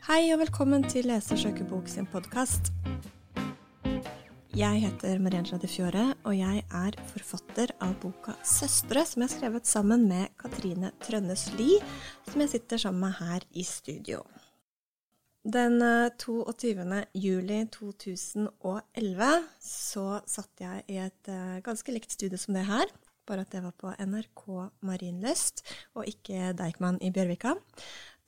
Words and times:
Hei 0.00 0.30
og 0.32 0.38
velkommen 0.40 0.80
til 0.88 1.04
Lese 1.10 1.36
bok 1.68 1.88
sin 1.92 2.06
podkast. 2.08 2.70
Jeg 4.56 4.80
heter 4.80 5.18
Marien 5.20 5.44
de 5.44 6.14
og 6.24 6.32
jeg 6.32 6.64
er 6.72 6.96
forfatter 7.12 7.68
av 7.80 8.00
boka 8.00 8.32
'Søstre', 8.42 9.04
som 9.04 9.20
jeg 9.20 9.28
har 9.28 9.36
skrevet 9.36 9.66
sammen 9.66 10.08
med 10.08 10.28
Katrine 10.38 10.92
Trønnes 11.00 11.52
Lie, 11.58 11.84
som 12.30 12.40
jeg 12.40 12.48
sitter 12.48 12.78
sammen 12.78 13.00
med 13.00 13.12
her 13.12 13.40
i 13.52 13.62
studio. 13.62 14.22
Den 15.44 15.82
22. 16.18 17.04
juli 17.14 17.66
2011 17.68 19.44
så 19.60 20.20
satt 20.26 20.60
jeg 20.60 20.82
i 20.88 20.96
et 20.96 21.28
eh, 21.28 21.60
ganske 21.60 21.92
likt 21.92 22.12
studio 22.12 22.38
som 22.38 22.54
det 22.54 22.64
her, 22.64 22.86
bare 23.26 23.40
at 23.40 23.52
det 23.52 23.62
var 23.62 23.76
på 23.76 23.92
NRK 24.00 24.72
Marienlyst 24.80 25.62
og 25.94 26.08
ikke 26.08 26.54
Deichman 26.56 26.98
i 27.02 27.12
Bjørvika. 27.12 27.54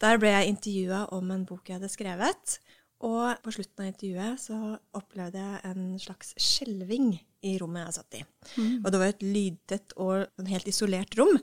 Der 0.02 0.18
ble 0.18 0.32
jeg 0.32 0.50
intervjua 0.50 1.04
om 1.14 1.30
en 1.30 1.44
bok 1.46 1.68
jeg 1.68 1.78
hadde 1.78 1.90
skrevet. 1.92 2.56
Og 3.02 3.38
på 3.42 3.52
slutten 3.54 3.82
av 3.82 3.90
intervjuet 3.90 4.40
så 4.42 4.58
opplevde 4.98 5.42
jeg 5.42 5.62
en 5.72 5.86
slags 5.98 6.34
skjelving 6.38 7.16
i 7.42 7.56
rommet 7.58 7.88
jeg 7.88 7.96
satt 7.96 8.18
i. 8.18 8.22
Mm. 8.54 8.76
Og 8.82 8.90
det 8.94 9.00
var 9.02 9.10
et 9.10 9.24
lydtett 9.26 9.96
og 10.02 10.28
en 10.38 10.50
helt 10.50 10.68
isolert 10.70 11.16
rom, 11.18 11.34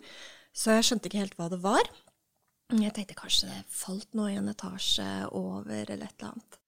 så 0.55 0.77
jeg 0.77 0.88
skjønte 0.88 1.11
ikke 1.11 1.23
helt 1.25 1.35
hva 1.39 1.49
det 1.52 1.59
var. 1.63 1.91
Jeg 2.69 2.93
tenkte 2.95 3.17
kanskje 3.17 3.49
det 3.49 3.59
falt 3.73 4.16
noe 4.16 4.31
i 4.31 4.38
en 4.39 4.47
etasje 4.52 5.09
over, 5.35 5.83
eller 5.83 6.05
et 6.07 6.16
eller 6.16 6.31
annet. 6.31 6.59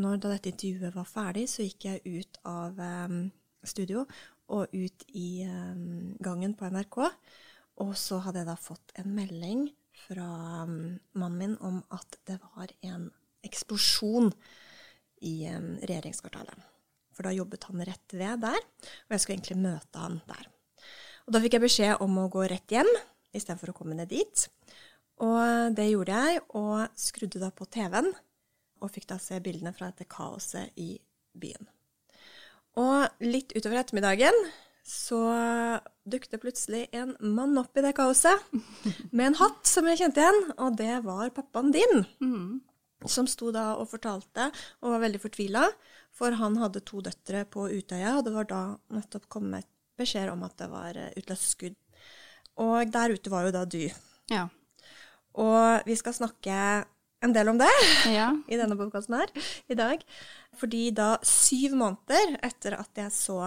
Når 0.00 0.20
da 0.22 0.32
dette 0.36 0.52
intervjuet 0.52 0.94
var 0.94 1.08
ferdig, 1.10 1.46
så 1.50 1.66
gikk 1.66 1.88
jeg 1.88 2.20
ut 2.20 2.40
av 2.46 2.78
um, 2.78 3.24
studio 3.66 4.04
og 4.54 4.70
ut 4.70 5.06
i 5.18 5.42
um, 5.48 6.14
gangen 6.22 6.54
på 6.58 6.70
NRK. 6.70 7.00
Og 7.82 7.94
så 7.98 8.20
hadde 8.22 8.44
jeg 8.44 8.50
da 8.50 8.58
fått 8.60 8.94
en 9.00 9.10
melding 9.16 9.66
fra 10.06 10.28
um, 10.64 10.98
mannen 11.18 11.38
min 11.38 11.56
om 11.66 11.80
at 11.94 12.18
det 12.28 12.38
var 12.42 12.72
en 12.86 13.08
eksplosjon 13.46 14.30
i 15.26 15.34
um, 15.52 15.74
regjeringskvartalet. 15.82 16.68
For 17.16 17.26
da 17.26 17.34
jobbet 17.34 17.66
han 17.68 17.84
rett 17.84 18.16
ved 18.16 18.44
der, 18.44 18.58
og 18.60 19.14
jeg 19.14 19.22
skulle 19.22 19.38
egentlig 19.38 19.60
møte 19.60 20.02
han 20.02 20.20
der. 20.28 20.48
Og 21.26 21.34
da 21.34 21.42
fikk 21.42 21.58
jeg 21.58 21.66
beskjed 21.66 22.04
om 22.04 22.16
å 22.22 22.30
gå 22.32 22.46
rett 22.50 22.72
hjem 22.72 22.88
istedenfor 23.36 23.72
å 23.72 23.76
komme 23.76 23.96
ned 23.98 24.10
dit. 24.10 24.46
Og 25.20 25.76
det 25.76 25.90
gjorde 25.90 26.22
jeg, 26.24 26.40
og 26.56 26.96
skrudde 26.98 27.42
da 27.42 27.50
på 27.52 27.68
TV-en, 27.68 28.08
og 28.80 28.92
fikk 28.94 29.10
da 29.10 29.18
se 29.20 29.36
bildene 29.44 29.74
fra 29.76 29.90
dette 29.90 30.08
kaoset 30.10 30.72
i 30.80 30.94
byen. 31.36 31.68
Og 32.80 33.22
litt 33.26 33.52
utover 33.56 33.82
ettermiddagen 33.82 34.36
så 34.90 35.20
dukket 36.10 36.32
det 36.34 36.40
plutselig 36.42 36.80
en 36.96 37.12
mann 37.22 37.58
opp 37.60 37.78
i 37.78 37.84
det 37.84 37.92
kaoset 37.94 38.42
med 39.14 39.28
en 39.28 39.38
hatt 39.38 39.68
som 39.68 39.86
jeg 39.86 40.00
kjente 40.00 40.24
igjen, 40.24 40.40
og 40.58 40.78
det 40.80 40.96
var 41.04 41.30
pappaen 41.36 41.70
din. 41.74 42.02
Mm. 42.18 42.58
Som 43.08 43.28
sto 43.30 43.52
da 43.54 43.70
og 43.78 43.88
fortalte 43.92 44.50
og 44.82 44.96
var 44.96 45.04
veldig 45.06 45.22
fortvila, 45.22 45.68
for 46.12 46.34
han 46.40 46.58
hadde 46.60 46.82
to 46.84 47.00
døtre 47.06 47.44
på 47.48 47.68
Utøya, 47.70 48.16
og 48.18 48.26
det 48.26 48.34
var 48.34 48.50
da 48.50 48.62
nettopp 48.92 49.30
kommet 49.30 49.68
beskjed 50.00 50.32
om 50.32 50.42
at 50.44 50.58
det 50.58 50.68
var 50.72 50.98
eh, 50.98 51.14
utløst 51.20 51.54
skudd. 51.54 51.78
Og 52.60 52.90
der 52.92 53.14
ute 53.14 53.32
var 53.32 53.46
jo 53.46 53.54
da 53.54 53.64
du. 53.64 53.84
Ja. 54.32 54.48
Og 55.38 55.86
vi 55.86 55.96
skal 55.96 56.16
snakke 56.16 56.56
en 57.20 57.34
del 57.36 57.50
om 57.52 57.58
det 57.60 57.70
ja. 58.18 58.32
i 58.50 58.58
denne 58.58 58.76
podkasten 58.80 59.20
her 59.20 59.32
i 59.70 59.78
dag. 59.78 60.02
Fordi 60.58 60.88
da, 60.96 61.14
syv 61.22 61.78
måneder 61.78 62.40
etter 62.42 62.80
at 62.80 63.04
jeg 63.04 63.14
så 63.14 63.38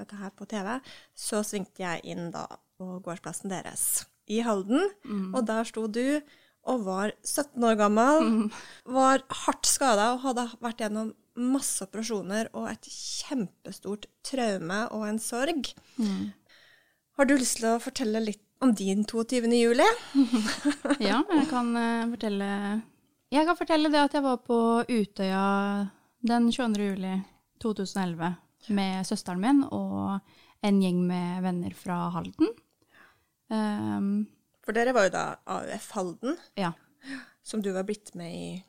dette 0.00 0.18
her 0.18 0.32
på 0.34 0.46
TV, 0.50 0.78
så 1.14 1.42
svingte 1.46 1.84
jeg 1.84 2.02
inn 2.14 2.30
da 2.34 2.46
på 2.78 2.98
gårdsplassen 3.04 3.52
deres 3.52 4.04
i 4.30 4.40
Halden. 4.44 4.88
Mm. 5.04 5.34
Og 5.34 5.44
der 5.48 5.68
sto 5.68 5.86
du 5.86 6.20
og 6.64 6.86
var 6.86 7.12
17 7.24 7.64
år 7.68 7.76
gammel, 7.76 8.22
mm. 8.24 8.46
var 8.96 9.24
hardt 9.44 9.68
skada 9.68 10.14
og 10.14 10.22
hadde 10.24 10.46
vært 10.64 10.80
gjennom 10.80 11.12
masse 11.34 11.82
operasjoner 11.84 12.48
og 12.54 12.70
et 12.70 12.88
kjempestort 12.88 14.06
traume 14.26 14.84
og 14.94 15.04
en 15.08 15.20
sorg. 15.20 15.68
Mm. 15.98 16.32
Har 17.18 17.28
du 17.28 17.36
lyst 17.36 17.60
til 17.60 17.68
å 17.70 17.82
fortelle 17.82 18.22
litt 18.22 18.42
om 18.64 18.72
din 18.74 19.04
22. 19.04 19.50
juli? 19.58 19.86
ja, 21.10 21.20
jeg 21.20 21.46
kan 21.50 21.74
uh, 21.76 22.06
fortelle 22.14 22.48
Jeg 23.34 23.48
kan 23.48 23.58
fortelle 23.58 23.90
det 23.92 24.00
at 24.00 24.16
jeg 24.16 24.24
var 24.24 24.40
på 24.46 24.58
Utøya 24.88 25.44
den 26.24 26.48
22. 26.48 26.88
juli 26.94 27.18
2011 27.60 28.32
med 28.68 29.06
søsteren 29.08 29.42
min 29.42 29.64
og 29.68 30.20
en 30.64 30.80
gjeng 30.80 31.02
med 31.06 31.42
venner 31.44 31.74
fra 31.76 32.08
Halden. 32.14 32.52
Um, 33.52 34.26
For 34.64 34.76
dere 34.76 34.94
var 34.96 35.08
jo 35.08 35.14
da 35.14 35.24
AUF 35.56 35.90
Halden, 35.96 36.38
ja. 36.56 36.72
som 37.44 37.62
du 37.62 37.70
var 37.74 37.84
blitt 37.88 38.14
med 38.16 38.32
i 38.32 38.62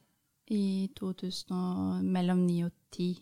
I 0.56 0.64
2000 0.98 1.54
og 1.56 2.04
mellom 2.04 2.44
9 2.46 2.66
og 2.68 2.74
10. 2.94 3.14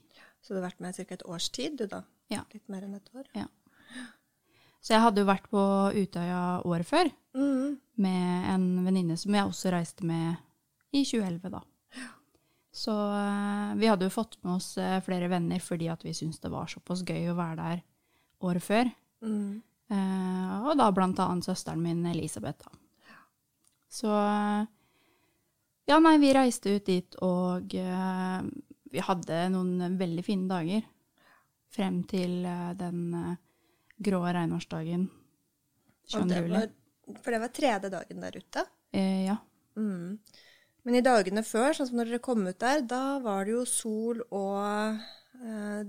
Så 0.44 0.52
du 0.52 0.60
har 0.60 0.66
vært 0.68 0.82
med 0.84 0.96
ca. 0.98 1.06
et 1.08 1.24
års 1.24 1.50
tid, 1.56 1.78
du 1.80 1.86
da? 1.88 2.02
Ja. 2.34 2.42
Litt 2.52 2.68
mer 2.68 2.84
enn 2.84 2.98
et 2.98 3.14
år? 3.16 3.30
Ja. 3.38 3.46
Så 4.84 4.98
jeg 4.98 5.04
hadde 5.06 5.24
jo 5.24 5.30
vært 5.30 5.46
på 5.48 5.62
Utøya 5.96 6.42
året 6.68 6.88
før 6.90 7.08
mm. 7.38 7.78
med 8.04 8.50
en 8.52 8.66
venninne 8.84 9.16
som 9.20 9.36
jeg 9.38 9.48
også 9.48 9.72
reiste 9.72 10.04
med 10.04 10.36
i 10.92 11.06
2011, 11.06 11.54
da. 11.54 11.62
Så 12.74 12.92
uh, 12.92 13.76
vi 13.76 13.88
hadde 13.88 14.08
jo 14.08 14.14
fått 14.14 14.40
med 14.42 14.56
oss 14.56 14.72
uh, 14.82 14.98
flere 15.06 15.28
venner 15.30 15.62
fordi 15.62 15.92
at 15.94 16.02
vi 16.02 16.14
syntes 16.18 16.42
det 16.42 16.50
var 16.50 16.72
såpass 16.72 17.04
gøy 17.06 17.30
å 17.30 17.38
være 17.38 17.58
der 17.60 17.84
året 18.50 18.66
før. 18.66 18.90
Mm. 19.22 19.60
Uh, 19.94 20.56
og 20.66 20.80
da 20.80 20.88
blant 20.96 21.22
annet 21.22 21.46
søsteren 21.46 21.84
min 21.86 22.02
Elisabeth, 22.10 22.66
da. 22.66 22.80
Så 23.94 24.10
Ja, 25.86 26.00
nei, 26.02 26.16
vi 26.18 26.32
reiste 26.34 26.72
ut 26.74 26.88
dit, 26.88 27.16
og 27.22 27.76
vi 28.90 29.02
hadde 29.06 29.42
noen 29.54 29.98
veldig 30.00 30.24
fine 30.26 30.48
dager. 30.50 30.88
Frem 31.76 32.00
til 32.10 32.40
den 32.80 33.04
grå 34.02 34.22
regnværsdagen 34.24 35.04
22. 36.10 36.40
juli. 36.40 36.64
For 37.20 37.36
det 37.36 37.42
var 37.44 37.54
tredje 37.54 37.92
dagen 37.94 38.26
der 38.26 38.40
ute? 38.40 38.66
ja. 39.28 39.38
Mm. 39.78 40.18
Men 40.84 41.00
i 41.00 41.04
dagene 41.06 41.46
før, 41.48 41.72
sånn 41.78 41.90
som 41.90 42.00
når 42.02 42.12
dere 42.12 42.24
kom 42.24 42.44
ut 42.48 42.60
der, 42.60 42.82
da 42.84 43.20
var 43.24 43.46
det 43.48 43.56
jo 43.56 43.64
sol 43.70 44.20
og 44.36 45.00
eh, 45.40 45.86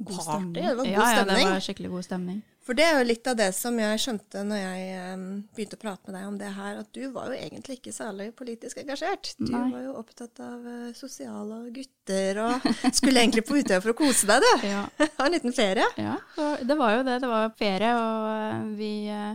God 0.00 0.22
stemning. 0.22 0.54
Det 0.54 0.68
var 0.68 0.84
god 0.84 0.92
ja, 0.94 1.08
stemning. 1.10 1.42
Ja, 1.42 1.48
det 1.50 1.56
var 1.56 1.66
skikkelig 1.66 1.90
god 1.92 2.06
stemning. 2.06 2.38
For 2.64 2.76
det 2.76 2.84
er 2.86 2.98
jo 3.00 3.06
litt 3.08 3.26
av 3.28 3.36
det 3.36 3.48
som 3.56 3.76
jeg 3.80 4.00
skjønte 4.00 4.42
når 4.46 4.60
jeg 4.60 5.14
um, 5.16 5.24
begynte 5.56 5.76
å 5.76 5.80
prate 5.80 6.06
med 6.06 6.14
deg 6.16 6.26
om 6.28 6.36
det 6.40 6.50
her, 6.54 6.78
at 6.82 6.90
du 6.94 7.00
var 7.12 7.32
jo 7.32 7.36
egentlig 7.36 7.78
ikke 7.78 7.92
særlig 7.92 8.28
politisk 8.36 8.80
engasjert. 8.82 9.32
Du 9.40 9.48
Nei. 9.48 9.62
var 9.72 9.84
jo 9.84 9.94
opptatt 10.00 10.42
av 10.44 10.64
uh, 10.68 10.90
sosiale 10.96 11.60
gutter 11.74 12.40
og 12.44 12.68
skulle 12.98 13.24
egentlig 13.24 13.44
på 13.48 13.58
Utøya 13.58 13.80
for 13.80 13.92
å 13.92 13.98
kose 13.98 14.28
deg, 14.30 14.44
du. 14.44 14.68
Ja. 14.70 14.84
Ha 15.18 15.26
en 15.26 15.34
liten 15.34 15.56
ferie. 15.56 15.88
Ja, 16.00 16.16
det 16.64 16.76
var 16.78 16.94
jo 16.94 17.02
det. 17.08 17.18
Det 17.24 17.32
var 17.32 17.56
ferie, 17.58 17.90
og 17.96 18.28
uh, 18.30 18.68
vi 18.78 18.92
uh, 19.12 19.34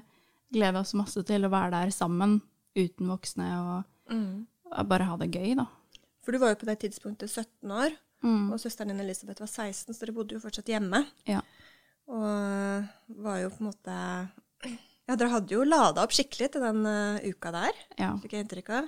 gleda 0.53 0.85
oss 0.85 0.95
masse 0.97 1.25
til 1.27 1.45
å 1.45 1.51
være 1.53 1.73
der 1.75 1.93
sammen 1.93 2.39
uten 2.77 3.11
voksne. 3.11 3.51
og 3.59 3.94
Mm. 4.11 4.45
Bare 4.89 5.07
ha 5.09 5.17
det 5.21 5.31
gøy, 5.33 5.53
da. 5.59 5.67
For 6.25 6.33
du 6.33 6.41
var 6.41 6.53
jo 6.53 6.59
på 6.61 6.67
det 6.69 6.79
tidspunktet 6.81 7.29
17 7.29 7.71
år, 7.71 7.93
mm. 8.25 8.49
og 8.53 8.59
søsteren 8.61 8.93
din 8.93 9.03
Elisabeth 9.03 9.43
var 9.43 9.51
16, 9.51 9.93
så 9.93 10.01
dere 10.01 10.16
bodde 10.16 10.38
jo 10.38 10.41
fortsatt 10.43 10.71
hjemme. 10.73 11.03
Ja. 11.29 11.43
Og 12.09 13.21
var 13.21 13.39
jo 13.41 13.53
på 13.53 13.63
en 13.63 13.71
måte 13.71 13.95
Ja, 15.05 15.13
dere 15.13 15.29
hadde 15.35 15.53
jo 15.53 15.61
lada 15.66 16.01
opp 16.01 16.13
skikkelig 16.17 16.47
til 16.55 16.63
den 16.66 16.81
uh, 16.81 17.21
uka 17.29 17.51
der, 17.53 17.81
ja. 18.01 18.16
fikk 18.23 18.31
jeg 18.33 18.45
inntrykk 18.45 18.71
av. 18.73 18.88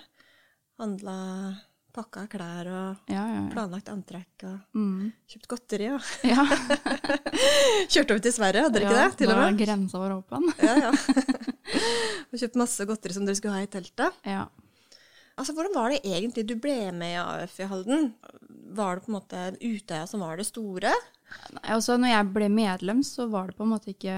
Handla 0.82 1.18
pakka 1.98 2.28
klær 2.30 2.68
og 2.70 3.10
ja, 3.10 3.24
ja, 3.26 3.44
planlagt 3.50 3.90
antrekk 3.90 4.46
og 4.46 4.78
mm. 4.78 5.08
kjøpt 5.32 5.48
godteri 5.50 5.88
og 5.96 6.10
ja. 6.32 6.46
Kjørte 7.90 8.14
over 8.14 8.22
til 8.22 8.36
Sverige, 8.36 8.66
hadde 8.68 8.78
dere 8.78 8.86
ikke 8.86 9.00
det? 9.00 9.18
Til 9.22 9.34
og 9.34 9.42
med? 9.42 9.60
grensa 9.62 10.02
var 10.04 10.16
åpen. 10.20 10.46
ja, 10.62 10.76
ja. 10.88 10.92
og 12.30 12.38
kjøpt 12.42 12.60
masse 12.62 12.90
godteri 12.90 13.18
som 13.18 13.26
dere 13.30 13.40
skulle 13.40 13.58
ha 13.58 13.66
i 13.66 13.72
teltet. 13.78 14.22
Ja. 14.28 14.46
Altså, 15.38 15.54
Hvordan 15.54 15.76
var 15.76 15.94
det 15.94 16.02
egentlig 16.02 16.48
du 16.50 16.56
ble 16.58 16.90
med 16.98 17.14
i 17.14 17.20
AUF 17.22 17.60
i 17.62 17.68
Halden? 17.70 18.10
Var 18.78 18.98
det 18.98 19.06
på 19.06 19.12
en 19.12 19.18
måte 19.20 19.44
Utøya 19.62 20.08
som 20.10 20.24
var 20.26 20.40
det 20.40 20.48
store? 20.50 20.94
Nei, 21.54 21.68
altså 21.76 21.98
når 22.00 22.14
jeg 22.14 22.32
ble 22.34 22.50
medlem, 22.50 23.04
så 23.06 23.28
var 23.30 23.50
det 23.52 23.58
på 23.58 23.68
en 23.68 23.74
måte 23.76 23.92
ikke 23.92 24.18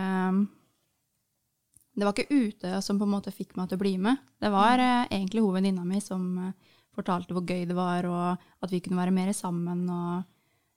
Det 1.98 2.06
var 2.06 2.16
ikke 2.16 2.32
Utøya 2.32 2.80
som 2.86 3.00
på 3.02 3.08
en 3.08 3.16
måte 3.18 3.36
fikk 3.36 3.58
meg 3.60 3.68
til 3.68 3.80
å 3.80 3.84
bli 3.84 3.94
med. 4.00 4.22
Det 4.40 4.52
var 4.54 4.80
eh, 4.80 5.08
egentlig 5.10 5.44
hovedvenninna 5.44 5.84
mi 5.84 6.00
som 6.04 6.30
eh, 6.40 6.76
fortalte 6.96 7.36
hvor 7.36 7.44
gøy 7.44 7.66
det 7.68 7.76
var, 7.76 8.08
og 8.08 8.64
at 8.64 8.72
vi 8.72 8.80
kunne 8.84 9.02
være 9.02 9.16
mer 9.16 9.34
sammen. 9.36 9.84
og 9.90 10.24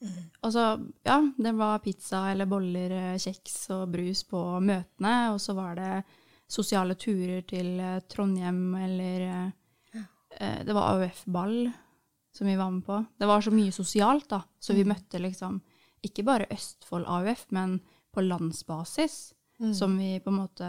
mm. 0.03 0.19
Altså, 0.43 0.67
ja, 1.07 1.21
det 1.39 1.55
var 1.55 1.83
pizza 1.85 2.25
eller 2.33 2.51
boller, 2.51 2.97
eh, 2.99 3.21
kjeks 3.23 3.61
og 3.77 3.93
brus 3.95 4.25
på 4.27 4.43
møtene, 4.59 5.15
og 5.31 5.39
så 5.43 5.55
var 5.55 5.79
det 5.79 5.95
sosiale 6.51 6.99
turer 6.99 7.47
til 7.47 7.77
eh, 7.79 8.01
Trondheim 8.11 8.75
eller 8.83 9.53
Det 10.39 10.75
var 10.75 10.97
AUF-ball 10.97 11.71
som 12.33 12.47
vi 12.47 12.57
var 12.57 12.71
med 12.71 12.87
på. 12.87 13.05
Det 13.19 13.27
var 13.27 13.41
så 13.41 13.51
mye 13.51 13.73
sosialt, 13.73 14.29
da. 14.29 14.43
Så 14.59 14.73
vi 14.73 14.85
mm. 14.87 14.89
møtte 14.89 15.21
liksom 15.21 15.61
ikke 16.03 16.25
bare 16.27 16.49
Østfold 16.51 17.07
AUF, 17.07 17.47
men 17.55 17.81
på 18.13 18.25
landsbasis, 18.25 19.35
mm. 19.59 19.75
som 19.75 19.99
vi 19.99 20.21
på 20.21 20.31
en 20.31 20.41
måte 20.41 20.69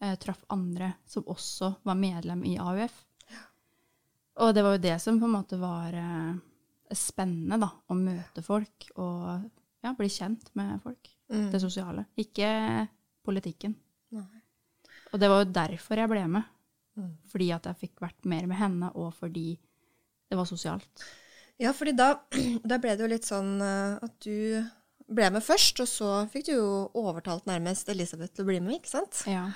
eh, 0.00 0.14
traff 0.20 0.44
andre 0.48 0.92
som 1.06 1.26
også 1.26 1.72
var 1.82 1.98
medlem 1.98 2.44
i 2.44 2.58
AUF. 2.58 3.04
Og 4.38 4.54
det 4.54 4.62
var 4.62 4.76
jo 4.76 4.84
det 4.84 4.98
som 5.02 5.18
på 5.20 5.26
en 5.26 5.34
måte 5.34 5.58
var 5.58 5.96
eh, 5.96 6.36
spennende, 6.94 7.58
da. 7.64 7.72
Å 7.88 7.96
møte 7.96 8.44
folk 8.44 8.90
og 8.96 9.48
ja, 9.82 9.94
bli 9.98 10.10
kjent 10.12 10.52
med 10.58 10.78
folk. 10.84 11.10
Mm. 11.32 11.48
Det 11.52 11.60
sosiale. 11.60 12.06
Ikke 12.20 12.50
politikken. 13.26 13.74
Nei. 14.14 14.44
Og 15.12 15.20
det 15.20 15.28
var 15.32 15.42
jo 15.42 15.52
derfor 15.56 16.00
jeg 16.00 16.10
ble 16.10 16.22
med. 16.28 16.54
Mm. 16.98 17.12
Fordi 17.30 17.48
at 17.54 17.68
jeg 17.70 17.78
fikk 17.86 18.02
vært 18.02 18.26
mer 18.26 18.46
med 18.50 18.58
henne, 18.58 18.90
og 18.98 19.12
fordi 19.14 19.52
det 20.28 20.36
var 20.36 20.48
sosialt. 20.50 21.04
Ja, 21.62 21.70
fordi 21.74 21.94
da, 21.98 22.12
da 22.70 22.78
ble 22.82 22.96
det 22.98 23.06
jo 23.06 23.10
litt 23.14 23.26
sånn 23.28 23.56
eh, 23.62 23.96
at 24.02 24.16
du 24.26 24.64
ble 25.08 25.30
med 25.32 25.40
først, 25.46 25.78
og 25.80 25.88
så 25.88 26.08
fikk 26.28 26.50
du 26.50 26.52
jo 26.58 26.70
overtalt 27.00 27.46
nærmest 27.48 27.88
Elisabeth 27.88 28.34
til 28.36 28.44
å 28.44 28.48
bli 28.50 28.58
med, 28.60 28.76
ikke 28.80 28.90
sant? 28.92 29.22
Ja. 29.30 29.46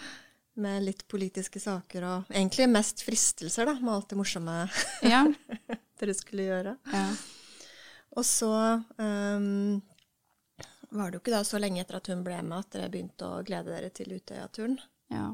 Med 0.62 0.84
litt 0.86 1.02
politiske 1.12 1.60
saker 1.60 2.04
og 2.08 2.30
egentlig 2.32 2.70
mest 2.72 3.02
fristelser, 3.04 3.68
da, 3.68 3.74
med 3.80 3.92
alt 3.92 4.08
det 4.14 4.18
morsomme 4.20 4.56
Ja. 5.14 5.26
dere 6.00 6.14
skulle 6.16 6.48
gjøre. 6.48 6.76
ja. 6.94 7.06
Og 8.12 8.26
så 8.28 8.48
um, 9.00 9.78
var 10.92 11.08
det 11.08 11.16
jo 11.16 11.20
ikke 11.22 11.32
da 11.32 11.38
så 11.48 11.56
lenge 11.62 11.80
etter 11.80 11.96
at 11.96 12.10
hun 12.12 12.20
ble 12.26 12.36
med 12.44 12.58
at 12.58 12.74
dere 12.74 12.90
begynte 12.92 13.24
å 13.24 13.38
glede 13.46 13.72
dere 13.72 13.88
til 13.96 14.12
Utøya-turen. 14.18 14.74
ja. 15.12 15.30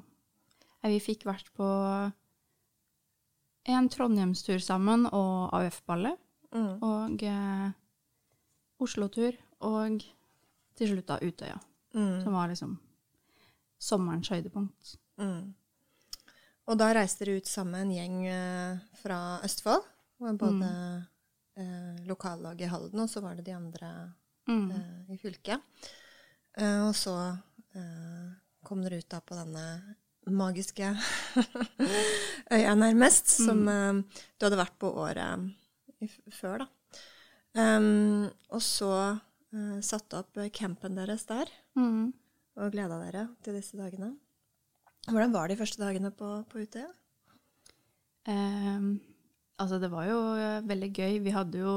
Vi 0.87 1.01
fikk 1.03 1.25
vært 1.27 1.49
på 1.59 1.67
en 3.69 3.89
Trondheimstur 3.93 4.61
sammen 4.63 5.07
og 5.11 5.51
AUF-ballet. 5.59 6.17
Mm. 6.55 6.79
Og 6.87 7.23
eh, 7.29 7.71
Oslo-tur. 8.81 9.37
Og 9.67 9.99
til 10.79 10.93
slutt 10.93 11.09
da 11.11 11.19
Utøya. 11.21 11.59
Mm. 11.97 12.23
Som 12.25 12.37
var 12.37 12.49
liksom 12.53 12.77
sommerens 13.83 14.31
høydepunkt. 14.33 14.95
Mm. 15.21 15.53
Og 16.69 16.79
da 16.79 16.91
reiste 16.95 17.25
dere 17.25 17.41
ut 17.43 17.49
sammen 17.51 17.87
en 17.89 17.95
gjeng 17.97 18.19
eh, 18.31 18.81
fra 19.03 19.19
Østfold. 19.47 19.85
Både 20.19 20.71
eh, 21.59 21.99
lokallaget 22.09 22.67
i 22.67 22.71
Halden, 22.73 23.05
og 23.05 23.11
så 23.11 23.23
var 23.25 23.37
det 23.39 23.47
de 23.51 23.57
andre 23.59 23.93
Mm. 24.49 24.71
eh, 24.73 25.13
i 25.13 25.19
fylket. 25.21 25.61
Eh, 26.57 26.79
og 26.89 26.95
så 26.97 27.13
eh, 27.77 28.29
kom 28.65 28.81
dere 28.81 28.97
ut 29.03 29.09
da 29.13 29.19
på 29.21 29.37
denne 29.37 29.65
magiske 30.35 30.91
øya, 32.55 32.75
nærmest, 32.79 33.31
som 33.45 33.63
eh, 33.69 34.03
du 34.39 34.47
hadde 34.47 34.61
vært 34.61 34.77
på 34.81 34.91
året 35.05 35.49
før, 36.35 36.65
da. 36.65 36.69
Um, 37.59 38.29
og 38.55 38.61
så 38.63 38.93
uh, 39.17 39.79
satte 39.83 40.21
opp 40.21 40.37
campen 40.55 40.99
deres 40.99 41.25
der, 41.27 41.51
Mm. 41.79 42.13
og 42.59 42.73
gleda 42.75 42.99
dere 43.01 43.25
til 43.43 43.57
disse 43.57 43.79
dagene. 43.79 44.13
Hvordan 45.09 45.33
var 45.33 45.49
de 45.49 45.57
første 45.57 45.81
dagene 45.81 46.11
på, 46.15 46.29
på 46.51 46.63
Utøya? 46.63 46.91
Um, 48.29 49.01
altså, 49.57 49.79
det 49.81 49.91
var 49.91 50.07
jo 50.11 50.19
eh, 50.37 50.67
veldig 50.69 50.91
gøy. 50.93 51.19
Vi 51.25 51.33
hadde 51.33 51.63
jo 51.63 51.75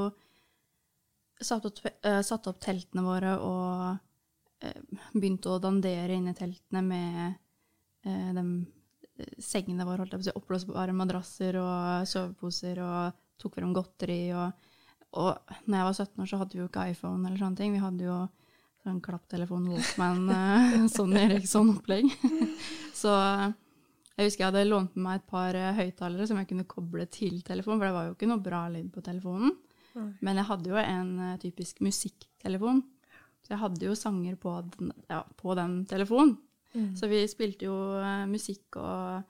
satt 1.42 1.65
opp, 1.69 1.80
uh, 2.06 2.21
satt 2.25 2.50
opp 2.51 2.59
teltene 2.62 3.06
våre 3.06 3.38
og 3.39 3.95
uh, 4.65 4.81
begynte 5.15 5.54
å 5.54 5.62
dandere 5.63 6.18
inn 6.18 6.27
i 6.30 6.36
teltene 6.38 6.83
med 6.86 7.39
eh, 8.06 8.30
de 8.38 8.45
eh, 9.21 9.31
sengene 9.42 9.88
våre, 9.88 10.03
holdt 10.03 10.15
jeg 10.15 10.21
på 10.21 10.25
å 10.25 10.30
si, 10.30 10.36
oppblåsbare 10.42 10.98
madrasser 10.98 11.57
og 11.62 12.09
soveposer, 12.09 12.83
og 12.83 13.24
tok 13.42 13.57
frem 13.57 13.74
godteri. 13.75 14.21
Og, 14.38 14.69
og 15.21 15.57
når 15.65 15.77
jeg 15.77 15.89
var 15.89 15.98
17 15.98 16.24
år, 16.24 16.30
så 16.31 16.42
hadde 16.42 16.57
vi 16.57 16.63
jo 16.63 16.69
ikke 16.69 16.88
iPhone 16.94 17.25
eller 17.25 17.42
sånne 17.42 17.62
ting. 17.62 17.74
Vi 17.75 17.83
hadde 17.83 18.07
jo 18.07 18.19
sånn 18.81 19.01
klapptelefon 19.03 19.68
Walkman, 19.71 20.30
eh, 20.38 20.77
sånn 20.92 21.18
Eriksson-opplegg. 21.19 22.09
så 23.01 23.18
jeg 24.21 24.27
husker 24.27 24.44
jeg 24.44 24.50
hadde 24.51 24.68
lånt 24.68 24.95
med 24.97 25.06
meg 25.06 25.19
et 25.19 25.27
par 25.31 25.57
eh, 25.57 25.74
høyttalere 25.77 26.27
som 26.30 26.39
jeg 26.42 26.50
kunne 26.51 26.69
koble 26.69 27.06
til 27.09 27.39
telefonen, 27.47 27.80
for 27.80 27.88
det 27.88 27.95
var 27.95 28.07
jo 28.09 28.15
ikke 28.18 28.30
noe 28.30 28.44
bra 28.44 28.65
lyd 28.74 28.92
på 28.94 29.04
telefonen. 29.06 29.56
Men 30.24 30.39
jeg 30.39 30.47
hadde 30.47 30.71
jo 30.71 30.80
en 30.80 31.12
eh, 31.19 31.38
typisk 31.42 31.81
musikktelefon, 31.83 32.83
så 33.42 33.56
jeg 33.56 33.62
hadde 33.63 33.88
jo 33.88 33.97
sanger 33.97 34.38
på 34.39 34.54
den, 34.75 34.94
ja, 35.12 35.24
på 35.39 35.56
den 35.57 35.81
telefonen. 35.89 36.38
Mm. 36.75 36.95
Så 36.95 37.07
vi 37.12 37.27
spilte 37.27 37.65
jo 37.68 37.75
eh, 38.00 38.25
musikk 38.31 38.77
og 38.79 39.23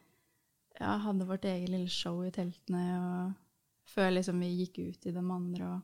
ja, 0.79 0.97
hadde 1.05 1.25
vårt 1.27 1.45
eget 1.45 1.69
lille 1.69 1.89
show 1.89 2.21
i 2.25 2.31
teltene. 2.31 2.83
Og 2.99 3.33
før 3.95 4.11
liksom 4.15 4.39
vi 4.39 4.51
gikk 4.65 4.77
ut 4.89 5.05
i 5.09 5.11
de 5.11 5.19
andre. 5.19 5.71
Og 5.75 5.81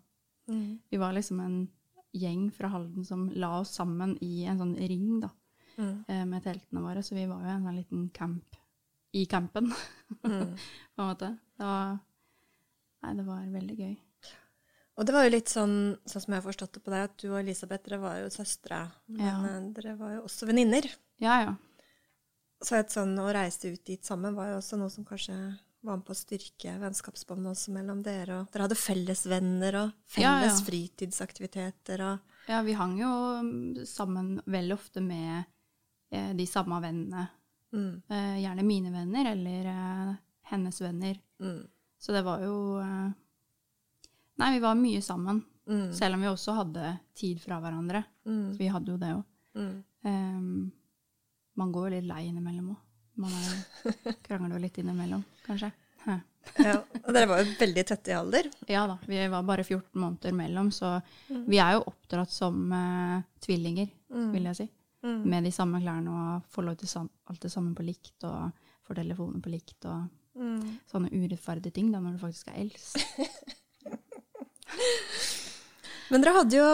Mm. 0.48 0.80
vi 0.90 0.98
var 0.98 1.12
liksom 1.14 1.40
en 1.44 1.68
gjeng 2.16 2.52
fra 2.56 2.70
Halden 2.72 3.04
som 3.06 3.26
la 3.36 3.60
oss 3.60 3.74
sammen 3.76 4.18
i 4.24 4.46
en 4.48 4.58
sånn 4.58 4.76
ring 4.80 5.20
da, 5.20 5.30
Mm. 5.78 6.06
eh, 6.08 6.24
med 6.26 6.44
teltene 6.44 6.82
våre. 6.82 7.04
Så 7.04 7.16
vi 7.16 7.26
var 7.28 7.42
jo 7.42 7.50
en 7.50 7.64
sånn 7.66 7.76
liten 7.76 8.10
camp 8.14 8.56
i 9.14 9.26
campen, 9.26 9.74
Mm. 10.24 10.56
på 10.96 11.02
en 11.02 11.08
måte. 11.10 11.38
Det 11.58 11.66
var, 11.66 12.00
nei, 13.04 13.14
det 13.14 13.26
var 13.26 13.42
veldig 13.60 13.78
gøy. 13.78 13.98
Og 14.98 15.06
det 15.06 15.14
var 15.14 15.24
jo 15.26 15.30
litt 15.36 15.46
sånn, 15.50 15.98
sånn 16.08 16.22
som 16.24 16.34
jeg 16.34 16.42
har 16.42 16.52
forstått 16.52 16.72
det 16.74 16.84
på 16.84 16.92
deg, 16.92 17.04
at 17.04 17.18
du 17.18 17.28
og 17.30 17.40
Elisabeth 17.44 17.84
dere 17.90 18.00
var 18.00 18.16
jo 18.22 18.30
søstre, 18.30 18.92
men 19.10 19.20
Ja. 19.26 19.44
eh, 19.46 19.70
dere 19.74 19.96
var 19.98 20.16
jo 20.16 20.22
også 20.24 20.48
venninner. 20.48 20.88
Ja, 21.24 21.40
ja. 21.42 21.56
Så 22.66 22.76
et 22.80 22.90
sånn 22.94 23.14
å 23.22 23.28
reise 23.34 23.70
ut 23.74 23.84
dit 23.86 24.04
sammen 24.06 24.34
var 24.38 24.50
jo 24.52 24.58
også 24.60 24.78
noe 24.82 24.90
som 24.90 25.06
kanskje 25.06 25.36
var 25.86 26.00
med 26.00 26.06
på 26.08 26.14
å 26.16 26.18
styrke 26.18 26.74
vennskapsbåndet 26.82 27.52
også 27.52 27.74
mellom 27.76 28.00
dere. 28.06 28.40
Og 28.42 28.50
dere 28.54 28.66
hadde 28.66 28.78
felles 28.80 29.22
venner 29.30 29.78
og 29.84 29.92
felles 30.10 30.58
ja. 30.60 30.66
fritidsaktiviteter 30.66 32.02
og 32.08 32.34
Ja, 32.50 32.62
vi 32.66 32.74
hang 32.80 32.96
jo 33.00 33.12
mm, 33.44 33.86
sammen 33.86 34.38
veldig 34.46 34.74
ofte 34.78 35.02
med 35.04 35.44
eh, 36.12 36.34
de 36.34 36.46
samme 36.50 36.80
vennene. 36.82 37.28
mm, 37.76 37.94
Eh, 38.10 38.38
gjerne 38.42 38.64
mine 38.66 38.92
venner 38.94 39.32
eller 39.34 39.70
eh, 39.74 40.16
hennes 40.50 40.82
venner. 40.82 41.20
mm, 41.40 41.62
Så 42.00 42.14
det 42.14 42.24
var 42.26 42.42
jo 42.42 42.58
Nei, 44.38 44.52
vi 44.54 44.60
var 44.62 44.76
mye 44.76 45.02
sammen. 45.02 45.44
mm, 45.68 45.94
Selv 45.94 46.14
om 46.16 46.22
vi 46.22 46.28
også 46.30 46.54
hadde 46.54 46.98
tid 47.18 47.40
fra 47.42 47.60
hverandre. 47.62 48.04
mm, 48.26 48.58
Vi 48.58 48.68
hadde 48.68 48.92
jo 48.92 48.98
det 48.98 49.14
òg. 49.14 49.24
mm. 49.56 50.72
Man 51.58 51.72
går 51.76 51.88
jo 51.90 51.96
litt 51.98 52.08
lei 52.10 52.24
innimellom 52.30 52.70
òg. 52.76 52.80
Man 53.18 53.34
er 53.34 54.16
krangler 54.26 54.56
jo 54.58 54.64
litt 54.64 54.78
innimellom, 54.82 55.24
kanskje. 55.46 55.72
Hæ. 56.06 56.20
Ja, 56.64 56.76
og 57.02 57.10
dere 57.12 57.28
var 57.28 57.42
jo 57.42 57.54
veldig 57.60 57.84
tette 57.90 58.12
i 58.14 58.16
alder. 58.16 58.46
Ja 58.72 58.86
da, 58.88 58.94
vi 59.10 59.18
var 59.28 59.44
bare 59.44 59.66
14 59.68 60.00
måneder 60.00 60.36
mellom, 60.38 60.70
så 60.72 60.94
vi 61.28 61.58
er 61.60 61.74
jo 61.76 61.82
oppdratt 61.90 62.32
som 62.32 62.72
eh, 62.74 63.22
tvillinger, 63.44 63.90
Mm. 64.08 64.30
vil 64.32 64.46
jeg 64.48 64.56
si. 64.56 64.66
Mm. 65.04 65.18
Med 65.28 65.44
de 65.44 65.52
samme 65.52 65.82
klærne 65.84 66.08
og 66.16 66.46
får 66.56 66.64
lov 66.64 66.78
til 66.80 66.88
alt 67.28 67.42
det 67.44 67.52
samme 67.52 67.74
på 67.76 67.84
likt 67.84 68.24
og 68.24 68.54
får 68.88 68.96
telefonen 69.02 69.42
på 69.44 69.52
likt 69.52 69.86
og 69.92 70.08
Mm. 70.38 70.78
sånne 70.92 71.10
urettferdige 71.12 71.74
ting 71.74 71.92
da, 71.92 71.98
når 72.00 72.14
du 72.16 72.20
faktisk 72.22 72.48
er 72.54 72.62
eldst. 72.62 73.02
Men 76.10 76.22
dere 76.24 76.36
hadde 76.38 76.56
jo 76.60 76.68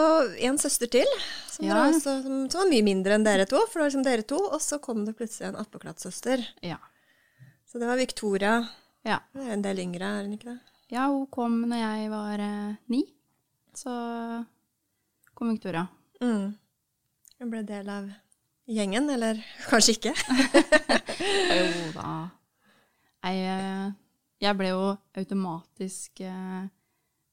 en 0.50 0.58
søster 0.62 0.90
til, 0.92 1.08
som, 1.54 1.66
Ja. 1.66 1.78
også, 1.88 2.16
som, 2.24 2.38
som 2.50 2.60
var 2.64 2.70
mye 2.72 2.84
mindre 2.86 3.14
enn 3.18 3.24
dere 3.26 3.46
to. 3.50 3.60
For 3.70 3.78
det 3.78 3.84
var 3.84 3.90
liksom 3.92 4.06
dere 4.06 4.26
to, 4.34 4.40
og 4.50 4.60
så 4.62 4.78
kom 4.82 5.04
det 5.06 5.14
plutselig 5.18 5.48
en 5.52 5.58
attpåklattsøster. 5.62 6.42
Ja. 6.66 6.78
Så 7.70 7.80
det 7.82 7.88
var 7.90 7.98
Victoria. 8.00 8.56
Ja. 9.06 9.20
Hun 9.34 9.46
er 9.48 9.54
en 9.58 9.64
del 9.64 9.80
yngre, 9.84 10.06
er 10.18 10.26
hun 10.28 10.36
ikke 10.38 10.52
det? 10.54 10.60
ja, 10.94 11.06
hun 11.10 11.24
kom 11.32 11.56
når 11.66 11.80
jeg 11.80 12.10
var 12.12 12.38
eh, 12.44 12.74
ni. 12.92 13.00
Så 13.74 13.90
kom 15.34 15.50
Victoria. 15.50 15.86
Mm. 16.22 16.52
Hun 17.40 17.50
ble 17.50 17.62
del 17.66 17.88
av 17.90 18.06
gjengen, 18.70 19.08
eller 19.10 19.40
kanskje 19.70 19.96
ikke? 19.98 20.14
Jo 21.54 21.90
da. 21.96 22.12
Jeg, 23.24 23.42
eh, 23.48 23.92
jeg 24.44 24.56
ble 24.58 24.70
jo 24.74 24.86
automatisk 25.16 26.20
eh, 26.26 26.64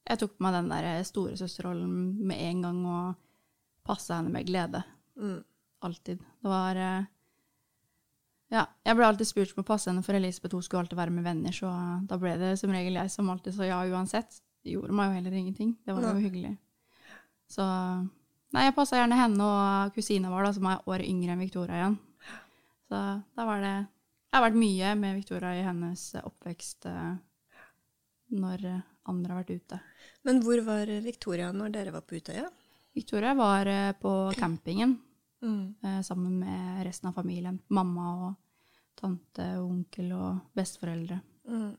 Jeg 0.08 0.20
tok 0.20 0.34
på 0.38 0.44
meg 0.46 0.54
den 0.56 0.70
der 0.72 1.02
storesøsterrollen 1.06 1.92
med 2.26 2.40
en 2.48 2.62
gang 2.64 2.80
og 2.88 3.21
passa 3.86 4.18
henne 4.18 4.32
med 4.32 4.46
glede. 4.46 4.82
Mm. 5.18 5.42
Alltid. 5.82 6.22
Det 6.40 6.48
var 6.48 6.76
eh, 6.76 7.04
Ja, 8.52 8.66
jeg 8.84 8.96
ble 8.98 9.06
alltid 9.08 9.28
spurt 9.28 9.54
om 9.56 9.62
å 9.64 9.66
passe 9.66 9.90
henne, 9.90 10.04
for 10.04 10.14
Elisabeth 10.14 10.54
hun 10.54 10.64
skulle 10.64 10.84
alltid 10.84 10.98
være 10.98 11.14
med 11.14 11.24
venner, 11.24 11.54
så 11.56 11.70
da 12.08 12.18
ble 12.20 12.34
det 12.40 12.54
som 12.60 12.72
regel 12.74 12.98
jeg 13.00 13.12
som 13.14 13.30
alltid 13.32 13.56
sa 13.56 13.68
ja 13.68 13.80
uansett. 13.88 14.42
Det 14.62 14.76
gjorde 14.76 14.94
meg 14.94 15.08
jo 15.08 15.16
heller 15.18 15.38
ingenting. 15.38 15.72
Det 15.82 15.96
var 15.96 16.12
jo 16.12 16.22
hyggelig. 16.22 16.56
Så 17.50 17.64
Nei, 18.52 18.66
jeg 18.66 18.74
passa 18.76 18.98
gjerne 18.98 19.16
henne 19.16 19.44
og 19.48 19.94
kusina 19.96 20.28
vår, 20.28 20.44
da, 20.44 20.52
som 20.52 20.66
er 20.68 20.88
året 20.92 21.08
yngre 21.08 21.32
enn 21.32 21.40
Victoria 21.40 21.78
igjen. 21.78 21.94
Så 22.84 22.98
da 23.32 23.46
var 23.48 23.62
det 23.64 23.72
Jeg 23.72 24.36
har 24.36 24.44
vært 24.44 24.58
mye 24.60 24.90
med 25.00 25.16
Victoria 25.16 25.52
i 25.56 25.64
hennes 25.64 26.02
oppvekst 26.20 26.86
eh, 26.88 27.14
når 28.36 28.66
andre 29.08 29.32
har 29.32 29.40
vært 29.40 29.56
ute. 29.56 29.78
Men 30.28 30.40
hvor 30.44 30.60
var 30.68 30.92
Victoria 31.04 31.48
når 31.52 31.72
dere 31.72 31.94
var 31.96 32.04
på 32.04 32.20
Utøya? 32.20 32.50
Victoria 32.92 33.34
var 33.34 33.66
eh, 33.66 33.92
på 33.92 34.32
campingen 34.36 34.98
Mm. 35.42 35.74
eh, 35.82 36.02
sammen 36.02 36.38
med 36.38 36.84
resten 36.86 37.08
av 37.08 37.12
familien. 37.12 37.58
Mamma 37.68 38.08
og 38.26 38.34
tante 38.94 39.46
og 39.58 39.70
onkel 39.70 40.12
og 40.14 40.52
besteforeldre. 40.54 41.18
Mm. 41.48 41.72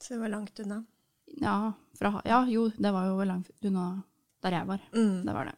Så 0.00 0.14
det 0.14 0.20
var 0.20 0.32
langt 0.32 0.60
unna. 0.60 0.84
Ja, 1.26 1.72
fra, 1.98 2.22
ja, 2.24 2.44
jo, 2.48 2.70
det 2.70 2.92
var 2.92 3.08
jo 3.10 3.24
langt 3.28 3.50
unna 3.62 4.02
der 4.40 4.56
jeg 4.58 4.68
var. 4.68 4.88
Mm. 4.94 5.26
Det 5.26 5.34
var 5.36 5.50
det. 5.50 5.56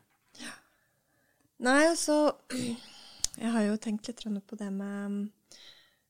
Nei, 1.59 1.80
altså 1.88 2.18
Jeg 3.38 3.50
har 3.54 3.62
jo 3.62 3.78
tenkt 3.78 4.09
litt 4.09 4.47
på 4.47 4.57
det 4.59 4.68
med 4.75 5.28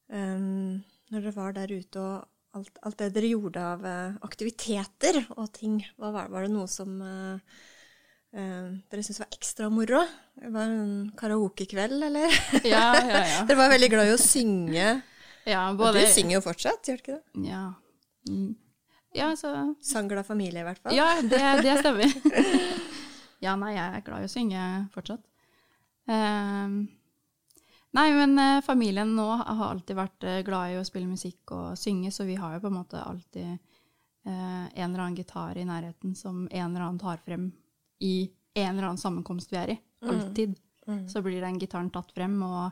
um, 0.08 0.82
Når 1.08 1.20
dere 1.22 1.32
var 1.36 1.56
der 1.56 1.72
ute 1.72 2.00
og 2.00 2.56
alt, 2.56 2.78
alt, 2.82 2.98
det 3.00 3.10
dere 3.16 3.32
gjorde 3.34 3.64
av 3.64 3.84
uh, 3.84 4.16
aktiviteter 4.24 5.20
og 5.36 5.50
ting. 5.52 5.82
Var, 6.00 6.28
var 6.32 6.44
det 6.46 6.52
noe 6.52 6.68
som 6.72 7.00
uh, 7.04 7.36
dere 8.38 9.02
syntes 9.02 9.20
var 9.22 9.32
ekstra 9.34 9.68
moro? 9.72 10.04
Det 10.38 10.50
var 10.54 10.70
en 10.70 11.10
karaokekveld, 11.18 12.02
eller? 12.06 12.34
Ja, 12.62 12.86
ja, 12.94 13.22
ja. 13.24 13.42
dere 13.48 13.58
var 13.58 13.72
veldig 13.74 13.90
glad 13.92 14.10
i 14.10 14.14
å 14.14 14.20
synge. 14.22 14.88
Ja, 15.48 15.64
både... 15.74 16.04
Du 16.04 16.12
synger 16.12 16.38
jo 16.38 16.44
fortsatt, 16.44 16.86
gjør 16.86 16.98
du 16.98 17.02
ikke 17.02 17.16
det? 17.16 17.48
Ja. 17.48 17.64
Mm. 18.28 18.52
Ja, 19.16 19.36
så 19.36 19.74
Sangglad 19.82 20.26
familie, 20.26 20.60
i 20.60 20.66
hvert 20.66 20.82
fall. 20.82 20.94
Ja, 20.96 21.08
det, 21.22 21.40
det 21.64 21.78
stemmer. 21.80 22.12
ja, 23.44 23.56
nei, 23.56 23.72
jeg 23.74 23.96
er 23.96 24.04
glad 24.06 24.24
i 24.24 24.28
å 24.28 24.32
synge 24.32 24.64
fortsatt. 24.94 25.24
Um, 26.08 26.82
nei, 27.96 28.08
men 28.16 28.36
uh, 28.40 28.64
familien 28.64 29.14
nå 29.16 29.28
har 29.40 29.64
alltid 29.70 29.98
vært 29.98 30.28
uh, 30.28 30.40
glad 30.46 30.74
i 30.74 30.78
å 30.80 30.84
spille 30.86 31.08
musikk 31.08 31.54
og 31.56 31.72
synge, 31.80 32.12
så 32.14 32.28
vi 32.28 32.36
har 32.40 32.56
jo 32.56 32.62
på 32.64 32.70
en 32.70 32.78
måte 32.78 33.00
alltid 33.00 33.56
uh, 33.56 34.66
en 34.68 34.84
eller 34.90 35.06
annen 35.06 35.18
gitar 35.18 35.58
i 35.58 35.66
nærheten 35.68 36.14
som 36.16 36.44
en 36.46 36.68
eller 36.68 36.84
annen 36.84 37.00
tar 37.02 37.24
frem 37.24 37.50
i 38.04 38.30
en 38.54 38.72
eller 38.72 38.90
annen 38.90 39.00
sammenkomst 39.00 39.52
vi 39.52 39.60
er 39.60 39.74
i. 39.74 39.78
Mm. 40.02 40.10
Alltid. 40.12 40.54
Mm. 40.86 40.98
Mm. 40.98 41.08
Så 41.08 41.22
blir 41.22 41.42
den 41.44 41.58
gitaren 41.60 41.90
tatt 41.92 42.12
frem, 42.16 42.36
og 42.42 42.70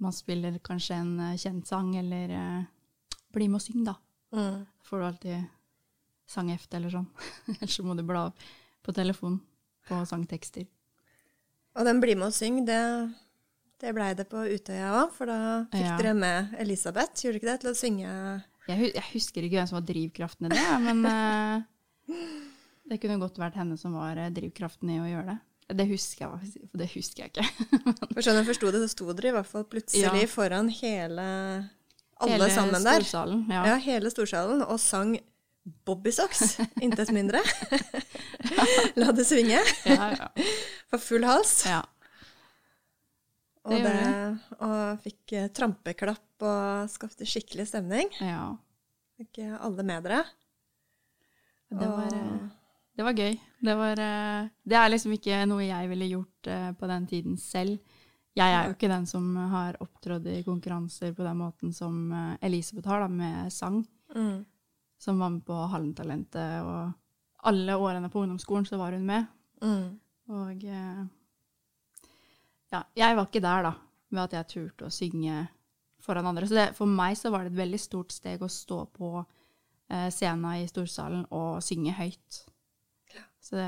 man 0.00 0.14
spiller 0.14 0.58
kanskje 0.64 1.00
en 1.00 1.14
kjent 1.38 1.66
sang, 1.68 1.94
eller 1.98 2.34
blir 3.34 3.50
med 3.50 3.58
og 3.58 3.64
syng, 3.64 3.82
da. 3.84 3.96
Mm. 4.32 4.62
Får 4.86 4.98
du 4.98 5.06
alltid 5.06 5.48
sanghefte 6.30 6.78
eller 6.78 6.92
sånn. 6.94 7.08
Ellers 7.56 7.76
så 7.76 7.86
må 7.86 7.96
du 7.98 8.04
bla 8.06 8.28
opp 8.30 8.44
på 8.86 8.94
telefon 8.96 9.40
på 9.88 9.98
sangtekster. 10.08 10.68
Og 11.78 11.86
den 11.86 12.00
Bli 12.02 12.16
med 12.18 12.30
og 12.30 12.36
syng, 12.36 12.62
det, 12.66 12.80
det 13.82 13.94
blei 13.96 14.12
det 14.18 14.26
på 14.30 14.44
Utøya 14.46 14.92
òg, 15.02 15.14
for 15.14 15.30
da 15.30 15.40
fikk 15.72 15.86
ja. 15.86 15.96
dere 16.00 16.14
med 16.18 16.54
Elisabeth, 16.62 17.22
gjorde 17.22 17.38
dere 17.38 17.42
ikke 17.42 17.50
det, 17.50 17.58
til 17.64 17.72
å 17.72 17.78
synge 17.78 18.14
Jeg, 18.70 18.92
jeg 18.94 19.06
husker 19.12 19.46
ikke 19.46 19.60
hvem 19.60 19.68
som 19.70 19.78
var 19.78 19.86
drivkraften 19.88 20.48
i 20.48 20.54
det, 20.54 20.64
men 20.86 21.04
uh, 21.06 21.62
det 22.90 22.98
kunne 23.02 23.20
godt 23.22 23.38
vært 23.38 23.58
henne 23.60 23.78
som 23.78 23.94
var 23.98 24.18
eh, 24.18 24.32
drivkraften 24.34 24.90
i 24.90 25.00
å 25.02 25.08
gjøre 25.08 25.32
det. 25.32 25.38
Det 25.80 25.86
husker 25.86 26.26
jeg, 26.26 26.68
det 26.74 26.88
husker 26.96 27.24
jeg 27.24 27.30
ikke. 27.30 27.74
for 28.16 28.24
sånn 28.26 28.40
jeg 28.40 28.48
forsto 28.48 28.72
det, 28.74 28.80
så 28.82 28.90
sto 28.90 29.12
dere 29.14 29.30
i 29.30 29.36
hvert 29.36 29.50
fall 29.50 29.66
plutselig 29.70 30.24
ja. 30.24 30.30
foran 30.30 30.70
hele 30.80 31.26
alle 32.20 32.36
hele 32.36 32.48
sammen 32.52 32.84
der. 32.84 33.04
Storsalen, 33.04 33.44
ja. 33.48 33.62
ja, 33.70 33.76
hele 33.84 34.10
storsalen, 34.12 34.64
og 34.66 34.80
sang 34.82 35.14
Bobbysocks, 35.86 36.58
intet 36.84 37.12
mindre. 37.14 37.40
La 39.00 39.12
det 39.14 39.26
svinge. 39.28 39.60
Ja, 39.86 40.10
ja. 40.16 40.28
For 40.90 41.02
full 41.02 41.24
hals. 41.28 41.60
Ja. 41.68 41.84
Og, 43.70 43.76
det, 43.84 43.96
og 44.64 45.02
fikk 45.04 45.34
eh, 45.36 45.50
trampeklapp 45.54 46.42
og 46.48 46.90
skapte 46.90 47.28
skikkelig 47.28 47.68
stemning. 47.70 48.08
Ja. 48.24 48.56
Fikk 49.20 49.42
eh, 49.44 49.52
alle 49.60 49.84
med 49.86 50.08
dere. 50.08 50.24
Det 51.70 51.86
var, 51.86 52.16
og... 52.16 52.48
Eh, 53.00 53.02
det 53.02 53.08
var 53.08 53.16
gøy. 53.16 53.40
Det, 53.60 53.78
var, 53.80 53.96
det, 53.96 54.76
er 54.76 54.92
liksom 54.92 55.16
ikke 55.16 55.40
noe 55.48 55.64
jeg 55.64 55.88
ville 55.90 56.12
gjort 56.12 56.52
på 56.76 56.88
den 56.88 57.08
tiden 57.08 57.40
selv. 57.40 57.98
Jeg 58.36 58.54
er 58.54 58.68
jo 58.68 58.76
ikke 58.76 58.88
den 58.92 59.08
som 59.08 59.34
har 59.50 59.76
opptrådt 59.82 60.28
i 60.30 60.42
konkurranser 60.46 61.12
på 61.16 61.24
den 61.26 61.40
måten 61.40 61.72
som 61.74 62.12
Elisabeth 62.40 62.88
har, 62.88 63.04
da, 63.04 63.08
med 63.10 63.52
sang. 63.52 63.82
Mm 64.14 64.44
som 65.00 65.18
var 65.18 65.30
med 65.30 65.44
på 65.46 65.52
Hallen-talentet, 65.52 66.60
og 66.62 66.92
alle 67.48 67.76
årene 67.76 68.10
på 68.12 68.20
ungdomsskolen 68.20 68.66
så 68.68 68.76
var 68.76 68.92
hun 68.92 69.06
med. 69.08 69.24
Mm. 69.62 69.96
Og 70.28 70.64
eh, 70.64 71.04
ja, 72.70 72.82
jeg 72.94 73.16
var 73.16 73.28
ikke 73.28 73.40
der, 73.40 73.64
da, 73.64 73.72
med 74.12 74.26
at 74.26 74.36
jeg 74.36 74.50
turte 74.52 74.88
å 74.90 74.92
synge 74.92 75.46
foran 76.04 76.28
andre. 76.28 76.48
Så 76.48 76.58
det, 76.58 76.66
for 76.76 76.90
meg 77.00 77.16
så 77.16 77.32
var 77.32 77.46
det 77.46 77.54
et 77.54 77.62
veldig 77.62 77.80
stort 77.80 78.12
steg 78.12 78.44
å 78.44 78.52
stå 78.52 78.82
på 78.92 79.14
eh, 79.22 80.10
scenen 80.12 80.60
i 80.60 80.68
storsalen 80.68 81.24
og 81.32 81.64
synge 81.64 81.96
høyt. 81.96 82.42
Det, 83.48 83.66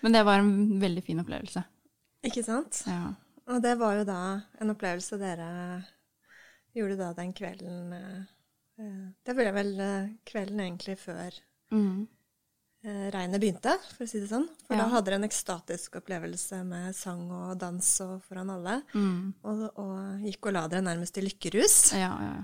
men 0.00 0.16
det 0.16 0.24
var 0.26 0.40
en 0.40 0.80
veldig 0.80 1.02
fin 1.04 1.20
opplevelse. 1.22 1.62
Ikke 2.26 2.42
sant? 2.46 2.82
Ja. 2.88 3.12
Og 3.50 3.62
det 3.64 3.74
var 3.80 3.98
jo 3.98 4.06
da 4.08 4.20
en 4.62 4.72
opplevelse 4.72 5.18
dere 5.20 5.50
gjorde 6.76 6.96
da 7.00 7.12
den 7.18 7.32
kvelden 7.36 7.94
eh, 7.96 8.28
Eh, 8.80 9.12
det 9.26 9.36
ble 9.36 9.52
vel 9.54 9.76
eh, 9.80 10.08
kvelden 10.28 10.64
egentlig 10.64 10.96
før 11.00 11.36
mm. 11.74 12.08
Regnet 12.80 13.42
begynte, 13.42 13.74
for 13.92 14.06
å 14.06 14.08
si 14.08 14.22
det 14.22 14.30
sånn. 14.30 14.46
For 14.64 14.72
ja. 14.72 14.80
da 14.80 14.92
hadde 14.94 15.10
dere 15.10 15.16
en 15.20 15.26
ekstatisk 15.26 15.98
opplevelse 15.98 16.62
med 16.64 16.96
sang 16.96 17.26
og 17.28 17.58
dans 17.60 17.88
og 18.06 18.14
foran 18.24 18.54
alle. 18.54 18.78
Mm. 18.94 19.34
Og, 19.44 19.66
og, 19.82 20.22
gikk 20.24 20.48
og 20.48 20.54
la 20.56 20.62
dere 20.72 20.86
nærmest 20.86 21.20
i 21.20 21.26
lykkerus. 21.26 21.74
Ja, 22.00 22.14
ja. 22.24 22.38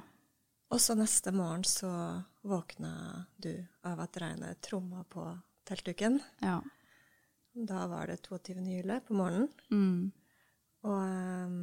Og 0.77 0.83
så 0.85 0.93
neste 0.99 1.33
morgen 1.33 1.65
så 1.65 1.89
våkna 2.45 2.93
du 3.41 3.55
av 3.89 4.03
at 4.05 4.21
regnet 4.21 4.61
tromma 4.67 5.07
på 5.09 5.25
teltduken. 5.67 6.21
Ja. 6.45 6.61
Da 7.57 7.87
var 7.91 8.11
det 8.11 8.21
22. 8.27 8.61
juli 8.69 9.01
på 9.07 9.17
morgenen. 9.17 9.49
Mm. 9.73 10.13
Og 10.87 11.01
um, 11.03 11.59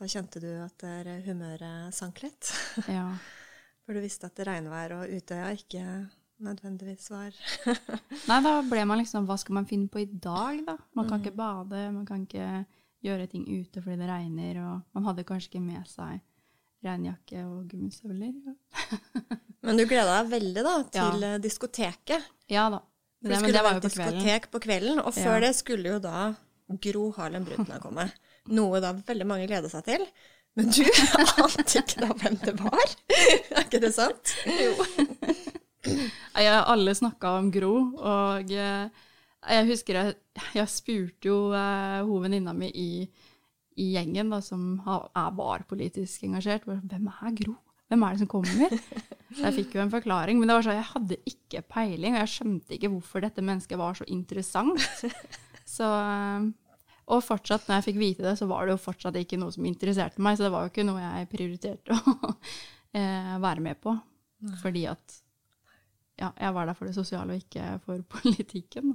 da 0.00 0.08
kjente 0.08 0.40
du 0.42 0.50
at 0.62 0.84
humøret 1.26 1.94
sank 1.94 2.24
litt. 2.24 2.50
Ja. 2.88 3.10
For 3.82 3.98
du 3.98 4.02
visste 4.02 4.28
at 4.30 4.40
regnvær 4.46 4.94
og 5.00 5.10
Utøya 5.10 5.50
ikke 5.58 5.84
nødvendigvis 6.42 7.10
var 7.12 7.34
Nei, 8.30 8.38
da 8.42 8.52
ble 8.66 8.84
man 8.88 9.00
liksom 9.00 9.26
Hva 9.28 9.36
skal 9.40 9.58
man 9.60 9.68
finne 9.68 9.90
på 9.90 10.02
i 10.02 10.08
dag, 10.08 10.62
da? 10.66 10.76
Man 10.96 11.08
kan 11.08 11.18
mm. 11.18 11.24
ikke 11.24 11.38
bade, 11.38 11.82
man 11.94 12.06
kan 12.06 12.26
ikke 12.26 12.64
gjøre 13.02 13.26
ting 13.30 13.46
ute 13.50 13.82
fordi 13.82 13.98
det 13.98 14.10
regner, 14.10 14.60
og 14.62 14.94
man 14.94 15.08
hadde 15.08 15.26
kanskje 15.26 15.52
ikke 15.52 15.64
med 15.64 15.88
seg 15.90 16.20
regnjakke 16.82 17.42
og 17.46 17.66
gummistøvler. 17.70 18.32
men 19.66 19.78
du 19.78 19.84
gleda 19.86 20.20
deg 20.20 20.30
veldig 20.32 20.64
da, 20.66 20.74
til 20.94 21.26
ja. 21.26 21.34
diskoteket. 21.42 22.30
Ja 22.50 22.68
da. 22.74 22.82
For 23.22 23.30
det, 23.30 23.38
det, 23.46 23.54
det 23.54 23.62
var 23.62 23.76
jo 23.76 23.80
på 23.80 23.88
diskotek 23.88 24.50
på 24.50 24.60
kvelden, 24.64 24.98
og 24.98 25.14
før 25.14 25.36
ja. 25.38 25.46
det 25.46 25.52
skulle 25.54 25.94
jo 25.94 26.02
da 26.02 26.32
Gro 26.82 27.08
Harlem 27.16 27.44
Brundtland 27.46 27.82
komme. 27.84 28.08
Noe 28.50 28.80
da 28.82 28.90
veldig 28.98 29.26
mange 29.28 29.46
gleda 29.46 29.70
seg 29.70 29.86
til. 29.86 30.06
Men 30.58 30.72
du 30.74 30.82
ante 31.44 31.80
ikke 31.80 32.02
da 32.02 32.10
hvem 32.18 32.36
det 32.42 32.56
var? 32.58 32.96
Er 33.14 33.62
ikke 33.62 33.80
det 33.82 33.92
sant? 33.96 34.34
Jo. 34.46 34.74
Jeg, 35.82 36.50
alle 36.50 36.94
snakka 36.94 37.36
om 37.40 37.48
Gro, 37.54 37.72
og 37.98 38.52
eh, 38.54 39.06
jeg 39.42 39.68
husker 39.72 39.98
jeg, 39.98 40.16
jeg 40.54 40.70
spurte 40.70 41.30
jo 41.30 41.38
uh, 41.50 42.02
hun 42.06 42.22
venninna 42.26 42.54
mi 42.54 42.68
i, 42.70 42.90
i, 43.74 43.88
gjengen 43.96 44.30
da, 44.30 44.38
som 44.44 44.76
er 44.86 45.32
var 45.38 45.64
politisk 45.68 46.28
engasjert, 46.28 46.68
hvem 46.68 47.10
er 47.10 47.34
Gro? 47.40 47.56
Hvem 47.92 48.06
er 48.06 48.14
det 48.16 48.22
som 48.24 48.30
kommer? 48.32 48.72
Jeg 49.36 49.54
fikk 49.56 49.76
jo 49.76 49.82
en 49.84 49.92
forklaring, 49.92 50.40
men 50.40 50.48
det 50.48 50.54
var 50.56 50.64
sånn, 50.64 50.78
jeg 50.78 50.90
hadde 50.94 51.16
ikke 51.28 51.60
peiling, 51.72 52.16
og 52.16 52.22
jeg 52.22 52.32
skjønte 52.32 52.76
ikke 52.76 52.90
hvorfor 52.94 53.24
dette 53.24 53.44
mennesket 53.44 53.80
var 53.80 53.96
så 53.96 54.06
interessant. 54.12 54.80
Så 55.72 55.86
uh, 55.88 56.48
og 57.10 57.22
fortsatt, 57.24 57.66
når 57.66 57.80
jeg 57.80 57.86
fikk 57.90 57.98
vite 58.00 58.24
det, 58.24 58.36
så 58.38 58.46
var 58.50 58.66
det 58.66 58.76
jo 58.76 58.82
fortsatt 58.84 59.16
ikke 59.18 59.38
noe 59.40 59.52
som 59.54 59.66
interesserte 59.66 60.22
meg, 60.22 60.38
så 60.38 60.46
det 60.46 60.52
var 60.54 60.64
jo 60.64 60.72
ikke 60.72 60.86
noe 60.86 61.02
jeg 61.02 61.30
prioriterte 61.32 61.96
å 61.96 62.32
eh, 62.98 63.32
være 63.42 63.64
med 63.64 63.80
på. 63.82 63.94
Fordi 64.62 64.84
at 64.90 65.18
ja, 66.18 66.30
jeg 66.30 66.54
var 66.54 66.68
der 66.68 66.78
for 66.78 66.88
det 66.88 66.94
sosiale 66.96 67.34
og 67.34 67.42
ikke 67.42 67.78
for 67.86 68.04
politikken. 68.16 68.94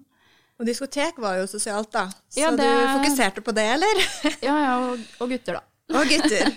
Og 0.58 0.66
diskotek 0.66 1.20
var 1.22 1.38
jo 1.38 1.50
sosialt, 1.50 1.92
da. 1.94 2.08
Så 2.32 2.42
ja, 2.42 2.54
det... 2.56 2.66
du 2.66 2.96
fokuserte 2.98 3.44
på 3.46 3.54
det, 3.54 3.68
eller? 3.76 4.02
ja, 4.48 4.56
ja, 4.56 4.78
og, 4.88 5.04
og, 5.20 5.30
gutter, 5.30 5.60
da. 5.60 6.00
Og 6.00 6.10
gutter. 6.10 6.56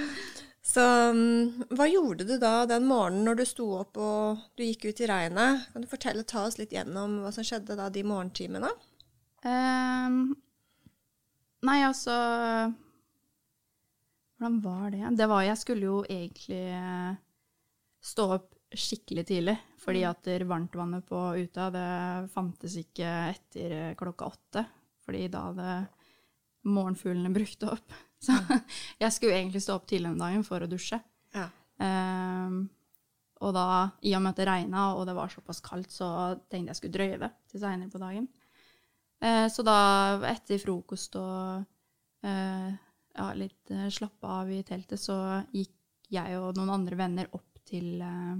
Så 0.76 0.82
mm, 0.84 1.68
hva 1.72 1.86
gjorde 1.88 2.26
du 2.28 2.34
da 2.36 2.66
den 2.68 2.84
morgenen 2.84 3.24
når 3.24 3.38
du 3.38 3.44
sto 3.48 3.70
opp 3.78 3.96
og 3.96 4.42
du 4.58 4.64
gikk 4.66 4.90
ut 4.90 4.98
i 5.00 5.08
regnet? 5.08 5.70
Kan 5.72 5.84
du 5.84 5.88
fortelle, 5.88 6.24
ta 6.28 6.42
oss 6.44 6.58
litt 6.60 6.74
gjennom 6.76 7.22
hva 7.22 7.30
som 7.32 7.46
skjedde 7.46 7.78
da 7.78 7.86
de 7.92 8.02
morgentimene? 8.04 8.68
Um, 9.46 10.34
Nei, 11.64 11.80
altså 11.86 12.12
Hvordan 14.36 14.58
var 14.60 14.90
det? 14.92 15.14
Det 15.16 15.28
var 15.30 15.46
Jeg 15.46 15.60
skulle 15.62 15.88
jo 15.88 16.02
egentlig 16.04 16.66
eh, 16.76 17.16
stå 18.04 18.28
opp 18.36 18.52
skikkelig 18.76 19.22
tidlig, 19.30 19.54
fordi 19.80 20.02
mm. 20.02 20.08
at 20.10 20.28
varmtvannet 20.50 21.06
på 21.08 21.20
Uta 21.38 21.70
det 21.72 21.90
fantes 22.34 22.74
ikke 22.76 23.12
etter 23.30 23.74
eh, 23.78 23.94
klokka 23.96 24.28
åtte. 24.28 24.64
Fordi 25.06 25.22
da 25.32 25.44
hadde 25.46 25.70
morgenfuglene 26.66 27.32
brukt 27.32 27.64
opp. 27.64 27.94
Så 28.22 28.36
jeg 29.02 29.12
skulle 29.14 29.36
egentlig 29.36 29.62
stå 29.64 29.76
opp 29.78 29.86
tidlig 29.90 30.12
den 30.12 30.22
dagen 30.22 30.44
for 30.46 30.64
å 30.64 30.70
dusje. 30.70 30.98
Ja. 31.36 31.50
Um, 31.76 32.64
og 33.44 33.52
da, 33.52 33.66
i 34.08 34.14
og 34.16 34.22
med 34.24 34.32
at 34.32 34.40
det 34.40 34.48
regna 34.48 34.86
og 34.96 35.04
det 35.08 35.14
var 35.16 35.32
såpass 35.32 35.60
kaldt, 35.64 35.92
så 35.92 36.08
tenkte 36.48 36.72
jeg 36.72 36.78
skulle 36.78 36.96
drøye 36.96 37.20
det 37.20 37.30
til 37.50 37.62
seinere 37.62 37.92
på 37.92 38.00
dagen. 38.00 38.28
Uh, 39.24 39.46
så 39.52 39.64
da, 39.66 39.78
etter 40.28 40.60
frokost 40.60 41.16
og 41.20 41.64
uh, 42.26 42.70
ja, 43.16 43.26
litt 43.36 43.72
uh, 43.72 43.88
slappe 43.92 44.32
av 44.40 44.52
i 44.52 44.62
teltet, 44.66 45.00
så 45.00 45.18
gikk 45.52 45.74
jeg 46.12 46.38
og 46.40 46.56
noen 46.56 46.72
andre 46.78 46.98
venner 47.00 47.32
opp 47.34 47.58
til 47.66 47.98
eh, 47.98 48.34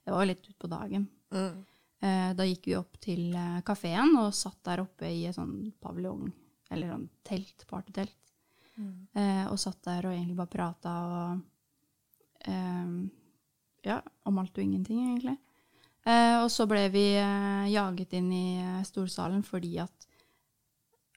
Det 0.00 0.08
var 0.08 0.22
jo 0.22 0.28
litt 0.30 0.46
utpå 0.48 0.70
dagen. 0.72 1.02
Mm. 1.36 1.58
Da 2.00 2.46
gikk 2.48 2.68
vi 2.70 2.76
opp 2.78 2.96
til 3.04 3.34
kafeen 3.64 4.14
og 4.22 4.30
satt 4.32 4.62
der 4.64 4.80
oppe 4.80 5.10
i 5.12 5.26
et 5.28 5.36
sånn 5.36 5.66
paviljong, 5.84 6.30
eller 6.72 6.94
sånn 6.94 7.04
telt, 7.28 7.66
partytelt. 7.68 8.23
Mm. 8.74 9.50
og 9.52 9.58
satt 9.62 9.84
der 9.86 10.08
og 10.08 10.12
egentlig 10.12 10.34
bare 10.34 10.50
prata 10.50 10.92
og 11.06 11.42
ja, 13.84 14.00
om 14.26 14.38
alt 14.40 14.58
og 14.58 14.64
ingenting, 14.64 15.04
egentlig. 15.12 15.36
Eh, 16.04 16.38
og 16.42 16.50
så 16.52 16.66
ble 16.68 16.82
vi 16.92 17.04
eh, 17.16 17.70
jaget 17.72 18.12
inn 18.18 18.28
i 18.34 18.48
eh, 18.60 18.82
storsalen 18.84 19.44
fordi 19.46 19.78
at 19.80 20.08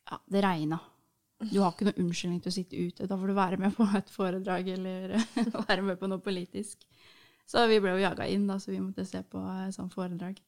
ja, 0.08 0.20
det 0.32 0.44
regna. 0.46 0.80
Du 1.38 1.60
har 1.60 1.74
ikke 1.74 1.90
noen 1.90 2.06
unnskyldning 2.06 2.40
til 2.42 2.50
å 2.50 2.56
sitte 2.56 2.80
ute. 2.80 3.08
Da 3.10 3.18
får 3.20 3.30
du 3.30 3.36
være 3.38 3.60
med 3.62 3.76
på 3.76 3.86
et 4.00 4.10
foredrag 4.10 4.72
eller 4.74 5.18
være 5.68 5.84
med 5.86 6.00
på 6.00 6.10
noe 6.10 6.24
politisk. 6.24 6.88
Så 7.48 7.64
vi 7.70 7.82
ble 7.84 7.94
jo 7.96 8.04
jaga 8.04 8.26
inn, 8.28 8.48
da, 8.50 8.58
så 8.60 8.72
vi 8.74 8.82
måtte 8.84 9.06
se 9.08 9.22
på 9.24 9.44
et 9.68 9.76
sånt 9.76 9.94
foredrag. 9.96 10.40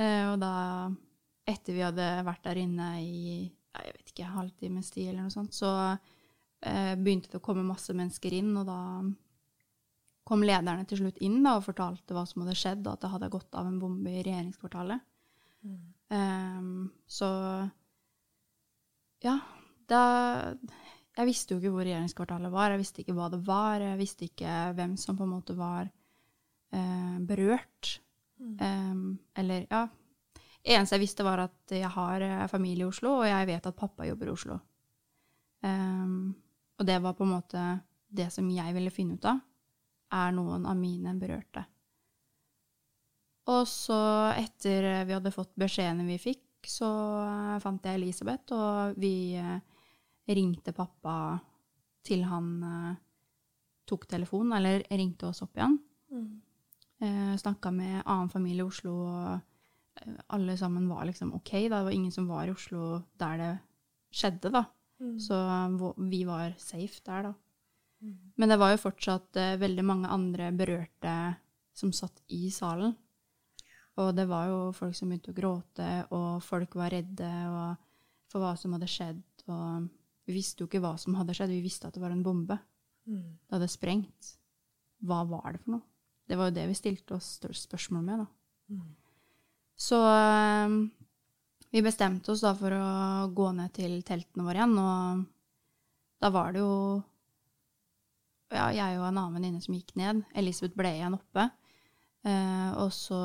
Eh, 0.00 0.24
og 0.30 0.40
da, 0.40 0.54
etter 1.48 1.76
vi 1.76 1.84
hadde 1.84 2.08
vært 2.26 2.44
der 2.48 2.60
inne 2.64 2.90
i 3.04 3.46
jeg 3.76 3.94
vet 3.96 4.12
ikke, 4.12 4.30
halvtimes 4.34 4.90
tid 4.94 5.10
eller 5.10 5.26
noe 5.26 5.34
sånt, 5.34 5.54
så 5.56 5.70
eh, 5.90 6.94
begynte 6.98 7.30
det 7.32 7.40
å 7.40 7.44
komme 7.44 7.66
masse 7.66 7.94
mennesker 7.96 8.34
inn, 8.40 8.52
og 8.58 8.66
da 8.68 8.80
kom 10.30 10.44
lederne 10.46 10.86
til 10.88 11.02
slutt 11.02 11.20
inn 11.24 11.40
da, 11.44 11.56
og 11.58 11.66
fortalte 11.66 12.14
hva 12.14 12.24
som 12.28 12.44
hadde 12.44 12.58
skjedd, 12.58 12.82
og 12.84 12.94
at 12.94 13.04
det 13.04 13.12
hadde 13.14 13.32
gått 13.32 13.56
av 13.58 13.70
en 13.70 13.78
bombe 13.82 14.12
i 14.12 14.24
regjeringskvartalet. 14.26 15.06
Mm. 15.66 15.80
Um, 16.10 16.90
så 17.06 17.28
ja, 19.20 19.34
da 19.86 20.00
Jeg 21.14 21.26
visste 21.28 21.52
jo 21.52 21.60
ikke 21.60 21.72
hvor 21.74 21.84
regjeringskvartalet 21.84 22.52
var, 22.54 22.72
jeg 22.72 22.80
visste 22.80 23.02
ikke 23.02 23.14
hva 23.18 23.26
det 23.28 23.40
var, 23.44 23.82
jeg 23.82 23.98
visste 23.98 24.24
ikke 24.24 24.52
hvem 24.78 24.94
som 24.96 25.18
på 25.18 25.26
en 25.26 25.32
måte 25.34 25.56
var 25.58 25.90
eh, 26.72 27.16
berørt. 27.28 27.90
Mm. 28.40 28.54
Um, 28.62 29.02
eller, 29.36 29.66
ja 29.68 29.82
Eneste 30.60 30.98
jeg 30.98 31.04
visste, 31.06 31.24
var 31.24 31.46
at 31.46 31.72
jeg 31.72 31.88
har 31.88 32.24
eh, 32.24 32.46
familie 32.50 32.84
i 32.84 32.90
Oslo, 32.90 33.20
og 33.20 33.28
jeg 33.28 33.48
vet 33.48 33.66
at 33.66 33.78
pappa 33.78 34.06
jobber 34.08 34.28
i 34.28 34.34
Oslo. 34.34 34.58
Um, 35.60 36.34
og 36.80 36.86
det 36.88 36.96
var 37.04 37.16
på 37.16 37.26
en 37.26 37.34
måte 37.34 37.64
det 38.08 38.30
som 38.32 38.48
jeg 38.48 38.74
ville 38.76 38.92
finne 38.92 39.16
ut 39.16 39.28
av. 39.28 39.40
Er 40.16 40.32
noen 40.34 40.64
av 40.66 40.76
mine 40.76 41.12
berørte? 41.20 41.64
Og 43.50 43.66
så, 43.68 44.00
etter 44.36 45.04
vi 45.08 45.14
hadde 45.16 45.32
fått 45.34 45.52
beskjedene 45.58 46.06
vi 46.08 46.18
fikk, 46.20 46.68
så 46.68 46.90
eh, 47.24 47.60
fant 47.62 47.86
jeg 47.86 48.00
Elisabeth, 48.00 48.52
og 48.56 49.00
vi 49.00 49.36
eh, 49.40 49.60
ringte 50.30 50.76
pappa 50.76 51.14
til 52.04 52.22
han 52.28 52.50
tok 53.90 54.06
telefonen, 54.08 54.54
eller 54.58 54.84
ringte 54.94 55.28
oss 55.30 55.42
opp 55.44 55.58
igjen. 55.58 55.76
Mm. 56.14 56.28
Eh, 57.00 57.36
Snakka 57.40 57.72
med 57.74 58.02
annen 58.04 58.28
familie 58.28 58.64
i 58.64 58.68
Oslo. 58.68 58.94
og 59.06 59.40
alle 60.26 60.56
sammen 60.56 60.88
var 60.88 61.04
liksom 61.08 61.34
OK. 61.34 61.52
Da. 61.52 61.80
Det 61.80 61.88
var 61.88 61.96
ingen 61.96 62.12
som 62.12 62.28
var 62.28 62.48
i 62.48 62.54
Oslo 62.54 63.02
der 63.20 63.38
det 63.40 63.52
skjedde, 64.14 64.52
da. 64.54 64.64
Mm. 65.00 65.14
Så 65.20 65.36
vi 66.10 66.24
var 66.28 66.54
safe 66.58 67.00
der, 67.06 67.30
da. 67.30 67.34
Mm. 68.00 68.16
Men 68.36 68.48
det 68.48 68.58
var 68.60 68.72
jo 68.72 68.80
fortsatt 68.80 69.36
uh, 69.36 69.60
veldig 69.60 69.84
mange 69.84 70.08
andre 70.08 70.50
berørte 70.56 71.14
som 71.76 71.92
satt 71.92 72.22
i 72.32 72.48
salen. 72.52 72.94
Og 74.00 74.14
det 74.16 74.26
var 74.30 74.48
jo 74.48 74.58
folk 74.76 74.96
som 74.96 75.10
begynte 75.10 75.32
å 75.32 75.36
gråte, 75.36 75.88
og 76.14 76.42
folk 76.44 76.76
var 76.78 76.92
redde 76.94 77.28
for 78.30 78.40
hva 78.40 78.54
som 78.56 78.72
hadde 78.76 78.88
skjedd. 78.88 79.22
Og 79.50 79.88
vi 80.28 80.36
visste 80.36 80.62
jo 80.62 80.70
ikke 80.70 80.80
hva 80.82 80.94
som 81.00 81.16
hadde 81.18 81.34
skjedd, 81.36 81.52
vi 81.52 81.64
visste 81.64 81.88
at 81.88 81.96
det 81.96 82.02
var 82.02 82.14
en 82.14 82.24
bombe. 82.24 82.56
Mm. 83.10 83.36
Det 83.44 83.56
hadde 83.56 83.70
sprengt. 83.72 84.34
Hva 85.04 85.22
var 85.28 85.52
det 85.52 85.62
for 85.64 85.76
noe? 85.76 85.84
Det 86.28 86.38
var 86.38 86.50
jo 86.50 86.56
det 86.60 86.68
vi 86.70 86.78
stilte 86.78 87.16
oss 87.16 87.40
spørsmål 87.40 88.04
med, 88.06 88.22
da. 88.22 88.28
Så 89.80 89.98
ehm, 90.04 90.82
vi 91.72 91.82
bestemte 91.82 92.34
oss 92.34 92.42
da 92.44 92.52
for 92.58 92.74
å 92.76 93.28
gå 93.32 93.50
ned 93.56 93.72
til 93.76 94.00
teltene 94.06 94.44
våre 94.44 94.60
igjen, 94.60 94.76
og 94.76 95.24
da 96.20 96.30
var 96.34 96.52
det 96.52 96.60
jo 96.60 96.74
ja, 98.50 98.66
jeg 98.74 98.98
og 98.98 99.06
en 99.06 99.16
annen 99.16 99.36
venninne 99.38 99.62
som 99.62 99.76
gikk 99.76 99.94
ned. 99.96 100.24
Elisabeth 100.36 100.76
ble 100.76 100.90
igjen 100.98 101.16
oppe. 101.16 101.46
Eh, 102.26 102.70
og 102.82 102.90
så 102.92 103.20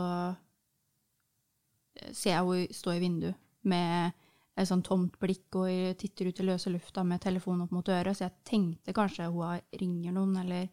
ser 2.12 2.36
jeg 2.36 2.46
henne 2.46 2.76
stå 2.78 2.94
i 2.94 3.02
vinduet 3.02 3.42
med 3.66 4.14
et 4.56 4.70
sånn 4.70 4.84
tomt 4.86 5.18
blikk 5.20 5.58
og 5.60 5.96
titter 6.00 6.30
ut 6.30 6.40
i 6.40 6.46
løse 6.48 6.72
lufta 6.72 7.04
med 7.04 7.24
telefonen 7.24 7.66
opp 7.66 7.74
mot 7.76 7.90
øret, 7.92 8.16
så 8.16 8.28
jeg 8.28 8.46
tenkte 8.48 8.96
kanskje 8.96 9.28
hun 9.34 9.60
ringer 9.76 10.16
noen 10.16 10.38
eller 10.46 10.70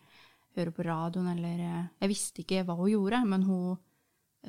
hører 0.55 0.75
på 0.77 0.85
radioen 0.87 1.33
eller 1.33 1.65
eh, 1.65 1.89
Jeg 2.05 2.13
visste 2.13 2.45
ikke 2.45 2.63
hva 2.69 2.77
hun 2.79 2.93
gjorde, 2.93 3.25
men 3.27 3.49
hun 3.49 3.81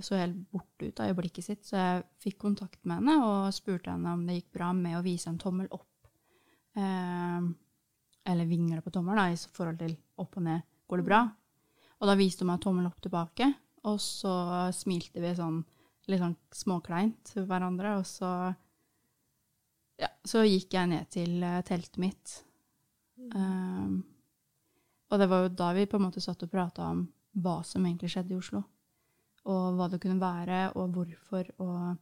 så 0.02 0.18
helt 0.18 0.38
borte 0.50 0.88
ut 0.90 1.00
av 1.00 1.12
øyeblikket 1.12 1.46
sitt, 1.46 1.66
så 1.68 1.78
jeg 1.78 2.06
fikk 2.24 2.40
kontakt 2.42 2.80
med 2.90 3.02
henne 3.02 3.18
og 3.22 3.54
spurte 3.54 3.94
henne 3.94 4.16
om 4.16 4.24
det 4.26 4.40
gikk 4.40 4.56
bra 4.58 4.72
med 4.74 4.98
å 4.98 5.04
vise 5.06 5.30
en 5.30 5.42
tommel 5.42 5.68
opp. 5.70 6.08
Eh, 6.74 7.50
eller 8.34 8.50
vingle 8.50 8.82
på 8.82 8.94
tommelen 8.96 9.22
da, 9.22 9.28
i 9.30 9.58
forhold 9.58 9.78
til 9.84 9.94
opp 10.24 10.40
og 10.40 10.48
ned. 10.48 10.66
Går 10.90 11.02
det 11.02 11.08
bra? 11.12 11.22
Og 12.02 12.10
da 12.10 12.18
viste 12.18 12.44
hun 12.44 12.50
meg 12.54 12.64
tommel 12.64 12.90
opp 12.90 13.04
tilbake, 13.04 13.52
og 13.86 14.00
så 14.02 14.34
smilte 14.74 15.22
vi 15.22 15.36
sånn 15.38 15.62
litt 16.12 16.20
sånn 16.20 16.36
småkleint 16.52 17.22
til 17.30 17.46
hverandre, 17.48 17.94
og 18.00 18.08
så 18.08 18.32
ja, 20.02 20.10
så 20.26 20.42
gikk 20.44 20.74
jeg 20.76 20.90
ned 20.92 21.08
til 21.14 21.38
uh, 21.46 21.62
teltet 21.64 22.00
mitt. 22.02 22.34
Um, 23.32 24.02
og 25.14 25.22
det 25.22 25.30
var 25.32 25.46
jo 25.46 25.54
da 25.54 25.70
vi 25.78 25.86
på 25.88 26.00
en 26.00 26.08
måte 26.10 26.24
satt 26.24 26.44
og 26.44 26.52
prata 26.52 26.90
om 26.90 27.06
hva 27.40 27.62
som 27.64 27.86
egentlig 27.86 28.12
skjedde 28.12 28.34
i 28.34 28.40
Oslo 28.42 28.64
og 29.50 29.78
hva 29.78 29.90
det 29.92 30.00
kunne 30.04 30.22
være, 30.22 30.66
og 30.80 30.96
hvorfor, 30.96 31.54
og 31.64 31.96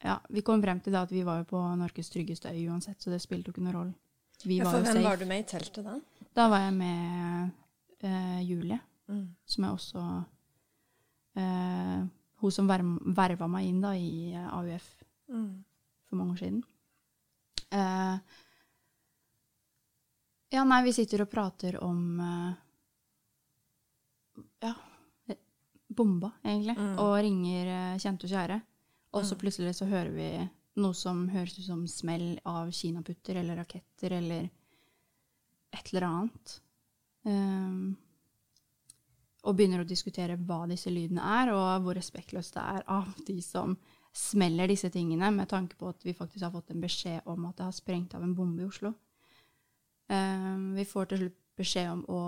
Ja, 0.00 0.14
vi 0.32 0.40
kom 0.40 0.62
frem 0.62 0.78
til 0.80 0.94
det 0.94 1.00
at 1.00 1.10
vi 1.12 1.22
var 1.28 1.42
jo 1.42 1.50
på 1.50 1.60
Norges 1.76 2.08
tryggeste 2.08 2.48
øy 2.48 2.70
uansett, 2.72 3.02
så 3.02 3.10
det 3.12 3.20
spilte 3.20 3.50
jo 3.50 3.52
ikke 3.52 3.64
noen 3.66 3.76
rolle. 3.76 3.94
Vi 4.44 4.56
ja, 4.56 4.64
for 4.64 4.80
hvem 4.80 4.96
safe. 4.96 5.04
var 5.04 5.18
du 5.20 5.26
med 5.28 5.42
i 5.42 5.48
teltet 5.50 5.84
da? 5.84 5.98
Da 6.36 6.46
var 6.48 6.62
jeg 6.64 6.74
med 6.78 7.50
eh, 8.08 8.40
Julie, 8.48 8.78
mm. 9.12 9.26
som 9.44 9.64
er 9.66 9.74
også 9.74 10.04
eh, 11.36 11.98
Hun 12.40 12.54
som 12.56 12.70
verva 12.70 13.48
meg 13.52 13.68
inn 13.68 13.82
da 13.84 13.92
i 13.92 14.32
eh, 14.32 14.46
AUF 14.48 14.86
mm. 15.28 15.50
for 16.08 16.16
mange 16.16 16.32
år 16.32 16.40
siden. 16.40 16.62
Eh, 17.68 18.16
ja, 20.56 20.64
nei, 20.64 20.80
vi 20.88 20.96
sitter 20.96 21.26
og 21.26 21.30
prater 21.30 21.76
om 21.84 22.00
eh, 22.24 22.50
Ja, 24.64 24.72
bomba, 26.00 26.32
egentlig, 26.42 26.76
mm. 26.78 26.96
og 27.04 27.14
ringer 27.20 27.70
eh, 27.76 28.00
kjente 28.00 28.26
og 28.26 28.34
kjære. 28.34 28.58
Og 29.10 29.26
så 29.26 29.36
mm. 29.36 29.40
plutselig 29.42 29.76
så 29.76 29.88
hører 29.90 30.10
vi 30.14 30.30
noe 30.80 30.96
som 30.96 31.24
høres 31.32 31.58
ut 31.58 31.66
som 31.66 31.86
smell 31.90 32.34
av 32.48 32.70
kinaputter 32.74 33.40
eller 33.40 33.58
raketter 33.60 34.14
eller 34.20 34.46
et 35.70 35.90
eller 35.92 36.06
annet. 36.06 36.54
Um, 37.26 37.96
og 39.44 39.56
begynner 39.56 39.82
å 39.82 39.88
diskutere 39.88 40.36
hva 40.36 40.62
disse 40.68 40.92
lydene 40.92 41.24
er, 41.40 41.52
og 41.54 41.84
hvor 41.84 41.96
respektløst 41.96 42.56
det 42.56 42.64
er 42.76 42.86
av 42.92 43.08
de 43.26 43.38
som 43.44 43.76
smeller 44.16 44.68
disse 44.68 44.90
tingene, 44.92 45.30
med 45.32 45.48
tanke 45.48 45.78
på 45.78 45.90
at 45.92 46.02
vi 46.04 46.16
faktisk 46.16 46.44
har 46.44 46.54
fått 46.54 46.72
en 46.74 46.82
beskjed 46.82 47.28
om 47.30 47.46
at 47.48 47.56
det 47.58 47.68
har 47.68 47.76
sprengt 47.76 48.16
av 48.18 48.24
en 48.26 48.34
bombe 48.36 48.64
i 48.64 48.68
Oslo. 48.68 48.92
Um, 50.10 50.72
vi 50.74 50.84
får 50.88 51.10
til 51.10 51.24
slutt 51.24 51.38
beskjed 51.60 51.90
om 51.92 52.02
å 52.10 52.20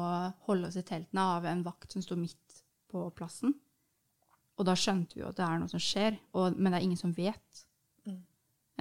holde 0.47 0.69
oss 0.69 0.79
i 0.79 0.85
teltene 0.87 1.25
av 1.37 1.47
en 1.49 1.65
vakt 1.67 1.95
som 1.95 2.05
sto 2.05 2.17
midt 2.19 2.52
på 2.93 3.05
plassen. 3.17 3.55
Og 4.61 4.67
da 4.69 4.77
skjønte 4.79 5.17
vi 5.17 5.23
jo 5.23 5.31
at 5.31 5.39
det 5.39 5.47
er 5.47 5.61
noe 5.61 5.73
som 5.73 5.83
skjer, 5.83 6.19
og, 6.37 6.59
men 6.59 6.73
det 6.73 6.79
er 6.79 6.87
ingen 6.87 7.01
som 7.01 7.15
vet. 7.17 7.63
Mm. 8.07 8.19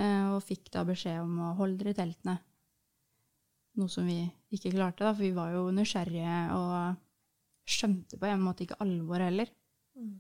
Eh, 0.04 0.26
og 0.36 0.44
fikk 0.46 0.72
da 0.74 0.84
beskjed 0.88 1.22
om 1.24 1.38
å 1.48 1.54
holde 1.60 1.80
dere 1.80 1.96
i 1.96 2.00
teltene. 2.02 2.36
Noe 3.80 3.92
som 3.92 4.08
vi 4.08 4.20
ikke 4.52 4.74
klarte, 4.74 5.06
da, 5.06 5.14
for 5.16 5.24
vi 5.24 5.32
var 5.36 5.54
jo 5.56 5.70
nysgjerrige 5.74 6.42
og 6.58 7.00
skjønte 7.72 8.20
på 8.20 8.28
en 8.28 8.44
måte 8.44 8.66
ikke 8.66 8.82
alvoret 8.84 9.30
heller. 9.30 9.54
Mm. 9.96 10.20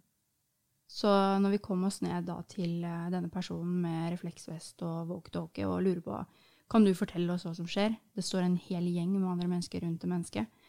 Så 0.91 1.11
når 1.39 1.55
vi 1.55 1.63
kom 1.63 1.83
oss 1.87 2.01
ned 2.03 2.25
da 2.27 2.37
til 2.51 2.81
eh, 2.83 3.11
denne 3.11 3.31
personen 3.31 3.83
med 3.83 4.09
refleksvest 4.15 4.83
og 4.87 5.11
walkietalkie 5.11 5.67
og 5.67 5.83
lurer 5.85 6.03
på 6.05 6.23
kan 6.71 6.85
du 6.87 6.93
fortelle 6.95 7.33
oss 7.33 7.43
hva 7.43 7.51
som 7.55 7.67
skjer, 7.67 7.97
det 8.15 8.23
står 8.23 8.45
en 8.45 8.59
hel 8.69 8.85
gjeng 8.87 9.11
med 9.17 9.27
andre 9.27 9.49
mennesker 9.51 9.83
rundt 9.83 10.03
det 10.03 10.07
mennesket, 10.07 10.61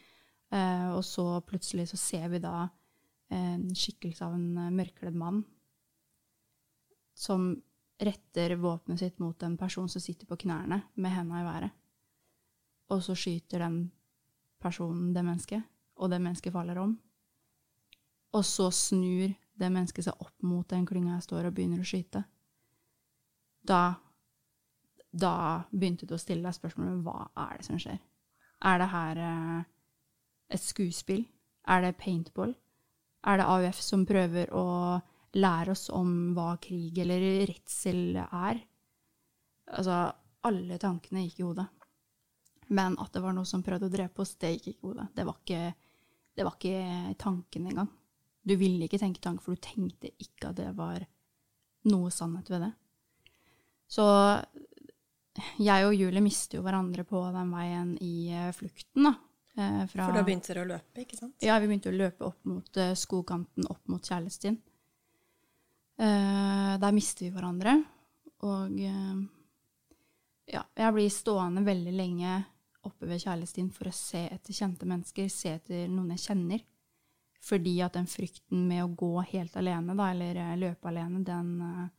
eh, 0.51 0.89
og 0.91 1.03
så 1.07 1.39
plutselig 1.47 1.89
så 1.93 1.99
ser 1.99 2.25
vi 2.33 2.41
da 2.43 2.67
en 3.33 3.69
skikkelse 3.75 4.25
av 4.25 4.37
en 4.37 4.57
eh, 4.57 4.73
mørkledd 4.73 5.17
mann 5.17 5.43
som 7.13 7.53
retter 8.03 8.55
våpenet 8.55 8.99
sitt 8.99 9.19
mot 9.19 9.43
en 9.43 9.57
person 9.57 9.89
som 9.89 10.01
sitter 10.01 10.27
på 10.27 10.37
knærne 10.45 10.81
med 10.93 11.13
henda 11.13 11.41
i 11.41 11.45
været. 11.45 11.75
Og 12.91 13.03
så 13.03 13.15
skyter 13.15 13.63
den 13.63 13.77
personen 14.61 15.13
det 15.13 15.23
mennesket, 15.25 15.63
og 15.95 16.09
det 16.09 16.21
mennesket 16.21 16.53
faller 16.53 16.79
om. 16.81 16.95
Og 18.33 18.45
så 18.45 18.69
snur 18.73 19.33
det 19.53 19.69
mennesket 19.69 20.07
seg 20.07 20.23
opp 20.23 20.45
mot 20.45 20.67
den 20.69 20.87
klynga 20.89 21.17
jeg 21.17 21.27
står 21.27 21.49
og 21.49 21.55
begynner 21.55 21.83
å 21.83 21.87
skyte. 21.87 22.23
Da, 23.63 23.93
da 25.11 25.35
begynte 25.71 26.09
du 26.09 26.15
å 26.17 26.21
stille 26.21 26.43
deg 26.43 26.57
spørsmålet 26.57 27.05
hva 27.05 27.29
er 27.45 27.59
det 27.59 27.67
som 27.67 27.79
skjer. 27.79 28.01
Er 28.63 28.79
det 28.79 28.89
her 28.89 29.21
eh, 29.21 29.63
et 30.55 30.63
skuespill? 30.63 31.27
Er 31.67 31.85
det 31.85 31.97
paintball? 32.01 32.55
Er 33.23 33.39
det 33.39 33.47
AUF 33.47 33.79
som 33.81 34.03
prøver 34.07 34.51
å 34.55 34.65
lære 35.39 35.73
oss 35.73 35.87
om 35.93 36.33
hva 36.35 36.53
krig 36.61 36.97
eller 37.03 37.23
redsel 37.47 38.19
er? 38.23 38.59
Altså, 39.73 40.01
alle 40.43 40.77
tankene 40.81 41.23
gikk 41.23 41.39
i 41.39 41.47
hodet. 41.47 41.67
Men 42.73 42.97
at 42.99 43.13
det 43.15 43.23
var 43.23 43.35
noe 43.35 43.47
som 43.47 43.63
prøvde 43.63 43.87
å 43.87 43.93
drepe 43.93 44.23
oss, 44.23 44.35
det 44.41 44.55
gikk 44.55 44.67
ikke 44.73 44.79
i 44.79 44.87
hodet. 44.89 45.09
Det 45.15 45.27
var 45.29 45.41
ikke 45.41 45.63
Det 46.33 46.41
var 46.47 46.55
ikke 46.57 47.13
tanken 47.21 47.67
engang. 47.69 47.89
Du 48.41 48.55
ville 48.57 48.87
ikke 48.87 48.97
tenke 48.97 49.21
tanken, 49.21 49.43
for 49.45 49.53
du 49.53 49.61
tenkte 49.61 50.09
ikke 50.17 50.49
at 50.49 50.57
det 50.57 50.71
var 50.73 51.03
noe 51.85 52.09
sannhet 52.09 52.49
ved 52.49 52.63
det. 52.65 52.71
Så 53.85 54.05
jeg 55.61 55.85
og 55.85 55.93
Julie 55.93 56.23
mister 56.25 56.57
jo 56.57 56.63
hverandre 56.65 57.05
på 57.05 57.21
den 57.35 57.53
veien 57.53 57.93
i 58.01 58.31
eh, 58.33 58.49
flukten, 58.55 59.05
da. 59.05 59.13
Eh, 59.55 59.87
fra, 59.87 60.07
For 60.07 60.17
da 60.17 60.23
begynte 60.25 60.49
dere 60.49 60.63
å 60.63 60.69
løpe, 60.71 61.03
ikke 61.03 61.17
sant? 61.19 61.35
Ja, 61.45 61.59
vi 61.61 61.69
begynte 61.69 61.91
å 61.91 61.95
løpe 61.95 62.25
opp 62.25 62.47
mot 62.49 62.79
uh, 62.81 62.95
skogkanten, 62.97 63.67
opp 63.69 63.91
mot 63.91 64.01
Kjærlighetstien. 64.01 64.57
Uh, 66.01 66.73
der 66.81 66.95
mister 66.95 67.27
vi 67.27 67.29
hverandre. 67.35 67.75
Og 68.49 68.73
uh, 68.81 69.21
ja, 70.49 70.63
jeg 70.65 70.97
blir 70.97 71.13
stående 71.13 71.61
veldig 71.67 71.93
lenge 71.93 72.39
oppe 72.83 73.07
ved 73.11 73.21
Kjærlighetstien 73.21 73.69
for 73.75 73.91
å 73.91 73.95
se 73.95 74.25
etter 74.25 74.57
kjente 74.57 74.89
mennesker, 74.89 75.29
se 75.29 75.53
etter 75.59 75.85
noen 75.91 76.15
jeg 76.15 76.25
kjenner. 76.25 76.65
Fordi 77.43 77.77
at 77.85 77.93
den 77.93 78.09
frykten 78.09 78.65
med 78.65 78.87
å 78.87 78.91
gå 78.97 79.13
helt 79.35 79.53
alene, 79.59 79.93
da, 79.99 80.09
eller 80.15 80.57
løpe 80.57 80.89
alene, 80.89 81.21
den 81.27 81.89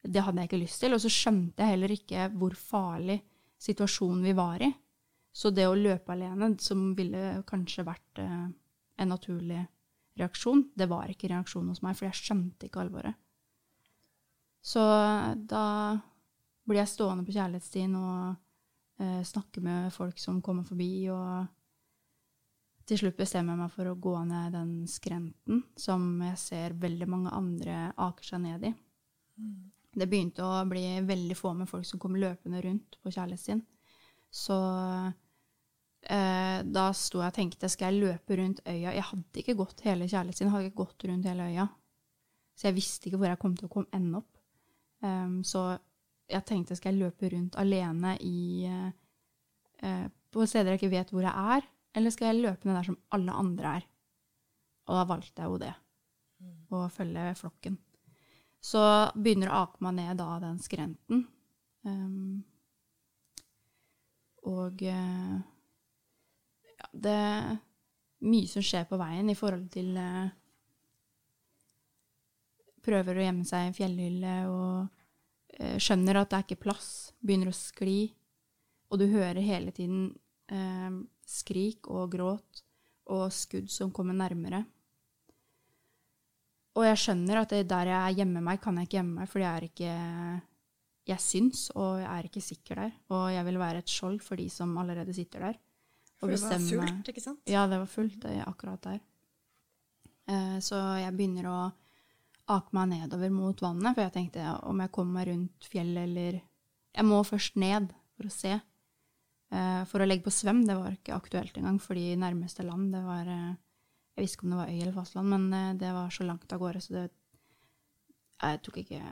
Det 0.00 0.22
hadde 0.22 0.40
jeg 0.40 0.48
ikke 0.48 0.62
lyst 0.62 0.80
til. 0.80 0.94
Og 0.94 1.02
så 1.02 1.10
skjønte 1.12 1.60
jeg 1.60 1.74
heller 1.74 1.92
ikke 1.92 2.28
hvor 2.32 2.54
farlig 2.56 3.18
situasjonen 3.60 4.22
vi 4.24 4.32
var 4.38 4.62
i. 4.64 4.70
Så 5.32 5.52
det 5.54 5.68
å 5.70 5.78
løpe 5.78 6.14
alene, 6.14 6.54
som 6.58 6.90
ville 6.98 7.40
kanskje 7.46 7.86
vært 7.86 8.22
eh, 8.22 8.46
en 9.00 9.12
naturlig 9.12 9.62
reaksjon, 10.18 10.66
det 10.74 10.88
var 10.90 11.10
ikke 11.10 11.30
reaksjon 11.30 11.70
hos 11.70 11.82
meg, 11.84 11.96
for 11.98 12.08
jeg 12.08 12.18
skjønte 12.18 12.66
ikke 12.66 12.82
alvoret. 12.82 13.18
Så 14.60 14.82
da 15.48 15.64
blir 16.68 16.82
jeg 16.82 16.92
stående 16.92 17.24
på 17.24 17.34
kjærlighetsstien 17.34 17.94
og 17.96 19.00
eh, 19.00 19.22
snakke 19.26 19.62
med 19.64 19.88
folk 19.94 20.20
som 20.20 20.42
kommer 20.44 20.66
forbi, 20.68 21.08
og 21.14 21.48
til 22.90 23.00
slutt 23.00 23.18
bestemmer 23.20 23.54
jeg 23.54 23.62
meg 23.62 23.74
for 23.74 23.88
å 23.88 23.98
gå 24.02 24.14
ned 24.26 24.54
den 24.56 24.72
skrenten 24.90 25.62
som 25.78 26.12
jeg 26.26 26.38
ser 26.42 26.78
veldig 26.82 27.06
mange 27.10 27.34
andre 27.34 27.90
aker 27.94 28.32
seg 28.32 28.42
ned 28.44 28.66
i. 28.66 28.72
Mm. 29.40 29.60
Det 29.90 30.06
begynte 30.10 30.46
å 30.46 30.64
bli 30.70 30.84
veldig 31.06 31.36
få 31.38 31.54
med 31.58 31.70
folk 31.70 31.86
som 31.86 32.02
kom 32.02 32.18
løpende 32.18 32.60
rundt 32.66 32.98
på 33.02 33.12
kjærlighetsstien. 33.14 33.62
Så 34.30 34.56
eh, 36.06 36.58
da 36.62 36.86
sto 36.96 37.20
jeg 37.20 37.32
og 37.32 37.36
tenkte 37.36 37.70
skal 37.70 37.90
jeg 37.90 38.04
løpe 38.04 38.38
rundt 38.38 38.62
øya 38.62 38.94
Jeg 38.94 39.06
hadde 39.10 39.42
ikke 39.42 39.56
gått 39.58 39.82
hele 39.86 40.08
kjærligheten, 40.08 40.52
hadde 40.52 40.70
ikke 40.70 40.82
gått 40.84 41.06
rundt 41.10 41.28
hele 41.28 41.48
øya. 41.50 41.66
Så 42.54 42.68
jeg 42.68 42.76
visste 42.76 43.08
ikke 43.08 43.20
hvor 43.20 43.30
jeg 43.30 43.40
kom 43.42 43.56
til 43.56 43.66
å 43.66 43.72
komme, 43.72 43.90
ende 43.96 44.20
opp. 44.20 44.40
Um, 45.00 45.40
så 45.46 45.64
jeg 46.30 46.44
tenkte 46.46 46.76
skal 46.76 46.92
jeg 46.92 47.06
løpe 47.06 47.30
rundt 47.32 47.56
alene 47.58 48.14
i, 48.20 48.68
uh, 49.80 50.06
på 50.30 50.46
steder 50.46 50.74
jeg 50.74 50.82
ikke 50.82 50.92
vet 50.92 51.12
hvor 51.14 51.24
jeg 51.24 51.56
er, 51.56 51.64
eller 51.96 52.12
skal 52.14 52.30
jeg 52.30 52.42
løpe 52.44 52.68
ned 52.68 52.76
der 52.76 52.90
som 52.90 52.98
alle 53.16 53.36
andre 53.42 53.72
er? 53.80 53.86
Og 54.90 54.98
da 54.98 55.06
valgte 55.08 55.42
jeg 55.42 55.50
jo 55.50 55.62
det. 55.62 55.72
Mm. 56.40 56.58
Å 56.76 56.84
følge 56.92 57.24
flokken. 57.38 57.78
Så 58.60 58.82
begynner 59.16 59.50
å 59.50 59.62
ake 59.64 59.84
meg 59.86 59.96
ned 59.96 60.20
da 60.20 60.28
den 60.42 60.60
skrenten. 60.62 61.24
Um, 61.86 62.42
og 64.48 64.82
uh, 64.82 65.34
ja, 66.70 66.86
det 66.92 67.16
er 67.16 67.58
mye 68.24 68.48
som 68.48 68.64
skjer 68.64 68.86
på 68.88 68.98
veien 69.00 69.28
i 69.32 69.38
forhold 69.38 69.68
til 69.72 69.96
uh, 69.98 70.28
Prøver 72.80 73.18
å 73.18 73.24
gjemme 73.26 73.44
seg 73.44 73.60
i 73.60 73.68
en 73.68 73.76
fjellhylle 73.76 74.34
og 74.48 74.86
uh, 75.60 75.76
skjønner 75.76 76.16
at 76.16 76.30
det 76.30 76.38
er 76.38 76.46
ikke 76.46 76.62
plass. 76.62 76.88
Begynner 77.20 77.50
å 77.50 77.56
skli. 77.56 77.98
Og 78.88 79.02
du 79.02 79.04
hører 79.12 79.44
hele 79.44 79.70
tiden 79.76 80.08
skrik 81.30 81.86
og 81.92 82.08
gråt 82.10 82.62
og 83.14 83.28
skudd 83.30 83.68
som 83.70 83.92
kommer 83.94 84.16
nærmere. 84.18 84.64
Og 86.74 86.86
jeg 86.88 86.98
skjønner 87.04 87.42
at 87.42 87.52
der 87.68 87.90
jeg 87.92 88.16
gjemmer 88.18 88.44
meg, 88.48 88.58
kan 88.64 88.80
jeg 88.80 88.88
ikke 88.88 88.98
gjemme 88.98 89.20
meg, 89.20 89.30
fordi 89.30 89.44
jeg 89.44 89.60
er 89.60 89.68
ikke 89.68 89.94
jeg 91.10 91.22
syns, 91.22 91.66
og 91.74 92.00
jeg 92.00 92.08
er 92.10 92.28
ikke 92.28 92.42
sikker 92.44 92.80
der. 92.84 92.94
Og 93.14 93.28
jeg 93.34 93.46
vil 93.48 93.58
være 93.60 93.82
et 93.82 93.90
skjold 93.90 94.20
for 94.24 94.40
de 94.40 94.46
som 94.52 94.72
allerede 94.80 95.14
sitter 95.16 95.46
der. 95.48 95.60
For 96.20 96.28
det 96.28 96.40
var 96.42 96.60
fullt, 96.60 97.08
ikke 97.08 97.22
sant? 97.24 97.40
Ja, 97.48 97.64
det 97.70 97.78
var 97.80 97.88
fullt 97.88 98.18
det 98.22 98.34
er 98.36 98.48
akkurat 98.48 98.82
der. 98.84 98.98
Eh, 100.30 100.58
så 100.62 100.78
jeg 101.00 101.14
begynner 101.16 101.48
å 101.48 101.60
ake 102.50 102.74
meg 102.76 102.90
nedover 102.92 103.32
mot 103.32 103.62
vannet, 103.62 103.94
for 103.94 104.04
jeg 104.04 104.14
tenkte 104.16 104.44
om 104.68 104.82
jeg 104.82 104.92
kommer 104.94 105.20
meg 105.20 105.30
rundt 105.30 105.70
fjellet 105.70 106.08
eller 106.08 106.40
Jeg 106.90 107.06
må 107.06 107.20
først 107.22 107.54
ned 107.54 107.92
for 108.18 108.26
å 108.26 108.34
se. 108.34 108.50
Eh, 109.54 109.82
for 109.86 110.02
å 110.02 110.06
legge 110.08 110.26
på 110.26 110.34
svøm, 110.34 110.64
det 110.66 110.74
var 110.74 110.96
ikke 110.96 111.14
aktuelt 111.14 111.56
engang, 111.56 111.78
fordi 111.78 112.16
nærmeste 112.18 112.66
land, 112.66 112.90
det 112.92 113.02
var 113.06 113.30
eh, 113.30 113.54
Jeg 114.16 114.24
visste 114.24 114.36
ikke 114.36 114.48
om 114.48 114.52
det 114.52 114.60
var 114.60 114.72
øy 114.72 114.80
eller 114.80 114.96
fastland, 114.98 115.30
men 115.30 115.78
det 115.78 115.92
var 115.94 116.10
så 116.10 116.26
langt 116.26 116.52
av 116.52 116.60
gårde, 116.60 116.80
så 116.82 116.96
det 116.98 117.10
Jeg 118.42 118.62
tok 118.66 118.82
ikke 118.82 119.02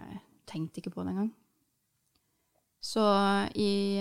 Tenkte 0.48 0.80
ikke 0.80 0.90
på 0.94 1.04
det 1.04 1.12
engang. 1.12 1.32
Så 2.80 3.02
i 3.58 3.98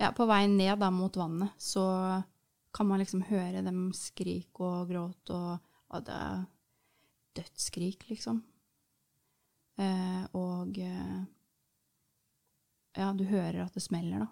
Ja, 0.00 0.08
på 0.16 0.26
vei 0.26 0.46
ned 0.50 0.80
da 0.80 0.88
mot 0.90 1.16
vannet 1.16 1.54
så 1.62 1.84
kan 2.74 2.88
man 2.88 2.98
liksom 2.98 3.22
høre 3.28 3.62
dem 3.62 3.92
skrike 3.94 4.64
og 4.64 4.88
gråte 4.90 5.36
og, 5.36 5.74
og 5.92 6.06
det 6.06 6.16
er 6.16 6.40
dødsskrik, 7.36 8.08
liksom. 8.08 8.40
Eh, 9.80 10.24
og 10.36 10.78
eh, 10.78 11.20
ja, 12.98 13.12
du 13.16 13.24
hører 13.28 13.64
at 13.64 13.76
det 13.76 13.84
smeller, 13.84 14.24
da. 14.24 14.28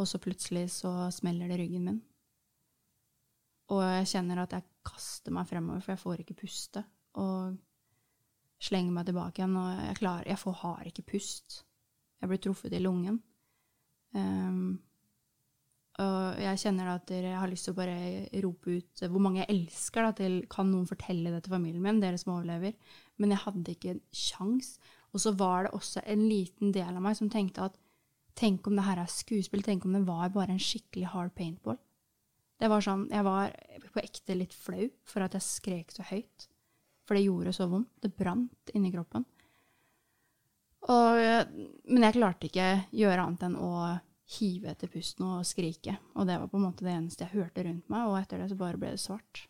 Og 0.00 0.08
så 0.10 0.18
plutselig 0.18 0.66
så 0.74 0.92
smeller 1.14 1.48
det 1.48 1.60
ryggen 1.60 1.86
min. 1.86 2.00
Og 3.72 3.80
jeg 3.80 4.10
kjenner 4.10 4.42
at 4.42 4.56
jeg 4.56 4.66
kaster 4.84 5.32
meg 5.32 5.48
fremover, 5.48 5.80
for 5.84 5.94
jeg 5.94 6.02
får 6.02 6.24
ikke 6.24 6.40
puste. 6.42 6.82
Og 7.20 7.54
slenger 8.62 8.94
meg 8.94 9.06
tilbake 9.08 9.40
igjen, 9.40 9.56
og 9.60 9.70
jeg, 9.82 10.00
klarer, 10.00 10.30
jeg 10.30 10.40
får, 10.40 10.56
har 10.62 10.90
ikke 10.90 11.06
pust. 11.14 11.60
Jeg 12.20 12.30
blir 12.30 12.42
truffet 12.42 12.74
i 12.74 12.82
lungen. 12.82 13.20
Um, 14.14 14.78
og 16.02 16.40
jeg 16.42 16.58
kjenner 16.58 16.90
at 16.90 17.10
jeg 17.14 17.36
har 17.38 17.50
lyst 17.50 17.68
til 17.68 17.74
å 17.74 17.78
bare 17.78 17.96
rope 18.42 18.78
ut 18.80 19.04
hvor 19.04 19.22
mange 19.22 19.42
jeg 19.42 19.52
elsker. 19.54 20.08
Da, 20.08 20.14
til 20.18 20.40
Kan 20.50 20.72
noen 20.72 20.88
fortelle 20.90 21.30
det 21.30 21.44
til 21.44 21.54
familien 21.54 21.84
min, 21.84 22.00
dere 22.02 22.18
som 22.18 22.34
overlever? 22.34 22.74
Men 23.22 23.34
jeg 23.34 23.44
hadde 23.44 23.74
ikke 23.76 23.94
en 23.94 24.02
sjans. 24.10 24.74
Og 25.14 25.22
så 25.22 25.34
var 25.38 25.66
det 25.66 25.74
også 25.76 26.02
en 26.10 26.24
liten 26.26 26.72
del 26.74 26.96
av 26.96 27.02
meg 27.04 27.18
som 27.18 27.30
tenkte 27.30 27.68
at 27.68 27.78
tenk 28.34 28.66
om 28.66 28.74
det 28.74 28.86
her 28.88 28.98
er 28.98 29.10
skuespill, 29.10 29.62
tenk 29.62 29.84
om 29.86 29.94
det 29.94 30.02
var 30.08 30.32
bare 30.34 30.56
en 30.56 30.62
skikkelig 30.62 31.12
hard 31.12 31.34
paintball. 31.38 31.78
Det 32.58 32.70
var 32.70 32.82
sånn, 32.82 33.06
Jeg 33.10 33.26
var 33.26 33.54
på 33.94 34.02
ekte 34.02 34.34
litt 34.34 34.54
flau 34.54 34.88
for 35.06 35.22
at 35.22 35.34
jeg 35.34 35.46
skrek 35.46 35.94
så 35.94 36.06
høyt. 36.10 36.48
For 37.04 37.16
det 37.16 37.26
gjorde 37.26 37.52
så 37.52 37.68
vondt. 37.68 37.92
Det 38.00 38.14
brant 38.16 38.74
inni 38.74 38.92
kroppen. 38.94 39.26
Og, 40.84 41.20
men 41.88 42.04
jeg 42.04 42.16
klarte 42.18 42.48
ikke 42.48 42.68
gjøre 42.92 43.22
annet 43.22 43.46
enn 43.46 43.56
å 43.56 43.70
hive 44.38 44.72
etter 44.72 44.90
pusten 44.92 45.26
og 45.26 45.46
skrike. 45.48 45.96
Og 46.16 46.28
det 46.28 46.38
var 46.40 46.50
på 46.50 46.58
en 46.58 46.66
måte 46.66 46.86
det 46.86 46.94
eneste 46.94 47.26
jeg 47.26 47.38
hørte 47.38 47.64
rundt 47.66 47.90
meg, 47.92 48.08
og 48.08 48.18
etter 48.18 48.40
det 48.40 48.50
så 48.52 48.58
bare 48.58 48.80
ble 48.80 48.94
det 48.94 49.02
svart. 49.02 49.44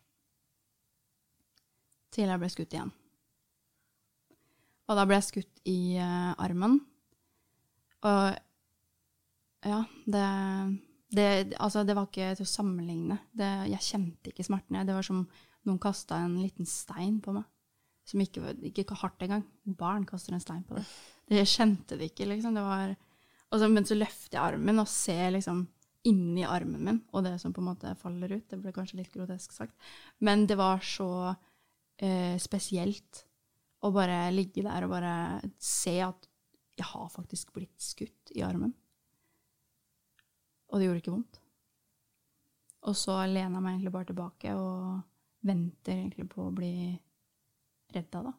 Til 2.15 2.31
jeg 2.31 2.41
ble 2.41 2.51
skutt 2.51 2.75
igjen. 2.75 2.93
Og 4.85 4.99
da 4.99 5.05
ble 5.07 5.17
jeg 5.17 5.29
skutt 5.29 5.63
i 5.67 5.79
uh, 5.97 6.33
armen. 6.43 6.77
Og 8.05 8.25
ja, 9.65 9.79
det, 10.05 10.25
det 11.15 11.27
Altså, 11.57 11.83
det 11.83 11.95
var 11.97 12.07
ikke 12.07 12.35
til 12.37 12.45
å 12.45 12.51
sammenligne. 12.51 13.17
Det, 13.33 13.49
jeg 13.71 13.87
kjente 13.87 14.31
ikke 14.31 14.45
smertene. 14.45 14.85
Det 14.85 14.95
var 14.95 15.07
som 15.07 15.25
noen 15.67 15.81
kasta 15.81 16.21
en 16.23 16.37
liten 16.39 16.67
stein 16.69 17.19
på 17.23 17.33
meg. 17.35 17.45
Som 18.05 18.21
ikke, 18.21 18.53
ikke 18.69 18.97
hardt 19.01 19.23
engang. 19.25 19.45
Barn 19.65 20.05
kaster 20.05 20.35
en 20.35 20.43
stein 20.43 20.63
på 20.67 20.77
det. 20.77 20.85
Det 21.31 21.45
kjente 21.49 21.97
det 21.97 22.11
ikke, 22.11 22.27
liksom. 22.29 22.57
Det 22.57 22.65
var, 22.65 22.93
så, 23.49 23.69
men 23.71 23.87
så 23.87 23.97
løfter 23.97 24.37
jeg 24.37 24.43
armen 24.43 24.83
og 24.83 24.91
ser 24.91 25.31
liksom 25.33 25.63
inni 26.05 26.43
armen 26.45 26.83
min, 26.85 26.99
og 27.17 27.23
det 27.25 27.39
som 27.41 27.53
på 27.53 27.63
en 27.63 27.71
måte 27.71 27.95
faller 27.97 28.35
ut. 28.35 28.45
Det 28.49 28.59
ble 28.61 28.73
kanskje 28.75 28.99
litt 28.99 29.13
grotesk 29.13 29.55
sagt. 29.55 29.73
Men 30.21 30.45
det 30.45 30.57
var 30.59 30.83
så 30.85 31.09
eh, 31.97 32.37
spesielt 32.41 33.25
å 33.85 33.91
bare 33.93 34.29
ligge 34.33 34.63
der 34.65 34.85
og 34.85 34.93
bare 34.93 35.15
se 35.61 35.97
at 36.05 36.29
jeg 36.75 36.87
har 36.91 37.09
faktisk 37.09 37.53
blitt 37.55 37.81
skutt 37.81 38.33
i 38.35 38.43
armen. 38.45 38.73
Og 40.69 40.79
det 40.79 40.87
gjorde 40.87 41.01
ikke 41.01 41.15
vondt. 41.15 41.41
Og 42.85 42.97
så 42.97 43.17
lener 43.25 43.57
jeg 43.57 43.63
meg 43.65 43.71
egentlig 43.73 43.93
bare 43.95 44.09
tilbake 44.11 44.55
og 44.59 45.01
venter 45.45 45.95
egentlig 45.95 46.27
på 46.31 46.47
å 46.47 46.53
bli 46.55 46.73
redda, 47.95 48.21
da. 48.27 48.33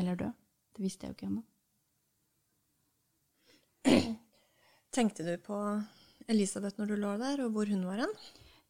Eller 0.00 0.18
dø. 0.18 0.28
Det 0.72 0.84
visste 0.84 1.06
jeg 1.06 1.12
jo 1.12 1.18
ikke 1.18 1.30
ennå. 1.30 1.42
Tenkte 4.92 5.24
du 5.26 5.34
på 5.42 5.58
Elisabeth 6.30 6.78
når 6.80 6.92
du 6.92 6.96
lå 7.00 7.16
der, 7.20 7.44
og 7.44 7.54
hvor 7.54 7.68
hun 7.68 7.84
var 7.88 8.02
hen? 8.04 8.14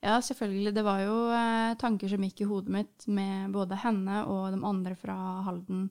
Ja, 0.02 0.16
selvfølgelig. 0.22 0.74
Det 0.74 0.82
var 0.82 1.02
jo 1.04 1.16
eh, 1.30 1.74
tanker 1.78 2.11
som 2.11 2.24
gikk 2.26 2.42
i 2.42 2.48
hodet 2.50 2.74
mitt 2.74 3.06
med 3.06 3.52
både 3.54 3.78
henne 3.85 4.24
og 4.26 4.48
de 4.54 4.58
andre 4.66 4.96
fra 4.98 5.16
Halden. 5.46 5.87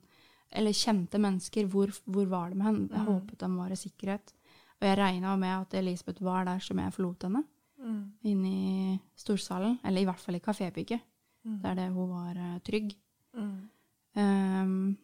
Eller 0.52 0.76
kjente 0.76 1.20
mennesker. 1.20 1.64
Hvor, 1.72 1.92
hvor 2.04 2.28
var 2.28 2.52
det 2.52 2.58
med 2.60 2.68
henne? 2.68 2.88
Jeg 2.90 3.00
mm. 3.00 3.08
håpet 3.08 3.40
de 3.40 3.50
var 3.56 3.72
i 3.72 3.80
sikkerhet. 3.80 4.34
Og 4.80 4.88
jeg 4.88 4.98
regna 4.98 5.36
med 5.40 5.54
at 5.54 5.78
Elisabeth 5.80 6.24
var 6.24 6.44
der 6.44 6.60
som 6.60 6.80
jeg 6.82 6.92
forlot 6.92 7.24
henne. 7.28 7.44
mm. 7.82 8.02
inne 8.28 8.52
i 8.52 8.98
storsalen. 9.16 9.78
Eller 9.84 10.02
i 10.02 10.08
hvert 10.08 10.20
fall 10.20 10.36
i 10.36 10.44
kafébygget, 10.44 11.00
mm. 11.44 11.58
der 11.62 11.78
det 11.78 11.88
hun 11.94 12.12
var 12.12 12.38
uh, 12.38 12.58
trygg. 12.66 12.94
Um, 14.14 14.96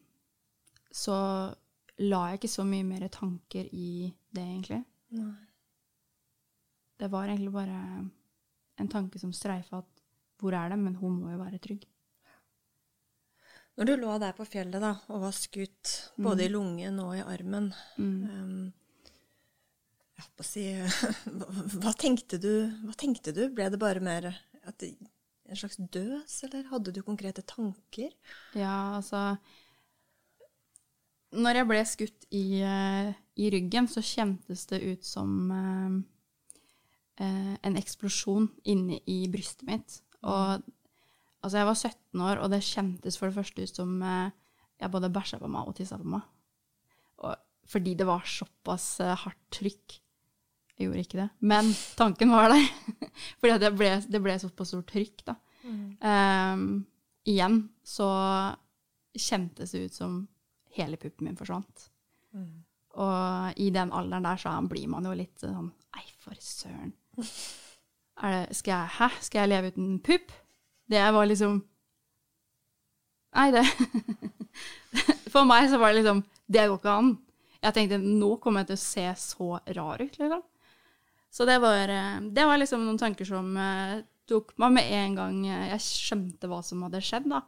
så 0.93 1.17
la 2.05 2.23
jeg 2.29 2.41
ikke 2.41 2.53
så 2.53 2.65
mye 2.67 2.87
mer 2.87 3.09
tanker 3.13 3.69
i 3.73 4.09
det, 4.31 4.43
egentlig. 4.43 4.83
Nei. 5.19 5.35
Det 6.99 7.11
var 7.11 7.29
egentlig 7.29 7.55
bare 7.55 7.79
en 8.79 8.91
tanke 8.91 9.21
som 9.21 9.33
streifa 9.35 9.83
at 9.83 10.03
hvor 10.39 10.55
er 10.55 10.71
det, 10.71 10.79
men 10.79 10.99
hun 10.99 11.21
må 11.21 11.33
jo 11.33 11.41
være 11.41 11.61
trygg. 11.63 11.87
Når 13.79 13.87
du 13.87 13.95
lå 13.99 14.17
der 14.19 14.35
på 14.35 14.47
fjellet 14.47 14.83
da, 14.83 14.97
og 15.07 15.23
var 15.23 15.35
skutt 15.35 15.93
både 16.17 16.43
mm. 16.43 16.45
i 16.45 16.51
lungen 16.51 16.99
og 17.03 17.13
i 17.15 17.23
armen 17.23 17.71
mm. 17.99 18.15
um, 18.27 18.73
jeg 20.19 20.27
å 20.43 20.47
si, 20.47 20.65
hva, 21.83 21.93
tenkte 21.95 22.41
du, 22.43 22.53
hva 22.83 22.95
tenkte 22.99 23.35
du? 23.35 23.45
Ble 23.55 23.69
det 23.71 23.79
bare 23.79 24.03
mer 24.03 24.33
det, 24.81 24.91
en 25.49 25.59
slags 25.59 25.81
døs, 25.93 26.37
eller 26.47 26.69
hadde 26.71 26.93
du 26.95 27.03
konkrete 27.05 27.43
tanker? 27.49 28.13
Ja, 28.57 28.99
altså 28.99 29.37
Når 31.33 31.61
jeg 31.61 31.69
ble 31.69 31.83
skutt 31.89 32.29
i, 32.33 32.63
uh, 32.65 33.13
i 33.37 33.51
ryggen, 33.53 33.89
så 33.89 34.05
kjentes 34.05 34.67
det 34.71 34.81
ut 34.85 35.05
som 35.05 35.53
uh, 35.53 35.99
uh, 37.21 37.55
en 37.61 37.81
eksplosjon 37.81 38.49
inne 38.65 39.01
i 39.09 39.23
brystet 39.33 39.67
mitt. 39.69 40.01
Og 40.23 40.65
Altså, 41.39 41.61
jeg 41.61 41.69
var 41.69 41.77
17 41.79 42.23
år, 42.27 42.41
og 42.43 42.51
det 42.51 42.65
kjentes 42.67 43.19
for 43.19 43.31
det 43.31 43.39
første 43.39 43.63
ut 43.63 43.81
som 43.81 44.03
eh, 44.03 44.35
jeg 44.83 44.91
både 44.91 45.11
bæsja 45.15 45.39
på 45.39 45.51
meg 45.51 45.71
og 45.71 45.77
tissa 45.79 45.99
på 46.01 46.11
meg. 46.17 46.25
Og, 47.23 47.37
fordi 47.69 47.95
det 47.99 48.07
var 48.09 48.27
såpass 48.27 48.89
eh, 49.05 49.15
hardt 49.23 49.45
trykk. 49.55 49.99
Jeg 50.79 50.87
gjorde 50.87 51.03
ikke 51.03 51.19
det, 51.19 51.29
men 51.43 51.73
tanken 51.99 52.31
var 52.31 52.53
der. 52.53 52.69
fordi 53.43 53.59
det 53.65 53.75
ble, 53.75 53.91
det 54.07 54.23
ble 54.23 54.39
såpass 54.39 54.71
stort 54.71 54.87
trykk, 54.93 55.25
da. 55.27 55.35
Mm. 55.67 55.83
Um, 56.01 56.67
igjen 57.29 57.57
så 57.85 58.09
kjentes 59.19 59.75
det 59.75 59.89
ut 59.89 59.97
som 59.99 60.21
hele 60.79 60.97
puppen 60.97 61.27
min 61.27 61.39
forsvant. 61.39 61.89
Mm. 62.35 62.63
Og 62.99 63.59
i 63.61 63.71
den 63.75 63.93
alderen 63.95 64.27
der 64.27 64.41
så 64.41 64.55
blir 64.71 64.89
man 64.91 65.07
jo 65.07 65.15
litt 65.17 65.43
sånn 65.43 65.73
Nei, 65.97 66.05
for 66.23 66.37
søren. 66.43 66.93
Det, 67.17 68.55
skal 68.55 68.73
jeg, 68.75 68.91
hæ? 68.99 69.09
Skal 69.25 69.41
jeg 69.43 69.51
leve 69.51 69.73
uten 69.73 69.97
pupp? 70.05 70.35
Det 70.89 71.03
var 71.15 71.27
liksom 71.27 71.61
Nei, 73.37 73.51
det 73.55 73.65
For 75.33 75.47
meg 75.49 75.69
så 75.71 75.81
var 75.81 75.93
det 75.93 76.01
liksom 76.01 76.23
Det 76.47 76.67
går 76.69 76.79
ikke 76.79 76.95
an. 77.01 77.11
Jeg 77.59 77.75
tenkte 77.77 77.99
nå 78.03 78.31
kommer 78.43 78.63
jeg 78.63 78.71
til 78.71 78.79
å 78.79 78.83
se 78.85 79.07
så 79.21 79.49
rar 79.77 80.03
ut, 80.03 80.19
liksom. 80.21 80.45
Så 81.31 81.45
det 81.49 81.59
var, 81.63 81.89
eh, 81.93 82.21
det 82.21 82.47
var 82.49 82.61
liksom 82.61 82.85
noen 82.87 83.01
tanker 83.01 83.29
som 83.29 83.51
uh, 83.57 84.01
tok 84.29 84.55
meg 84.61 84.79
med 84.79 84.93
en 84.99 85.19
gang 85.19 85.43
jeg 85.49 85.83
skjønte 85.85 86.49
hva 86.51 86.63
som 86.65 86.85
hadde 86.87 87.03
skjedd, 87.05 87.29
da. 87.31 87.43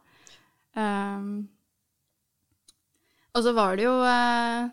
Um, 0.77 1.49
og 3.35 3.43
så 3.43 3.51
var 3.55 3.75
det 3.75 3.83
jo 3.83 3.91
uh, 3.99 4.69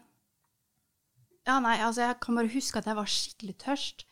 Ja, 1.49 1.57
nei, 1.65 1.79
altså, 1.81 2.05
jeg 2.05 2.19
kan 2.23 2.39
bare 2.39 2.53
huske 2.53 2.81
at 2.81 2.87
jeg 2.87 2.99
var 2.99 3.11
skikkelig 3.11 3.57
tørst. 3.65 4.05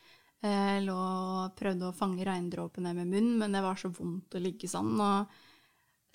Jeg 0.47 0.85
lå 0.85 0.95
og 0.97 1.57
prøvde 1.59 1.91
å 1.91 1.97
fange 1.97 2.25
regndråpene 2.27 2.95
med 2.97 3.11
munnen, 3.11 3.37
men 3.41 3.55
det 3.55 3.63
var 3.65 3.79
så 3.81 3.91
vondt 3.93 4.37
å 4.37 4.41
ligge 4.41 4.69
sånn. 4.71 4.95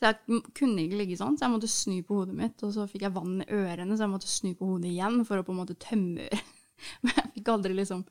Så 0.01 0.09
jeg 0.09 0.41
kunne 0.57 0.81
ikke 0.81 0.97
ligge 0.97 1.17
sånn, 1.19 1.35
så 1.37 1.45
jeg 1.45 1.53
måtte 1.53 1.69
snu 1.69 1.99
på 2.07 2.15
hodet 2.17 2.33
mitt. 2.37 2.63
Og 2.65 2.73
så 2.73 2.87
fikk 2.89 3.05
jeg 3.05 3.13
vann 3.13 3.43
i 3.43 3.49
ørene, 3.53 3.93
så 3.93 4.07
jeg 4.07 4.13
måtte 4.15 4.31
snu 4.31 4.55
på 4.57 4.69
hodet 4.71 4.89
igjen 4.89 5.19
for 5.27 5.37
å 5.37 5.45
på 5.45 5.53
en 5.53 5.59
måte 5.61 5.77
tømme. 5.81 6.25
Men 7.05 7.19
jeg 7.19 7.33
fikk 7.35 7.51
aldri 7.53 7.77
liksom 7.77 8.01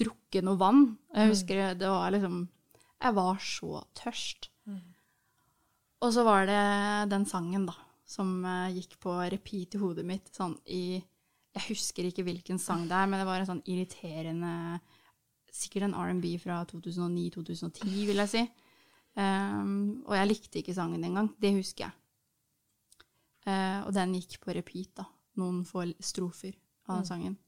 drukket 0.00 0.46
noe 0.46 0.58
vann. 0.60 0.86
Jeg 1.12 1.28
mm. 1.28 1.34
husker 1.34 1.62
det 1.78 1.92
var 1.92 2.14
liksom 2.14 2.40
Jeg 3.00 3.16
var 3.16 3.38
så 3.44 3.84
tørst. 3.96 4.50
Mm. 4.68 4.82
Og 6.00 6.12
så 6.16 6.24
var 6.24 6.48
det 6.48 6.64
den 7.12 7.26
sangen, 7.28 7.66
da, 7.68 7.76
som 8.08 8.40
eh, 8.44 8.76
gikk 8.78 8.96
på 9.02 9.14
repeat 9.32 9.76
i 9.76 9.80
hodet 9.80 10.06
mitt 10.08 10.28
sånn 10.32 10.56
i 10.72 10.96
Jeg 10.96 11.66
husker 11.66 12.08
ikke 12.08 12.24
hvilken 12.24 12.60
sang 12.62 12.86
det 12.88 12.96
er, 12.96 13.08
men 13.10 13.20
det 13.20 13.28
var 13.28 13.42
en 13.42 13.48
sånn 13.48 13.64
irriterende 13.68 14.80
sikkert 15.52 15.88
en 15.88 15.94
R&B 15.94 16.38
fra 16.38 16.62
2009-2010, 16.70 18.06
vil 18.08 18.22
jeg 18.22 18.30
si. 18.30 18.42
Um, 19.18 20.02
og 20.06 20.14
jeg 20.14 20.30
likte 20.30 20.60
ikke 20.60 20.76
sangen 20.76 21.04
engang. 21.04 21.32
Det 21.40 21.52
husker 21.56 21.88
jeg. 21.88 21.96
Uh, 23.48 23.80
og 23.86 23.94
den 23.96 24.14
gikk 24.18 24.38
på 24.44 24.54
repeat, 24.54 24.92
da. 25.00 25.08
Noen 25.40 25.62
få 25.66 25.86
strofer 26.02 26.54
av 26.88 27.00
den 27.00 27.04
mm. 27.04 27.08
sangen. 27.08 27.38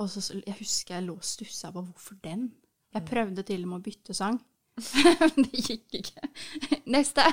Og 0.00 0.10
så, 0.10 0.22
jeg 0.40 0.56
husker 0.58 0.96
jeg 0.96 1.06
lå 1.06 1.14
og 1.18 1.26
stussa 1.26 1.70
på 1.74 1.84
hvorfor 1.84 2.18
den. 2.24 2.48
Jeg 2.94 3.02
mm. 3.02 3.08
prøvde 3.10 3.44
til 3.46 3.62
og 3.64 3.70
med 3.70 3.80
å 3.80 3.84
bytte 3.84 4.16
sang, 4.16 4.40
men 5.20 5.46
det 5.46 5.62
gikk 5.62 5.98
ikke. 6.00 6.30
Neste! 6.94 7.26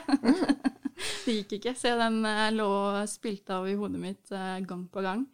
det 1.26 1.38
gikk 1.40 1.58
ikke. 1.58 1.74
Så 1.78 1.96
den 2.00 2.22
uh, 2.26 2.50
lå 2.54 2.68
og 2.68 3.00
spilte 3.10 3.58
av 3.58 3.70
i 3.70 3.78
hodet 3.80 4.02
mitt 4.02 4.34
uh, 4.36 4.60
gang 4.66 4.86
på 4.94 5.06
gang. 5.06 5.26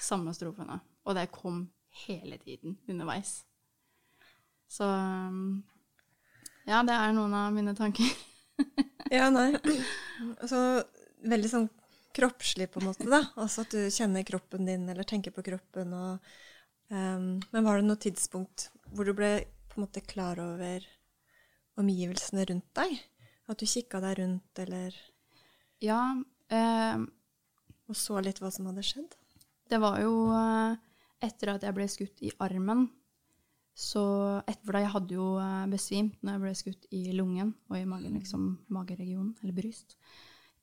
Samme 0.00 0.32
strofene. 0.36 0.80
Og 1.04 1.16
det 1.16 1.28
kom 1.34 1.66
hele 2.06 2.38
tiden 2.40 2.78
underveis. 2.88 3.42
Så 4.70 4.86
um, 4.86 5.60
ja, 6.68 6.80
det 6.86 6.94
er 6.94 7.12
noen 7.16 7.34
av 7.34 7.52
mine 7.52 7.74
tanker. 7.76 8.08
ja, 9.10 9.28
nei. 9.32 9.50
Altså 10.38 10.84
veldig 11.28 11.50
sånn 11.50 11.68
kroppslig, 12.16 12.68
på 12.70 12.80
en 12.80 12.88
måte, 12.90 13.08
da. 13.10 13.24
Altså 13.40 13.64
at 13.64 13.74
du 13.74 13.90
kjenner 13.92 14.24
kroppen 14.26 14.66
din, 14.68 14.88
eller 14.90 15.06
tenker 15.08 15.34
på 15.34 15.44
kroppen 15.46 15.92
og 15.96 16.32
um, 16.90 17.40
Men 17.52 17.66
var 17.66 17.80
det 17.80 17.86
noe 17.88 18.00
tidspunkt 18.00 18.68
hvor 18.90 19.06
du 19.06 19.14
ble 19.16 19.32
på 19.70 19.78
en 19.78 19.86
måte 19.86 20.02
klar 20.04 20.40
over 20.42 20.84
omgivelsene 21.80 22.44
rundt 22.50 22.68
deg? 22.76 22.98
At 23.50 23.62
du 23.62 23.66
kikka 23.66 24.02
deg 24.04 24.20
rundt, 24.20 24.62
eller 24.66 24.94
Ja. 25.82 26.02
Um, 26.50 27.08
og 27.90 27.98
så 27.98 28.20
litt 28.22 28.38
hva 28.42 28.50
som 28.54 28.68
hadde 28.70 28.84
skjedd? 28.86 29.14
Det 29.70 29.78
var 29.82 29.98
jo 30.02 30.30
uh, 30.30 30.74
etter 31.22 31.54
at 31.54 31.66
jeg 31.66 31.76
ble 31.76 31.86
skutt 31.90 32.22
i 32.24 32.32
armen, 32.42 32.88
så 33.76 34.02
etter 34.48 34.74
det, 34.74 34.80
Jeg 34.82 34.92
hadde 34.94 35.14
jo 35.14 35.26
eh, 35.40 35.66
besvimt 35.70 36.16
når 36.20 36.34
jeg 36.34 36.42
ble 36.42 36.54
skutt 36.58 36.88
i 36.96 37.02
lungen 37.16 37.54
og 37.70 37.78
i 37.78 37.86
magen, 37.88 38.18
liksom 38.18 38.58
mageregionen, 38.68 39.36
eller 39.40 39.56
bryst, 39.56 39.96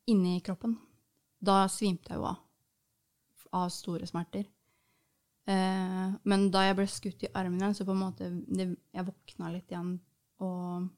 inni 0.05 0.37
kroppen. 0.45 0.75
Da 1.39 1.65
svimte 1.71 2.13
jeg 2.13 2.19
jo 2.19 2.27
av. 2.29 2.43
Av 3.57 3.71
store 3.73 4.05
smerter. 4.09 4.45
Eh, 5.47 6.07
men 6.27 6.49
da 6.51 6.65
jeg 6.65 6.75
ble 6.75 6.85
skutt 6.91 7.23
i 7.23 7.31
armen 7.39 7.61
igjen, 7.61 7.75
så 7.77 7.85
på 7.87 7.93
en 7.95 8.01
måte 8.01 8.27
det, 8.51 8.67
Jeg 8.91 9.07
våkna 9.07 9.51
litt 9.53 9.71
igjen 9.71 9.93
og 10.43 10.89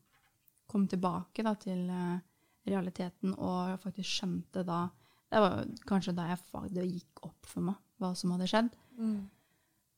kom 0.70 0.88
tilbake 0.90 1.46
da, 1.46 1.54
til 1.58 1.84
eh, 1.86 2.22
realiteten 2.70 3.36
og 3.36 3.70
jeg 3.70 3.82
faktisk 3.84 4.10
skjønte 4.10 4.64
da 4.66 4.88
Det 5.30 5.42
var 5.44 5.60
kanskje 5.86 6.16
da 6.18 6.26
jeg, 6.32 6.40
det 6.74 6.88
gikk 6.88 7.22
opp 7.28 7.46
for 7.46 7.68
meg 7.68 7.78
hva 8.02 8.10
som 8.18 8.32
hadde 8.34 8.48
skjedd. 8.50 8.72
Mm. 8.98 9.28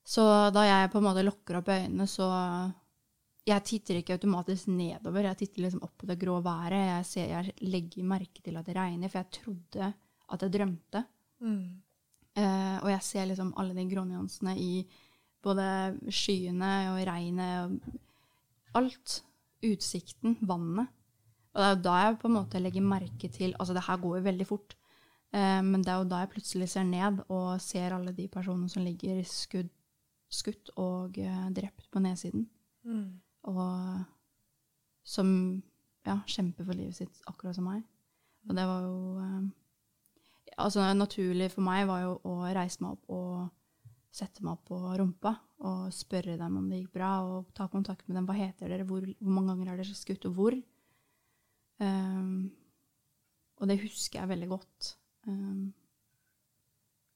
Så 0.04 0.24
da 0.52 0.66
jeg 0.66 0.90
på 0.92 1.00
en 1.00 1.06
måte 1.06 1.24
lukker 1.24 1.60
opp 1.60 1.70
øynene, 1.72 2.08
så 2.10 2.28
Jeg 3.48 3.64
titter 3.66 3.98
ikke 3.98 4.18
automatisk 4.20 4.68
nedover, 4.70 5.24
jeg 5.26 5.38
titter 5.40 5.64
liksom 5.64 5.82
opp 5.82 5.96
på 5.98 6.06
det 6.06 6.20
grå 6.20 6.36
været. 6.46 6.76
Jeg, 6.78 7.06
ser, 7.10 7.30
jeg 7.32 7.70
legger 7.72 8.04
merke 8.06 8.44
til 8.44 8.58
at 8.60 8.68
det 8.68 8.76
regner, 8.76 9.10
for 9.10 9.24
jeg 9.24 9.32
trodde 9.40 9.88
at 10.32 10.44
jeg 10.46 10.54
drømte. 10.54 11.02
Mm. 11.42 11.82
Og 12.82 12.92
jeg 12.94 13.06
ser 13.06 13.28
liksom 13.30 13.54
alle 13.60 13.76
de 13.78 13.88
grånyansene 13.90 14.56
i 14.60 14.72
både 15.42 15.66
skyene 16.14 16.72
og 16.94 17.02
regnet 17.10 17.68
og 17.68 18.80
alt. 18.82 19.22
Utsikten, 19.62 20.40
vannet. 20.42 20.90
Og 21.54 21.60
det 21.60 21.66
er 21.68 21.76
jo 21.76 21.82
da 21.86 21.98
jeg 22.02 22.20
på 22.22 22.30
en 22.30 22.38
måte 22.40 22.62
legger 22.62 22.86
merke 22.86 23.28
til 23.30 23.52
Altså, 23.60 23.76
det 23.78 23.84
her 23.86 24.00
går 24.02 24.18
jo 24.18 24.24
veldig 24.26 24.48
fort. 24.50 24.74
Eh, 25.36 25.60
men 25.64 25.84
det 25.84 25.92
er 25.94 26.00
jo 26.02 26.10
da 26.10 26.24
jeg 26.24 26.32
plutselig 26.32 26.70
ser 26.72 26.88
ned 26.88 27.22
og 27.28 27.62
ser 27.62 27.94
alle 27.94 28.14
de 28.16 28.26
personene 28.32 28.72
som 28.72 28.84
ligger 28.84 29.22
skudd 29.28 29.70
skutt 30.32 30.72
og 30.80 31.20
eh, 31.20 31.48
drept 31.54 31.90
på 31.92 32.02
nedsiden. 32.04 32.48
Mm. 32.88 33.20
Og 33.52 34.04
som 35.04 35.32
ja, 36.08 36.18
kjemper 36.26 36.66
for 36.66 36.78
livet 36.78 36.98
sitt, 36.98 37.22
akkurat 37.28 37.58
som 37.58 37.68
meg. 37.68 37.84
Og 38.50 38.56
det 38.58 38.66
var 38.68 38.86
jo 38.88 38.96
eh, 39.22 39.50
Altså, 40.62 40.86
naturlig 40.98 41.52
for 41.54 41.66
meg 41.66 41.88
var 41.90 42.06
jo 42.06 42.14
å 42.28 42.36
reise 42.54 42.84
meg 42.84 42.96
opp 42.96 43.12
og 43.14 43.50
sette 44.12 44.44
meg 44.44 44.58
opp 44.58 44.66
på 44.68 44.80
rumpa 45.00 45.36
og 45.68 45.92
spørre 45.94 46.38
dem 46.40 46.58
om 46.58 46.70
det 46.70 46.82
gikk 46.82 46.96
bra, 46.98 47.12
og 47.24 47.52
ta 47.56 47.68
kontakt 47.72 48.08
med 48.08 48.18
dem. 48.18 48.26
Hva 48.28 48.36
heter 48.36 48.72
dere? 48.72 48.88
Hvor, 48.88 49.06
hvor 49.06 49.36
mange 49.36 49.54
ganger 49.54 49.72
har 49.72 49.82
dere 49.82 49.98
skutt, 49.98 50.26
og 50.28 50.38
hvor? 50.38 50.58
Um, 51.82 52.50
og 53.62 53.70
det 53.70 53.78
husker 53.84 54.20
jeg 54.20 54.32
veldig 54.32 54.50
godt. 54.50 54.96
Um, 55.30 55.70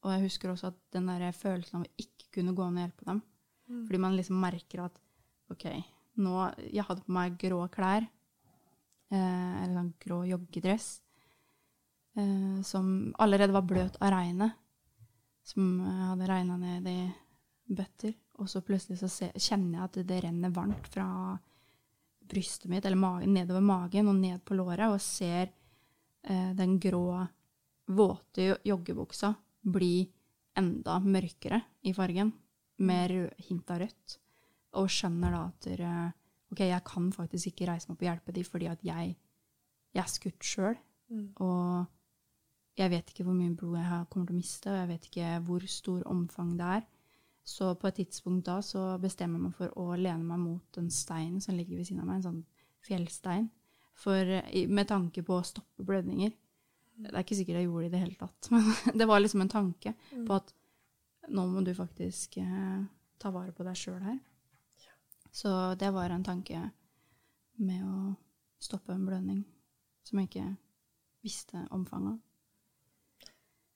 og 0.05 0.13
jeg 0.13 0.27
husker 0.27 0.51
også 0.51 0.69
at 0.69 0.77
den 0.93 1.09
der 1.09 1.33
følelsen 1.33 1.79
av 1.79 1.87
å 1.87 1.93
ikke 1.97 2.29
kunne 2.37 2.53
gå 2.53 2.67
ned 2.69 2.83
og 2.83 2.85
hjelpe 2.85 3.09
dem. 3.09 3.21
Mm. 3.65 3.81
Fordi 3.87 4.01
man 4.03 4.17
liksom 4.19 4.37
merker 4.37 4.83
at 4.85 4.99
OK, 5.49 5.65
nå 6.21 6.35
Jeg 6.73 6.85
hadde 6.87 7.03
på 7.05 7.13
meg 7.17 7.39
grå 7.41 7.63
klær. 7.73 8.05
Eh, 9.13 9.63
eller 9.63 9.75
sånn 9.77 9.91
grå 10.01 10.21
joggedress. 10.29 10.87
Eh, 12.15 12.61
som 12.63 13.13
allerede 13.19 13.53
var 13.53 13.65
bløt 13.67 13.97
av 13.99 14.13
regnet. 14.13 14.55
Som 15.43 15.81
eh, 15.81 16.03
hadde 16.11 16.29
regna 16.29 16.57
ned 16.57 16.87
i 16.87 16.99
bøtter. 17.75 18.15
Og 18.39 18.49
så 18.51 18.61
plutselig 18.65 18.99
så 18.99 19.09
se, 19.11 19.31
kjenner 19.35 19.79
jeg 19.79 19.85
at 19.89 19.99
det 20.07 20.21
renner 20.23 20.53
varmt 20.55 20.87
fra 20.91 21.07
brystet 22.25 22.71
mitt, 22.71 22.85
eller 22.85 22.99
magen, 22.99 23.35
nedover 23.35 23.63
magen 23.63 24.09
og 24.09 24.17
ned 24.17 24.41
på 24.47 24.57
låret, 24.57 24.87
og 24.89 25.01
ser 25.03 25.51
eh, 26.25 26.51
den 26.57 26.79
grå, 26.81 27.21
våte 27.85 28.47
jo- 28.47 28.61
joggebuksa 28.65 29.29
bli 29.75 30.07
enda 30.57 30.97
mørkere 31.03 31.59
i 31.85 31.93
fargen, 31.93 32.31
med 32.77 33.11
hint 33.47 33.69
av 33.71 33.83
rødt. 33.83 34.15
Og 34.81 34.89
skjønner 34.91 35.31
da 35.31 35.43
at 35.47 35.67
dere, 35.67 35.91
ok, 36.51 36.63
jeg 36.65 36.83
kan 36.87 37.11
faktisk 37.15 37.51
ikke 37.51 37.69
reise 37.69 37.87
meg 37.87 37.95
opp 37.95 38.01
og 38.03 38.09
hjelpe 38.09 38.35
dem 38.35 38.47
fordi 38.47 38.67
at 38.71 38.81
jeg, 38.83 39.13
jeg 39.95 40.03
er 40.03 40.11
skutt 40.11 40.43
sjøl. 40.49 40.75
Mm. 41.13 41.29
Og 41.45 41.85
jeg 42.75 42.91
vet 42.91 43.11
ikke 43.11 43.23
hvor 43.23 43.35
mye 43.37 43.55
blod 43.55 43.77
jeg 43.79 44.07
kommer 44.11 44.27
til 44.27 44.35
å 44.35 44.41
miste, 44.41 44.71
og 44.71 44.77
jeg 44.81 44.89
vet 44.91 45.07
ikke 45.09 45.31
hvor 45.47 45.67
stor 45.71 46.05
omfang 46.11 46.55
det 46.59 46.71
er. 46.79 46.87
Så 47.45 47.69
på 47.77 47.87
et 47.87 47.99
tidspunkt 48.01 48.47
da 48.47 48.57
så 48.65 48.95
bestemmer 49.01 49.37
jeg 49.37 49.45
meg 49.45 49.55
for 49.59 49.77
å 49.79 49.95
lene 49.95 50.25
meg 50.25 50.41
mot 50.41 50.79
en 50.81 50.89
stein 50.91 51.37
som 51.43 51.55
ligger 51.55 51.77
ved 51.77 51.87
siden 51.87 52.01
av 52.01 52.09
meg, 52.09 52.19
en 52.19 52.27
sånn 52.27 52.41
fjellstein, 52.85 53.47
for, 53.95 54.31
med 54.67 54.89
tanke 54.89 55.23
på 55.23 55.37
å 55.37 55.45
stoppe 55.45 55.85
blødninger. 55.87 56.33
Det 56.95 57.11
er 57.11 57.23
ikke 57.23 57.37
sikkert 57.37 57.61
jeg 57.61 57.67
gjorde 57.69 57.85
det 57.85 57.91
i 57.91 57.93
det 57.93 58.03
hele 58.03 58.19
tatt, 58.19 58.49
men 58.53 58.99
det 58.99 59.07
var 59.07 59.21
liksom 59.21 59.45
en 59.45 59.53
tanke 59.55 59.95
på 60.15 60.35
at 60.35 60.53
nå 61.35 61.45
må 61.49 61.63
du 61.65 61.71
faktisk 61.77 62.37
eh, 62.41 62.81
ta 63.21 63.31
vare 63.33 63.53
på 63.55 63.65
deg 63.65 63.77
sjøl 63.79 64.01
her. 64.03 64.19
Så 65.35 65.49
det 65.79 65.89
var 65.91 66.13
en 66.13 66.23
tanke 66.23 66.59
med 67.59 67.81
å 67.83 68.13
stoppe 68.61 68.93
en 68.93 69.05
blødning 69.05 69.41
som 70.05 70.21
jeg 70.21 70.29
ikke 70.29 70.47
visste 71.25 71.65
omfanget 71.75 72.15
av. 72.15 72.21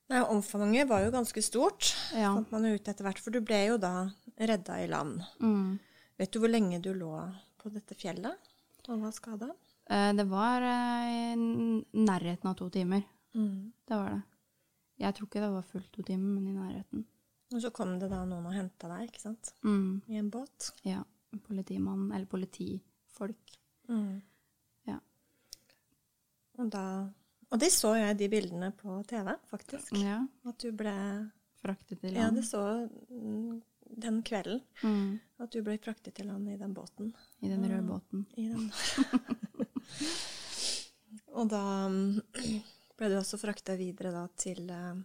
Nei, 0.09 0.21
omfanget 0.25 0.87
var 0.89 1.03
jo 1.05 1.11
ganske 1.13 1.41
stort, 1.45 1.91
Ja. 2.17 2.33
fant 2.33 2.51
man 2.51 2.63
jo 2.65 2.73
ut 2.75 2.87
etter 2.87 3.03
hvert. 3.05 3.19
For 3.21 3.31
du 3.31 3.41
ble 3.45 3.59
jo 3.67 3.77
da 3.77 4.09
redda 4.39 4.79
i 4.83 4.87
land. 4.89 5.21
Mm. 5.39 5.79
Vet 6.17 6.31
du 6.33 6.39
hvor 6.39 6.49
lenge 6.49 6.81
du 6.81 6.93
lå 6.97 7.11
på 7.61 7.69
dette 7.71 7.93
fjellet 7.95 8.35
og 8.89 9.01
var 9.03 9.11
skada? 9.13 9.51
Eh, 9.89 10.13
Det 10.13 10.25
var 10.27 10.61
eh, 10.65 11.33
i 11.33 11.35
nærheten 11.93 12.49
av 12.49 12.55
to 12.57 12.69
timer. 12.69 13.03
Det 13.33 13.95
var 13.95 14.09
det. 14.09 14.21
Jeg 14.99 15.13
tror 15.15 15.27
ikke 15.29 15.41
det 15.45 15.51
var 15.53 15.61
fullt 15.63 15.91
to 15.93 16.01
timer, 16.03 16.39
men 16.39 16.47
i 16.47 16.57
nærheten. 16.57 17.05
Og 17.53 17.61
så 17.61 17.71
kom 17.73 17.99
det 17.99 18.09
da 18.11 18.25
noen 18.25 18.45
og 18.49 18.53
henta 18.53 18.87
deg, 18.89 19.09
ikke 19.11 19.21
sant? 19.21 19.53
Mm. 19.63 20.01
I 20.09 20.17
en 20.17 20.29
båt. 20.31 20.71
Ja. 20.83 21.03
Politimann, 21.47 22.11
eller 22.11 22.25
politifolk. 22.25 23.57
Ja. 24.85 24.99
Og 26.57 26.69
da 26.73 26.83
Og 27.49 27.61
de 27.61 27.69
så 27.73 27.95
jeg 27.97 28.17
de 28.19 28.29
bildene 28.29 28.69
på 28.77 28.99
TV, 29.09 29.31
faktisk. 29.49 29.93
Ja. 29.97 30.21
At 30.45 30.61
du 30.61 30.69
ble 30.75 30.95
Fraktet 31.59 31.99
til 31.99 32.15
Ja, 32.15 32.29
det 32.31 32.45
så 32.47 32.61
mm, 33.11 33.59
den 33.99 34.21
kvelden. 34.23 34.61
Mm. 34.83 35.19
At 35.43 35.51
du 35.51 35.59
ble 35.65 35.75
fraktet 35.83 36.15
til 36.15 36.29
land 36.31 36.47
i 36.47 36.57
den 36.59 36.73
båten. 36.75 37.11
I 37.43 37.51
den 37.51 37.65
røde 37.67 37.83
båten. 37.83 38.25
I 38.39 38.47
den. 38.47 38.69
og 41.37 41.49
da 41.51 41.63
mm, 41.91 42.21
ble 42.99 43.11
du 43.11 43.17
også 43.19 43.41
frakta 43.41 43.75
videre 43.79 44.13
da 44.15 44.23
til 44.39 44.71
uh, 44.71 44.95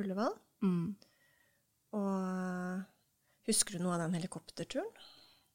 Ullevål. 0.00 0.36
Mm. 0.64 0.86
Og 1.94 2.12
eh, 2.18 2.78
husker 3.46 3.76
du 3.76 3.84
noe 3.84 3.94
av 3.94 4.00
den 4.02 4.16
helikopterturen? 4.16 4.88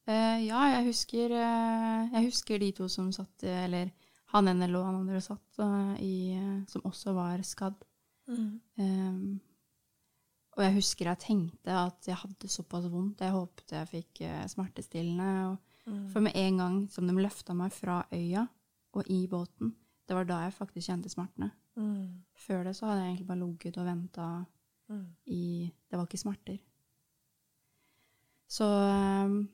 Uh, 0.08 0.38
ja, 0.40 0.60
jeg 0.72 0.86
husker, 0.86 1.34
uh, 1.34 2.06
jeg 2.14 2.30
husker 2.30 2.62
de 2.62 2.70
to 2.78 2.86
som 2.88 3.10
satt 3.12 3.44
Eller 3.44 3.90
han 4.30 4.50
ene 4.50 4.68
lå 4.70 4.82
han 4.84 5.00
andre 5.02 5.20
satt 5.24 5.58
eh, 5.62 5.94
i 6.06 6.14
eh, 6.36 6.58
Som 6.70 6.84
også 6.88 7.14
var 7.16 7.42
skadd. 7.46 7.78
Um, 8.30 9.40
og 10.54 10.62
jeg 10.62 10.74
husker 10.76 11.08
jeg 11.10 11.22
tenkte 11.24 11.74
at 11.74 12.06
jeg 12.06 12.18
hadde 12.20 12.50
såpass 12.50 12.86
vondt. 12.92 13.22
Jeg 13.24 13.34
håpet 13.34 13.74
jeg 13.74 13.90
fikk 13.90 14.22
uh, 14.26 14.44
smertestillende. 14.50 15.32
Og, 15.50 15.96
For 16.12 16.22
med 16.22 16.36
en 16.38 16.62
gang 16.62 16.76
som 16.92 17.08
de 17.08 17.16
løfta 17.16 17.56
meg 17.58 17.74
fra 17.74 18.04
øya 18.14 18.46
og 18.94 19.10
i 19.10 19.24
båten, 19.30 19.74
det 20.06 20.16
var 20.18 20.26
da 20.26 20.44
jeg 20.44 20.54
faktisk 20.54 20.90
kjente 20.90 21.10
smertene. 21.10 21.50
Mm. 21.78 22.22
Før 22.34 22.64
det 22.66 22.76
så 22.76 22.86
hadde 22.86 23.02
jeg 23.02 23.12
egentlig 23.12 23.28
bare 23.30 23.42
ligget 23.44 23.78
og 23.78 23.86
venta 23.86 24.30
Mm. 24.90 25.06
i 25.26 25.70
Det 25.90 25.98
var 25.98 26.06
ikke 26.06 26.18
smerter. 26.18 26.58
Så 28.50 28.66
um, 28.66 29.48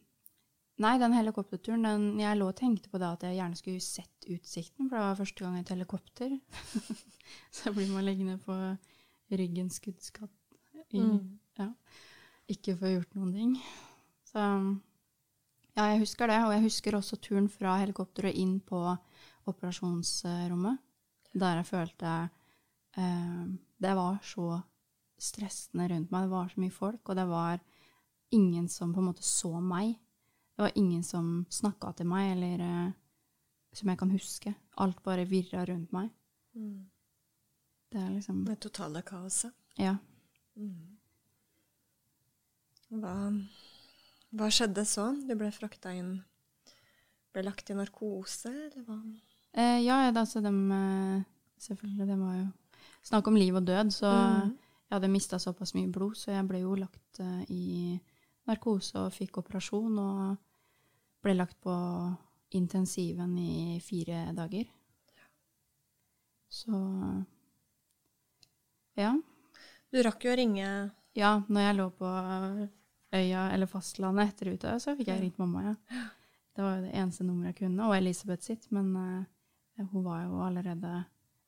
Nei, 0.79 0.99
den 1.01 1.15
helikopterturen 1.17 1.83
den, 1.87 2.03
Jeg 2.21 2.37
lå 2.37 2.49
og 2.51 2.57
tenkte 2.59 2.91
på 2.93 2.99
det 3.01 3.07
at 3.09 3.23
jeg 3.25 3.39
gjerne 3.39 3.57
skulle 3.57 3.81
sett 3.81 4.27
utsikten, 4.29 4.89
for 4.91 4.97
det 4.99 5.05
var 5.07 5.17
første 5.17 5.45
gang 5.45 5.59
et 5.59 5.71
helikopter. 5.73 6.35
så 7.57 7.73
blir 7.73 7.89
man 7.95 8.05
liggende 8.05 8.37
på 8.45 8.57
ryggen 9.33 9.71
skuddskatt. 9.73 10.31
i- 10.93 11.01
Mm. 11.01 11.39
Ja. 11.59 11.71
Ikke 12.49 12.77
få 12.79 12.87
gjort 12.93 13.15
noen 13.17 13.33
ting. 13.35 13.55
Så 14.29 14.39
ja, 15.77 15.87
jeg 15.91 16.01
husker 16.05 16.27
det. 16.29 16.37
Og 16.45 16.53
jeg 16.53 16.63
husker 16.63 16.95
også 16.95 17.17
turen 17.21 17.49
fra 17.49 17.79
helikopteret 17.81 18.35
inn 18.37 18.61
på 18.61 18.83
operasjonsrommet. 19.49 20.79
Der 21.35 21.57
jeg 21.61 21.67
følte 21.67 22.13
eh, 22.97 23.47
Det 23.81 23.95
var 23.97 24.19
så 24.23 24.63
stressende 25.19 25.89
rundt 25.91 26.11
meg. 26.13 26.23
Det 26.27 26.31
var 26.31 26.49
så 26.53 26.61
mye 26.61 26.71
folk, 26.73 27.09
og 27.09 27.17
det 27.17 27.27
var 27.29 27.61
ingen 28.33 28.69
som 28.69 28.93
på 28.95 29.01
en 29.01 29.09
måte 29.11 29.23
så 29.25 29.61
meg. 29.61 29.97
Det 30.57 30.63
var 30.63 30.73
ingen 30.75 31.03
som 31.05 31.45
snakka 31.53 31.93
til 31.99 32.09
meg, 32.09 32.31
eller 32.33 32.63
eh, 32.65 32.93
som 33.77 33.91
jeg 33.93 33.99
kan 34.01 34.13
huske. 34.15 34.55
Alt 34.81 35.03
bare 35.05 35.27
virra 35.29 35.67
rundt 35.69 35.93
meg. 35.93 36.09
Mm. 36.57 36.87
Det 37.93 38.01
er 38.01 38.11
liksom 38.15 38.45
Det 38.47 38.57
totale 38.65 39.03
kaoset. 39.07 39.53
Ja. 39.77 39.99
Hva, 42.89 43.15
hva 44.33 44.49
skjedde 44.49 44.87
så? 44.89 45.11
Du 45.29 45.35
ble 45.37 45.51
frakta 45.53 45.93
inn 45.93 46.17
Ble 47.35 47.43
lagt 47.45 47.69
i 47.69 47.77
narkose, 47.77 48.49
eller 48.49 48.87
hva? 48.87 48.97
Eh, 49.53 49.83
ja, 49.85 49.99
altså 50.09 50.41
dem 50.41 50.71
eh, 50.73 51.27
Selvfølgelig, 51.61 52.07
det 52.09 52.17
var 52.21 52.39
jo 52.39 52.47
snakk 53.07 53.29
om 53.29 53.37
liv 53.37 53.55
og 53.57 53.65
død, 53.67 53.93
så 53.95 54.11
mm. 54.11 54.57
jeg 54.89 54.97
hadde 54.97 55.13
mista 55.13 55.39
såpass 55.39 55.75
mye 55.77 55.93
blod, 55.93 56.17
så 56.19 56.33
jeg 56.35 56.49
ble 56.49 56.61
jo 56.65 56.75
lagt 56.77 57.21
uh, 57.23 57.43
i 57.49 57.95
narkose 58.49 58.99
og 58.99 59.15
fikk 59.15 59.39
operasjon 59.41 59.99
og 60.03 60.37
ble 61.27 61.35
lagt 61.37 61.59
på 61.65 61.75
intensiven 62.57 63.35
i 63.39 63.81
fire 63.83 64.31
dager. 64.37 64.69
Så 66.49 66.73
ja. 68.97 69.13
Du 69.91 69.99
rakk 70.03 70.25
jo 70.25 70.33
å 70.33 70.39
ringe 70.39 70.69
Ja, 71.17 71.33
når 71.49 71.65
jeg 71.65 71.77
lå 71.79 71.87
på 71.97 72.09
øya 73.17 73.43
eller 73.55 73.69
fastlandet 73.71 74.33
etter 74.33 74.53
Utøya, 74.53 74.79
så 74.81 74.95
fikk 74.97 75.11
jeg 75.11 75.23
ringt 75.23 75.41
mamma, 75.41 75.73
ja. 75.73 76.03
Det 76.57 76.65
var 76.65 76.79
jo 76.79 76.87
det 76.87 76.95
eneste 76.97 77.25
nummeret 77.25 77.53
jeg 77.53 77.67
kunne, 77.67 77.89
og 77.89 77.97
Elisabeth 77.97 78.45
sitt, 78.47 78.67
men 78.73 78.93
uh, 78.97 79.89
hun 79.93 80.05
var 80.05 80.23
jo 80.25 80.39
allerede 80.45 80.93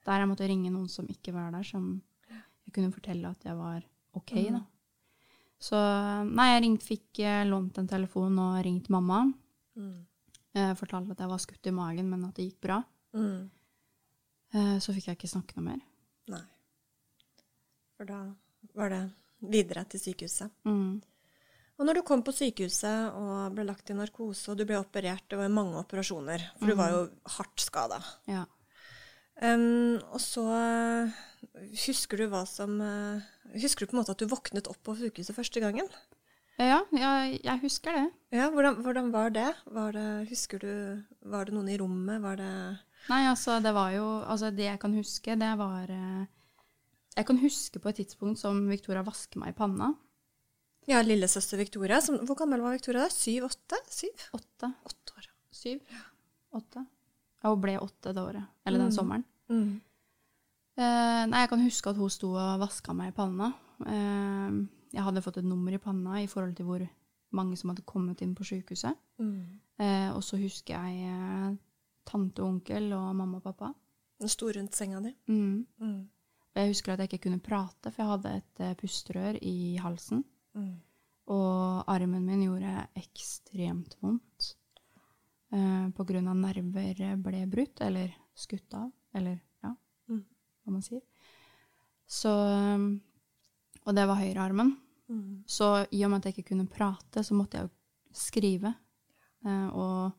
der. 0.04 0.18
Jeg 0.20 0.28
måtte 0.28 0.48
ringe 0.48 0.72
noen 0.72 0.88
som 0.92 1.08
ikke 1.08 1.32
var 1.36 1.52
der, 1.54 1.64
som 1.64 1.94
jeg 2.28 2.74
kunne 2.76 2.92
fortelle 2.92 3.30
at 3.30 3.46
jeg 3.48 3.56
var 3.56 3.80
OK, 4.16 4.34
da. 4.52 4.60
Så 5.58 5.78
nei, 6.28 6.50
jeg 6.52 6.64
ringt, 6.64 6.84
fikk 6.86 7.20
eh, 7.24 7.46
lånt 7.48 7.80
en 7.80 7.88
telefon 7.90 8.36
og 8.38 8.60
ringt 8.64 8.90
mamma. 8.92 9.24
Mm. 9.78 9.98
Eh, 10.56 10.74
fortalte 10.78 11.12
at 11.12 11.22
jeg 11.22 11.30
var 11.30 11.42
skutt 11.42 11.68
i 11.68 11.74
magen, 11.74 12.08
men 12.10 12.24
at 12.28 12.38
det 12.38 12.48
gikk 12.48 12.62
bra. 12.64 12.78
Mm. 13.16 13.50
Eh, 14.56 14.76
så 14.82 14.94
fikk 14.96 15.10
jeg 15.10 15.18
ikke 15.18 15.30
snakke 15.30 15.58
noe 15.58 15.66
mer. 15.66 15.82
Nei. 16.32 16.44
For 17.98 18.08
da 18.08 18.22
var 18.78 18.92
det 18.94 19.02
videre 19.52 19.84
til 19.92 20.02
sykehuset. 20.02 20.52
Mm. 20.66 20.98
Og 21.78 21.86
når 21.86 22.00
du 22.00 22.04
kom 22.08 22.24
på 22.26 22.34
sykehuset 22.34 23.14
og 23.14 23.54
ble 23.54 23.68
lagt 23.68 23.92
i 23.92 23.96
narkose, 23.96 24.50
og 24.50 24.58
du 24.58 24.64
ble 24.66 24.80
operert, 24.80 25.28
det 25.30 25.38
var 25.38 25.52
mange 25.52 25.78
operasjoner, 25.78 26.48
for 26.56 26.72
du 26.72 26.78
var 26.78 26.94
jo 26.96 27.02
hardt 27.36 27.62
skada. 27.62 28.00
Ja. 28.26 28.46
Um, 29.38 30.00
og 30.10 30.18
så 30.18 30.42
eh, 30.50 31.18
husker 31.84 32.18
du 32.18 32.24
hva 32.32 32.40
som 32.50 32.80
Husker 33.52 33.86
du 33.86 33.92
på 33.92 33.94
en 33.94 34.00
måte 34.00 34.10
at 34.10 34.18
du 34.18 34.26
våknet 34.26 34.66
opp 34.68 34.80
på 34.84 34.96
sykehuset 34.98 35.36
første 35.36 35.62
gangen? 35.62 35.86
Ja, 36.58 36.80
jeg, 36.90 37.38
jeg 37.44 37.60
husker 37.62 37.94
det. 37.94 38.06
Ja, 38.34 38.48
hvordan, 38.50 38.80
hvordan 38.82 39.12
var 39.14 39.30
det? 39.30 39.52
Var 39.70 39.94
det 39.94 40.08
Husker 40.28 40.58
du 40.58 40.72
Var 41.30 41.46
det 41.46 41.54
noen 41.54 41.68
i 41.70 41.76
rommet? 41.78 42.18
Var 42.20 42.40
det 42.40 42.50
Nei, 43.08 43.22
altså, 43.30 43.60
det 43.62 43.70
var 43.76 43.92
jo 43.94 44.08
Altså, 44.26 44.50
det 44.50 44.66
jeg 44.66 44.80
kan 44.82 44.96
huske, 44.98 45.36
det 45.38 45.52
var 45.60 45.92
eh, 45.94 46.26
Jeg 47.14 47.28
kan 47.30 47.38
huske 47.40 47.80
på 47.80 47.92
et 47.92 48.00
tidspunkt 48.02 48.42
som 48.42 48.58
Victoria 48.68 49.04
vasker 49.06 49.40
meg 49.40 49.54
i 49.54 49.58
panna. 49.58 49.92
Ja, 50.88 51.00
lillesøster 51.04 51.58
Victoria. 51.60 51.98
Som, 52.04 52.20
hvor 52.26 52.38
gammel 52.38 52.62
var 52.64 52.76
Victoria 52.76 53.06
da? 53.06 53.12
Syv-åtte? 53.12 53.80
Syv? 53.92 54.28
Åtte. 54.36 54.70
Åtte 54.86 55.16
år. 55.18 55.26
Syv. 55.52 55.98
Åtte. 56.54 56.84
Ja, 57.42 57.50
hun 57.50 57.60
ble 57.62 57.74
åtte 57.82 58.14
det 58.14 58.22
året. 58.22 58.46
Eller 58.64 58.84
den 58.84 58.94
sommeren. 58.94 59.24
Mm. 59.50 59.80
Eh, 60.78 61.24
nei, 61.26 61.42
jeg 61.42 61.50
kan 61.50 61.64
huske 61.64 61.90
at 61.90 61.98
hun 61.98 62.12
sto 62.12 62.30
og 62.38 62.62
vaska 62.62 62.94
meg 62.96 63.10
i 63.10 63.16
panna. 63.16 63.50
Eh, 63.82 64.60
jeg 64.92 65.04
hadde 65.04 65.22
fått 65.22 65.38
et 65.40 65.44
nummer 65.48 65.72
i 65.74 65.78
panna 65.82 66.20
i 66.22 66.26
forhold 66.30 66.56
til 66.56 66.66
hvor 66.68 66.84
mange 67.36 67.56
som 67.60 67.70
hadde 67.72 67.84
kommet 67.88 68.22
inn 68.24 68.34
på 68.34 68.46
sykehuset. 68.48 68.96
Mm. 69.20 69.60
Eh, 69.78 70.10
og 70.14 70.22
så 70.24 70.38
husker 70.40 70.74
jeg 70.78 71.08
eh, 71.12 71.56
tante 72.08 72.42
og 72.42 72.48
onkel 72.54 72.92
og 72.96 73.10
mamma 73.16 73.40
og 73.40 73.44
pappa. 73.44 73.72
Den 74.18 74.32
sto 74.32 74.48
rundt 74.50 74.74
senga 74.74 75.00
di. 75.04 75.12
Mm. 75.28 75.66
Mm. 75.80 75.98
Jeg 76.58 76.70
husker 76.72 76.92
at 76.94 77.02
jeg 77.04 77.12
ikke 77.12 77.28
kunne 77.28 77.44
prate, 77.44 77.92
for 77.92 78.02
jeg 78.02 78.12
hadde 78.14 78.36
et 78.40 78.62
eh, 78.64 78.76
pusterør 78.80 79.36
i 79.42 79.56
halsen. 79.82 80.24
Mm. 80.56 80.72
Og 81.28 81.84
armen 81.92 82.24
min 82.24 82.46
gjorde 82.46 82.86
ekstremt 82.96 83.98
vondt. 84.00 84.54
Eh, 85.52 85.84
på 85.96 86.04
grunn 86.08 86.28
av 86.32 86.40
nerver 86.40 87.12
ble 87.22 87.44
brutt, 87.52 87.80
eller 87.84 88.16
skutt 88.36 88.74
av, 88.74 88.88
eller 89.14 89.38
ja, 89.64 89.74
Mm. 90.08 90.24
hva 90.64 90.72
man 90.72 90.82
sier. 90.82 91.02
Så 92.08 92.32
um, 92.32 93.00
Og 93.88 93.96
det 93.96 94.04
var 94.08 94.20
høyrearmen. 94.20 94.74
Mm. 95.08 95.42
Så 95.48 95.86
i 95.96 96.02
og 96.04 96.12
med 96.12 96.20
at 96.20 96.28
jeg 96.28 96.38
ikke 96.38 96.50
kunne 96.52 96.68
prate, 96.68 97.24
så 97.24 97.36
måtte 97.36 97.58
jeg 97.58 97.68
jo 97.68 98.18
skrive. 98.18 98.74
Eh, 99.46 99.68
og 99.72 100.12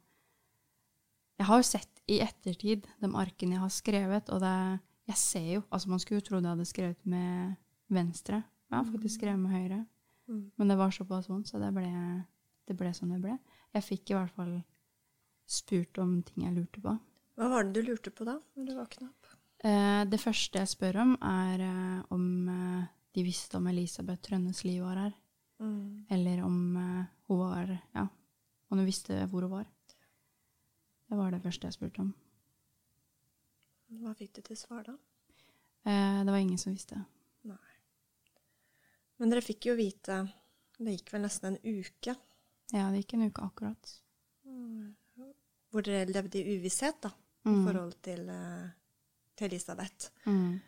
jeg 1.40 1.48
har 1.48 1.62
jo 1.62 1.68
sett 1.68 2.02
i 2.10 2.20
ettertid 2.26 2.88
de 3.00 3.10
arkene 3.22 3.58
jeg 3.58 3.64
har 3.64 3.74
skrevet, 3.74 4.32
og 4.34 4.42
det 4.44 4.80
Jeg 5.10 5.18
ser 5.18 5.46
jo 5.56 5.62
Altså, 5.72 5.90
man 5.90 6.00
skulle 6.00 6.20
jo 6.20 6.26
trodd 6.28 6.44
jeg 6.44 6.52
hadde 6.52 6.66
skrevet 6.66 7.06
med 7.06 7.56
venstre. 7.90 8.44
Jeg 8.70 8.78
har 8.78 8.86
faktisk 8.86 9.16
skrevet 9.16 9.40
med 9.40 9.52
høyre. 9.52 9.86
Mm. 10.28 10.52
Men 10.58 10.68
det 10.70 10.78
var 10.78 10.92
såpass 10.92 11.30
vondt, 11.30 11.50
så 11.50 11.58
det 11.58 11.72
ble, 11.74 11.90
det 12.68 12.78
ble 12.78 12.94
som 12.94 13.10
det 13.10 13.22
ble. 13.22 13.38
Jeg 13.74 13.84
fikk 13.84 14.12
i 14.12 14.18
hvert 14.18 14.36
fall 14.36 14.60
spurt 15.50 15.98
om 15.98 16.20
ting 16.22 16.46
jeg 16.46 16.54
lurte 16.54 16.82
på. 16.84 16.94
Hva 17.40 17.50
var 17.50 17.66
det 17.66 17.82
du 17.82 17.90
lurte 17.90 18.14
på 18.14 18.28
da, 18.28 18.38
når 18.54 18.68
du 18.68 18.76
våkna 18.78 19.10
opp? 19.10 19.34
Eh, 19.66 20.04
det 20.06 20.20
første 20.22 20.62
jeg 20.62 20.72
spør 20.72 21.02
om, 21.02 21.16
er 21.26 21.64
eh, 21.66 22.00
om 22.14 22.26
eh, 22.54 22.86
de 23.20 23.26
visste 23.28 23.58
om 23.60 23.68
Elisabeth 23.68 24.22
Trønnes 24.26 24.64
liv 24.66 24.82
var 24.86 24.96
her. 25.04 25.14
Mm. 25.60 26.06
Eller 26.16 26.42
om 26.46 26.56
uh, 26.80 27.06
hun 27.28 27.40
var 27.44 27.72
Ja, 27.96 28.06
om 28.72 28.78
hun 28.80 28.86
visste 28.88 29.26
hvor 29.28 29.44
hun 29.46 29.52
var. 29.58 29.68
Det 31.10 31.18
var 31.18 31.32
det 31.34 31.42
første 31.44 31.68
jeg 31.68 31.74
spurte 31.76 32.04
om. 32.06 32.14
Hva 34.00 34.14
fikk 34.16 34.36
du 34.38 34.42
til 34.46 34.58
svar 34.60 34.84
da? 34.86 34.94
Eh, 35.90 36.20
det 36.24 36.30
var 36.32 36.38
ingen 36.44 36.60
som 36.62 36.74
visste. 36.76 37.00
Nei. 37.50 37.58
Men 39.20 39.32
dere 39.34 39.42
fikk 39.44 39.66
jo 39.72 39.74
vite 39.80 40.20
Det 40.80 40.94
gikk 40.94 41.10
vel 41.16 41.24
nesten 41.26 41.56
en 41.56 41.58
uke 41.64 42.14
Ja, 42.72 42.86
det 42.94 43.02
gikk 43.02 43.16
en 43.18 43.26
uke 43.32 43.42
akkurat. 43.48 43.96
hvor 45.70 45.84
dere 45.86 46.06
levde 46.10 46.40
i 46.40 46.56
uvisshet 46.58 47.02
da, 47.04 47.10
i 47.46 47.50
Mm. 47.50 47.66
forhold 47.66 47.94
til, 48.02 48.30
eh, 48.30 48.70
til 49.36 49.48
Elisabeth. 49.52 50.10
Mm. 50.26 50.60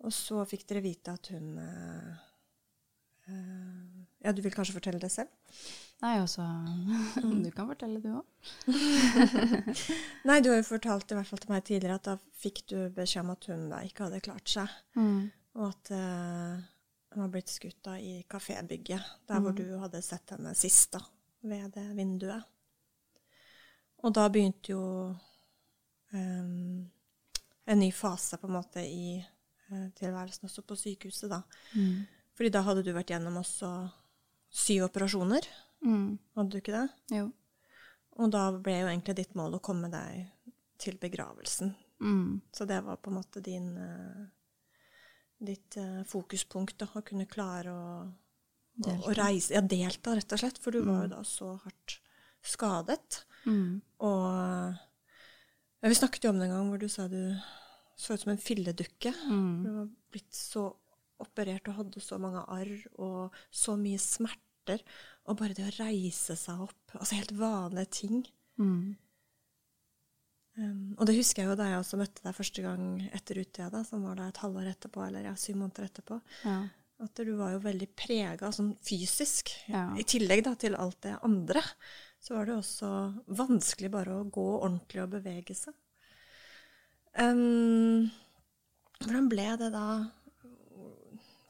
Og 0.00 0.12
så 0.12 0.44
fikk 0.48 0.66
dere 0.68 0.82
vite 0.84 1.12
at 1.14 1.26
hun 1.32 1.58
eh, 1.58 2.16
Ja, 4.24 4.32
du 4.32 4.42
vil 4.44 4.52
kanskje 4.52 4.74
fortelle 4.76 4.98
det 5.00 5.10
selv? 5.12 5.30
Nei, 6.02 6.18
også 6.20 6.44
Du 7.44 7.50
kan 7.54 7.68
fortelle, 7.70 8.00
du 8.02 8.10
òg. 8.18 8.24
Nei, 10.28 10.40
du 10.44 10.50
har 10.50 10.58
jo 10.60 10.66
fortalt 10.68 11.12
i 11.12 11.16
hvert 11.16 11.28
fall 11.30 11.40
til 11.44 11.52
meg 11.54 11.64
tidligere 11.64 11.96
at 12.00 12.08
da 12.10 12.16
fikk 12.42 12.64
du 12.72 12.76
beskjed 12.96 13.22
om 13.24 13.32
at 13.36 13.48
hun 13.48 13.66
da 13.72 13.80
ikke 13.86 14.04
hadde 14.08 14.20
klart 14.24 14.50
seg. 14.52 14.74
Mm. 14.98 15.30
Og 15.56 15.68
at 15.70 15.92
uh, 15.94 16.58
hun 17.14 17.22
var 17.24 17.30
blitt 17.36 17.52
skutt 17.54 17.78
da 17.86 17.94
i 18.00 18.18
kafébygget, 18.28 19.04
der 19.30 19.40
hvor 19.40 19.52
Mhm. 19.54 19.60
du 19.62 19.78
hadde 19.78 20.02
sett 20.02 20.34
henne 20.34 20.52
sist, 20.58 20.92
da, 20.96 21.00
ved 21.46 21.70
det 21.76 21.86
vinduet. 21.96 22.42
Og 24.04 24.12
da 24.12 24.26
begynte 24.28 24.72
jo 24.74 24.82
um, 26.12 26.90
en 27.64 27.78
ny 27.80 27.88
fase 27.94 28.36
på 28.36 28.50
en 28.50 28.56
måte 28.58 28.82
i 28.84 29.22
tilværelsen 29.98 30.48
også 30.48 30.62
på 30.66 30.76
sykehuset, 30.76 31.30
da. 31.30 31.42
Mm. 31.74 32.06
Fordi 32.36 32.50
da 32.50 32.62
hadde 32.66 32.82
du 32.84 32.92
vært 32.92 33.10
gjennom 33.14 33.36
også 33.42 33.70
syv 34.50 34.88
operasjoner, 34.90 35.46
Mm. 35.84 36.18
hadde 36.36 36.50
du 36.50 36.56
ikke 36.58 36.72
det? 36.72 36.90
Jo. 37.18 37.32
Og 38.16 38.30
da 38.30 38.50
ble 38.56 38.72
jo 38.80 38.86
egentlig 38.88 39.16
ditt 39.16 39.34
mål 39.34 39.56
å 39.58 39.60
komme 39.60 39.90
deg 39.90 40.30
til 40.78 40.96
begravelsen. 40.96 41.74
Mm. 42.00 42.40
Så 42.52 42.64
det 42.66 42.78
var 42.84 42.96
på 42.96 43.10
en 43.10 43.16
måte 43.18 43.42
din 43.42 43.76
eh, 43.76 44.24
ditt 45.44 45.76
eh, 45.76 46.02
fokuspunkt, 46.08 46.78
da, 46.78 46.86
å 46.86 47.02
kunne 47.04 47.26
klare 47.26 47.68
å, 47.74 48.12
å, 48.86 48.94
å 49.10 49.14
reise 49.18 49.52
Ja, 49.54 49.60
delta, 49.60 50.14
rett 50.16 50.32
og 50.32 50.38
slett. 50.40 50.58
For 50.58 50.70
du 50.72 50.80
var 50.82 51.02
jo 51.04 51.08
Mm. 51.08 51.10
da 51.10 51.22
så 51.22 51.50
hardt 51.62 51.98
skadet. 52.42 53.24
Mm. 53.46 53.82
Og 54.00 54.76
ja, 55.82 55.88
vi 55.88 55.94
snakket 55.94 56.24
jo 56.24 56.30
om 56.30 56.38
det 56.38 56.48
en 56.48 56.54
gang 56.56 56.70
hvor 56.70 56.78
du 56.80 56.88
sa 56.88 57.08
du 57.08 57.20
så 57.94 58.14
ut 58.14 58.24
som 58.24 58.32
en 58.34 58.40
filledukke. 58.40 59.12
Mm. 59.30 59.62
Du 59.64 59.70
var 59.78 59.92
blitt 60.14 60.34
så 60.34 60.68
operert 61.22 61.68
og 61.70 61.78
hadde 61.78 62.02
så 62.02 62.18
mange 62.20 62.42
arr 62.50 62.74
og 62.98 63.36
så 63.54 63.76
mye 63.80 64.00
smerter. 64.02 64.82
Og 65.28 65.38
bare 65.40 65.56
det 65.56 65.66
å 65.68 65.76
reise 65.78 66.36
seg 66.36 66.66
opp, 66.66 66.96
altså 66.98 67.18
helt 67.18 67.34
vanlige 67.38 67.90
ting. 68.02 68.22
Mm. 68.60 68.94
Um, 70.54 70.94
og 71.00 71.08
det 71.08 71.16
husker 71.16 71.42
jeg 71.42 71.50
jo 71.50 71.58
da 71.58 71.66
jeg 71.66 71.80
også 71.80 71.98
møtte 71.98 72.22
deg 72.22 72.36
første 72.36 72.62
gang 72.62 72.82
etter 73.16 73.40
Utøya, 73.42 73.68
da, 73.72 73.82
som 73.86 74.04
var 74.06 74.20
da 74.20 74.28
et 74.30 74.40
halvår 74.42 74.70
etterpå, 74.70 75.02
eller 75.02 75.26
ja, 75.26 75.34
syv 75.38 75.58
måneder 75.62 75.88
etterpå. 75.88 76.18
Ja. 76.46 76.58
At 77.02 77.22
du 77.26 77.32
var 77.36 77.56
jo 77.56 77.62
veldig 77.64 77.88
prega 77.98 78.52
sånn 78.54 78.74
fysisk. 78.86 79.50
Ja. 79.66 79.88
I 79.98 80.06
tillegg 80.06 80.44
da 80.46 80.54
til 80.60 80.76
alt 80.78 81.00
det 81.06 81.16
andre, 81.26 81.64
så 82.22 82.36
var 82.36 82.46
det 82.48 82.58
også 82.60 82.90
vanskelig 83.40 83.90
bare 83.92 84.20
å 84.20 84.28
gå 84.30 84.46
ordentlig 84.60 85.02
og 85.02 85.16
bevege 85.16 85.56
seg. 85.58 85.74
Um, 87.14 88.10
hvordan 89.04 89.28
ble 89.30 89.46
det 89.60 89.70
da 89.70 89.86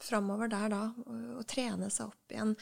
framover 0.05 0.51
der 0.51 0.69
da, 0.69 0.81
å, 0.93 1.15
å 1.41 1.45
trene 1.49 1.89
seg 1.93 2.11
opp 2.11 2.33
igjen? 2.33 2.53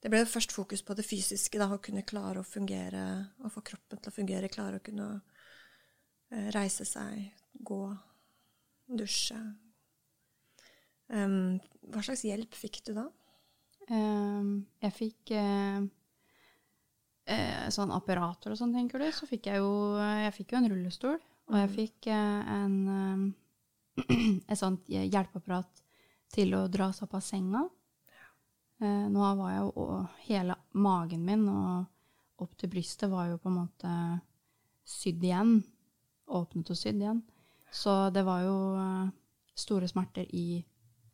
Det 0.00 0.10
ble 0.10 0.22
jo 0.22 0.30
først 0.32 0.54
fokus 0.56 0.82
på 0.82 0.96
det 0.96 1.04
fysiske, 1.06 1.60
da, 1.60 1.68
å 1.70 1.82
kunne 1.84 2.06
klare 2.08 2.40
å 2.40 2.46
fungere, 2.46 3.04
å 3.44 3.50
få 3.52 3.62
kroppen 3.66 4.00
til 4.00 4.10
å 4.10 4.16
fungere, 4.16 4.50
klare 4.50 4.80
å 4.80 4.84
kunne 4.84 5.08
eh, 6.32 6.48
reise 6.56 6.86
seg, 6.88 7.28
gå, 7.52 7.82
dusje. 8.88 9.38
Um, 11.10 11.58
hva 11.90 12.02
slags 12.06 12.24
hjelp 12.24 12.56
fikk 12.56 12.80
du 12.86 12.94
da? 12.96 13.06
Um, 13.90 14.62
jeg 14.82 14.96
fikk 14.96 15.34
uh 15.36 15.88
sånn 17.70 17.92
apparater 17.94 18.50
og 18.50 18.58
sånn, 18.58 18.72
tenker 18.74 18.98
du. 18.98 19.06
Så 19.14 19.26
fikk 19.28 19.46
jeg 19.46 19.60
jo 19.60 19.94
Jeg 20.00 20.32
fikk 20.34 20.50
jo 20.50 20.58
en 20.58 20.68
rullestol, 20.72 21.20
og 21.50 21.58
jeg 21.58 21.70
fikk 21.74 22.08
eh, 22.12 22.54
en 22.54 22.76
eh, 22.94 24.06
et 24.50 24.58
sånt 24.58 24.86
hjelpeapparat 24.90 25.82
til 26.30 26.54
å 26.54 26.66
dra 26.70 26.90
seg 26.94 27.08
opp 27.08 27.16
av 27.18 27.24
senga. 27.26 27.64
Eh, 28.80 29.06
nå 29.10 29.30
var 29.40 29.50
jeg 29.52 29.64
jo 29.66 29.86
Hele 30.28 30.56
magen 30.78 31.26
min 31.26 31.48
og 31.50 32.44
opp 32.44 32.54
til 32.56 32.70
brystet 32.72 33.10
var 33.12 33.28
jo 33.28 33.40
på 33.42 33.50
en 33.50 33.58
måte 33.58 33.94
sydd 34.86 35.24
igjen. 35.26 35.58
Åpnet 36.30 36.70
og 36.70 36.78
sydd 36.78 37.02
igjen. 37.02 37.24
Så 37.70 37.92
det 38.14 38.22
var 38.26 38.44
jo 38.46 38.56
store 39.58 39.88
smerter 39.90 40.26
i 40.34 40.62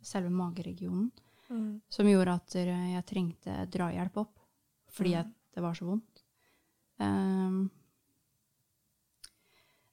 selve 0.05 0.31
mageregionen 0.33 1.11
som 1.93 2.09
gjorde 2.09 2.37
at 2.39 2.55
jeg 2.59 3.03
trengte 3.07 3.57
drahjelp 3.71 4.17
opp, 4.23 4.39
fordi 4.91 5.13
at 5.19 5.29
det 5.55 5.63
var 5.65 5.77
så 5.79 5.87
vondt. 5.89 6.23
Ehm, 7.03 7.67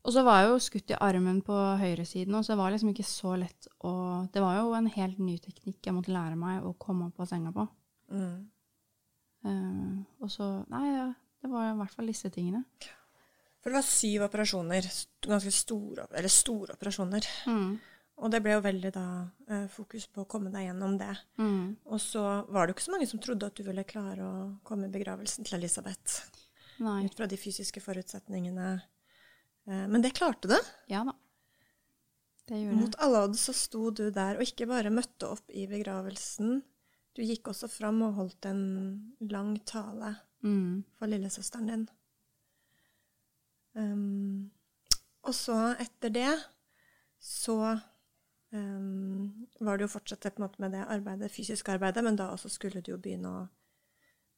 og 0.04 0.12
så 0.12 0.24
var 0.28 0.42
jeg 0.42 0.50
jo 0.52 0.64
skutt 0.66 0.92
i 0.92 1.00
armen 1.00 1.40
på 1.46 1.56
høyresiden, 1.80 2.36
og 2.36 2.44
så 2.44 2.54
det 2.54 2.60
var 2.60 2.74
liksom 2.74 2.92
ikke 2.92 3.06
så 3.08 3.38
lett 3.40 3.70
å 3.88 3.94
Det 4.34 4.42
var 4.44 4.58
jo 4.60 4.74
en 4.76 4.90
helt 4.92 5.22
ny 5.24 5.38
teknikk 5.40 5.88
jeg 5.88 5.96
måtte 5.96 6.12
lære 6.12 6.36
meg 6.40 6.66
å 6.66 6.74
komme 6.76 7.08
opp 7.08 7.24
av 7.24 7.30
senga 7.32 7.54
på. 7.56 7.64
Mm. 8.12 8.36
Uh, 9.44 10.04
og 10.24 10.32
så 10.32 10.50
Nei, 10.72 10.84
ja, 10.92 11.08
det 11.44 11.52
var 11.52 11.70
i 11.70 11.78
hvert 11.80 11.96
fall 11.96 12.12
disse 12.12 12.32
tingene. 12.36 12.66
For 13.64 13.72
det 13.72 13.80
var 13.80 13.88
syv 13.88 14.28
operasjoner, 14.28 14.88
ganske 15.24 15.52
store, 15.56 16.08
eller 16.12 16.32
store 16.32 16.76
operasjoner. 16.76 17.28
Mm. 17.48 17.74
Og 18.24 18.32
det 18.32 18.42
ble 18.44 18.58
jo 18.58 18.64
veldig 18.64 18.92
da 18.94 19.06
eh, 19.48 19.66
fokus 19.72 20.06
på 20.12 20.24
å 20.24 20.28
komme 20.30 20.52
deg 20.54 20.68
gjennom 20.68 20.98
det. 21.00 21.14
Mm. 21.40 21.74
Og 21.88 22.02
så 22.04 22.22
var 22.52 22.68
det 22.68 22.74
jo 22.74 22.76
ikke 22.78 22.86
så 22.86 22.94
mange 22.94 23.08
som 23.10 23.22
trodde 23.24 23.48
at 23.48 23.56
du 23.58 23.64
ville 23.66 23.88
klare 23.88 24.28
å 24.28 24.34
komme 24.68 24.90
i 24.90 24.94
begravelsen 24.94 25.48
til 25.48 25.58
Elisabeth. 25.58 26.20
Nei. 26.84 27.06
Ut 27.08 27.16
fra 27.18 27.28
de 27.30 27.40
fysiske 27.40 27.82
forutsetningene. 27.84 28.76
Eh, 29.68 29.86
men 29.88 30.02
det 30.04 30.14
klarte 30.18 30.50
du. 30.52 30.58
Ja 30.92 31.04
da. 31.08 31.14
Det 32.50 32.58
gjorde 32.60 32.76
Mot 32.82 32.96
alle 33.00 33.22
odds 33.24 33.46
så 33.48 33.54
sto 33.56 33.90
du 33.96 34.10
der, 34.12 34.36
og 34.36 34.44
ikke 34.44 34.68
bare 34.68 34.92
møtte 34.92 35.30
opp 35.32 35.50
i 35.56 35.64
begravelsen. 35.72 36.58
Du 37.16 37.22
gikk 37.24 37.48
også 37.48 37.70
fram 37.72 38.02
og 38.04 38.18
holdt 38.18 38.46
en 38.50 38.64
lang 39.32 39.56
tale 39.70 40.16
Mm. 40.44 40.84
for 41.00 41.08
lillesøsteren 41.08 41.70
din. 41.70 41.84
Um, 43.76 44.52
og 45.24 45.34
så, 45.34 45.56
etter 45.80 46.12
det, 46.12 46.34
så 47.24 47.56
um, 48.52 49.48
var 49.64 49.78
det 49.80 49.88
jo 49.88 49.94
fortsatt 49.94 50.28
på 50.28 50.42
en 50.42 50.46
måte 50.50 50.60
med 50.60 50.76
det 50.76 50.84
arbeidet, 50.84 51.32
fysiske 51.32 51.72
arbeidet, 51.72 52.04
men 52.04 52.20
da 52.20 52.28
også 52.34 52.52
skulle 52.52 52.82
du 52.84 52.92
jo 52.92 53.00
begynne 53.00 53.32
å 53.32 53.46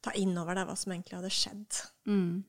ta 0.06 0.14
inn 0.14 0.38
over 0.38 0.54
deg 0.54 0.70
hva 0.70 0.76
som 0.78 0.94
egentlig 0.94 1.18
hadde 1.18 1.34
skjedd. 1.34 1.82
Mm. 2.06 2.44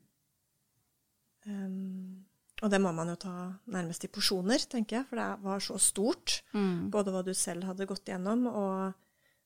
Um, 1.47 2.26
og 2.61 2.71
det 2.73 2.79
må 2.81 2.91
man 2.95 3.09
jo 3.11 3.15
ta 3.21 3.33
nærmest 3.69 4.05
i 4.07 4.09
porsjoner, 4.09 4.63
tenker 4.69 4.97
jeg, 4.99 5.07
for 5.09 5.19
det 5.21 5.27
var 5.43 5.59
så 5.61 5.77
stort. 5.81 6.39
Mm. 6.53 6.87
Både 6.93 7.11
hva 7.13 7.23
du 7.25 7.33
selv 7.37 7.67
hadde 7.69 7.85
gått 7.89 8.09
gjennom, 8.09 8.47
og 8.49 8.93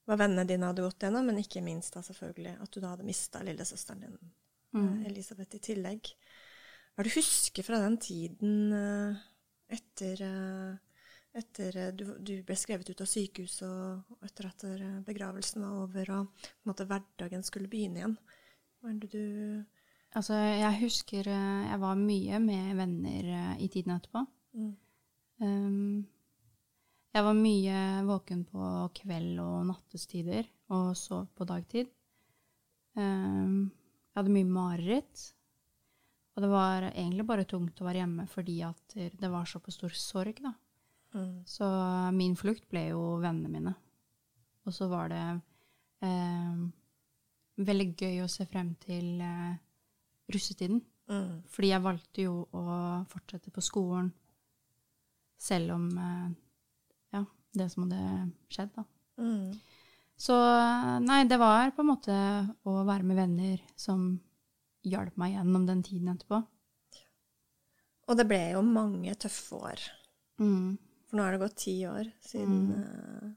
hva 0.07 0.18
vennene 0.18 0.47
dine 0.47 0.70
hadde 0.70 0.86
gått 0.86 1.03
gjennom, 1.03 1.26
men 1.28 1.41
ikke 1.41 1.64
minst 1.66 1.93
da 1.97 2.01
selvfølgelig 2.05 2.53
at 2.64 2.72
du 2.72 2.80
da 2.80 2.93
hadde 2.93 3.07
mista 3.07 3.43
lillesøsteren 3.43 4.05
din, 4.07 4.18
Mm. 4.74 5.01
eh, 5.01 5.07
Elisabeth, 5.09 5.55
i 5.55 5.59
tillegg. 5.59 6.14
Hva 6.95 7.01
er 7.01 7.03
det 7.03 7.12
du 7.12 7.18
husker 7.20 7.64
fra 7.68 7.80
den 7.84 7.97
tiden 7.99 8.72
eh, 8.72 9.18
etter, 9.76 10.22
eh, 10.24 10.78
etter 11.36 11.91
du, 11.91 12.05
du 12.24 12.32
ble 12.47 12.55
skrevet 12.55 12.89
ut 12.89 13.01
av 13.03 13.07
sykehuset 13.12 13.68
og 13.68 14.24
etter 14.24 14.47
at 14.47 14.64
begravelsen 15.03 15.62
var 15.64 15.84
over 15.84 16.12
og 16.16 16.32
på 16.32 16.47
en 16.47 16.72
måte 16.72 16.88
hverdagen 16.88 17.43
skulle 17.43 17.68
begynne 17.72 17.99
igjen. 17.99 18.18
Hva 18.80 18.89
er 18.93 18.99
det 19.03 19.12
du 19.12 19.66
Altså, 20.12 20.36
jeg 20.36 20.80
husker 20.82 21.28
eh, 21.32 21.68
jeg 21.70 21.80
var 21.80 21.99
mye 21.99 22.39
med 22.43 22.74
venner 22.80 23.28
eh, 23.32 23.51
i 23.64 23.70
tiden 23.72 23.95
etterpå. 23.95 24.24
Mm. 24.59 24.72
Um, 25.41 26.01
jeg 27.12 27.26
var 27.28 27.38
mye 27.38 27.78
våken 28.07 28.41
på 28.47 28.72
kveld 29.01 29.39
og 29.43 29.70
nattestider 29.70 30.49
og 30.76 30.91
sov 30.99 31.30
på 31.36 31.47
dagtid. 31.47 31.88
Um, 32.95 33.72
jeg 34.12 34.20
hadde 34.20 34.36
mye 34.36 34.49
mareritt. 34.51 35.24
Og 36.36 36.43
det 36.43 36.51
var 36.51 36.89
egentlig 36.91 37.28
bare 37.28 37.47
tungt 37.47 37.80
å 37.82 37.88
være 37.88 38.03
hjemme 38.03 38.28
fordi 38.32 38.62
at 38.64 38.95
det 38.95 39.32
var 39.32 39.47
såpass 39.47 39.80
stor 39.80 39.95
sorg, 39.95 40.38
da. 40.43 40.53
Mm. 41.16 41.41
Så 41.47 41.68
min 42.16 42.38
flukt 42.39 42.70
ble 42.72 42.86
jo 42.93 43.01
vennene 43.24 43.51
mine. 43.51 43.74
Og 44.64 44.76
så 44.76 44.88
var 44.91 45.12
det 45.12 45.26
um, 46.03 46.70
veldig 47.59 47.89
gøy 47.99 48.22
å 48.24 48.30
se 48.32 48.45
frem 48.49 48.74
til 48.82 49.20
eh, 49.24 49.59
russetiden. 50.34 50.82
Mm. 51.11 51.41
Fordi 51.51 51.71
jeg 51.73 51.84
valgte 51.84 52.25
jo 52.25 52.36
å 52.55 52.63
fortsette 53.11 53.51
på 53.51 53.63
skolen 53.65 54.11
selv 55.41 55.73
om 55.75 55.88
eh, 55.97 56.27
ja, 57.17 57.23
det 57.57 57.67
som 57.73 57.88
hadde 57.88 58.32
skjedd, 58.53 58.71
da. 58.77 58.86
Mm. 59.21 59.51
Så 60.21 60.36
nei, 61.01 61.23
det 61.25 61.39
var 61.41 61.71
på 61.73 61.82
en 61.82 61.89
måte 61.89 62.15
å 62.69 62.75
være 62.86 63.07
med 63.09 63.17
venner 63.17 63.63
som 63.79 64.19
hjalp 64.86 65.17
meg 65.17 65.34
gjennom 65.34 65.65
den 65.65 65.82
tiden 65.86 66.11
etterpå. 66.13 66.43
Og 68.09 68.17
det 68.17 68.27
ble 68.29 68.39
jo 68.53 68.61
mange 68.65 69.13
tøffe 69.17 69.57
år. 69.71 69.84
Mm. 70.41 70.77
For 71.09 71.17
nå 71.17 71.25
har 71.25 71.36
det 71.36 71.41
gått 71.41 71.57
ti 71.63 71.75
år 71.89 72.11
siden, 72.23 72.59
Mm. 72.69 72.84
uh, 72.86 73.32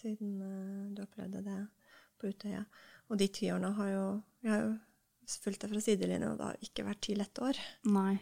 siden 0.00 0.40
uh, 0.40 0.94
du 0.94 1.02
opplevde 1.04 1.42
det 1.44 1.58
på 2.20 2.32
Utøya. 2.32 2.64
Og 3.10 3.18
de 3.20 3.28
ti 3.28 3.50
årene 3.52 3.72
har 3.76 3.88
jo 3.92 4.04
Jeg 4.42 4.50
har 4.52 4.60
jo 4.64 4.70
fulgt 5.44 5.62
deg 5.64 5.72
fra 5.72 5.82
sidelinjen, 5.84 6.32
og 6.32 6.40
det 6.40 6.48
har 6.48 6.64
ikke 6.66 6.86
vært 6.88 7.02
ti 7.06 7.16
lette 7.18 7.44
år. 7.44 7.60
Nei. 7.90 8.16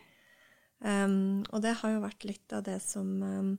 Um, 0.78 1.42
og 1.50 1.62
det 1.64 1.74
har 1.80 1.94
jo 1.94 2.04
vært 2.04 2.26
litt 2.28 2.54
av 2.54 2.62
det 2.68 2.76
som 2.84 3.08
um, 3.22 3.54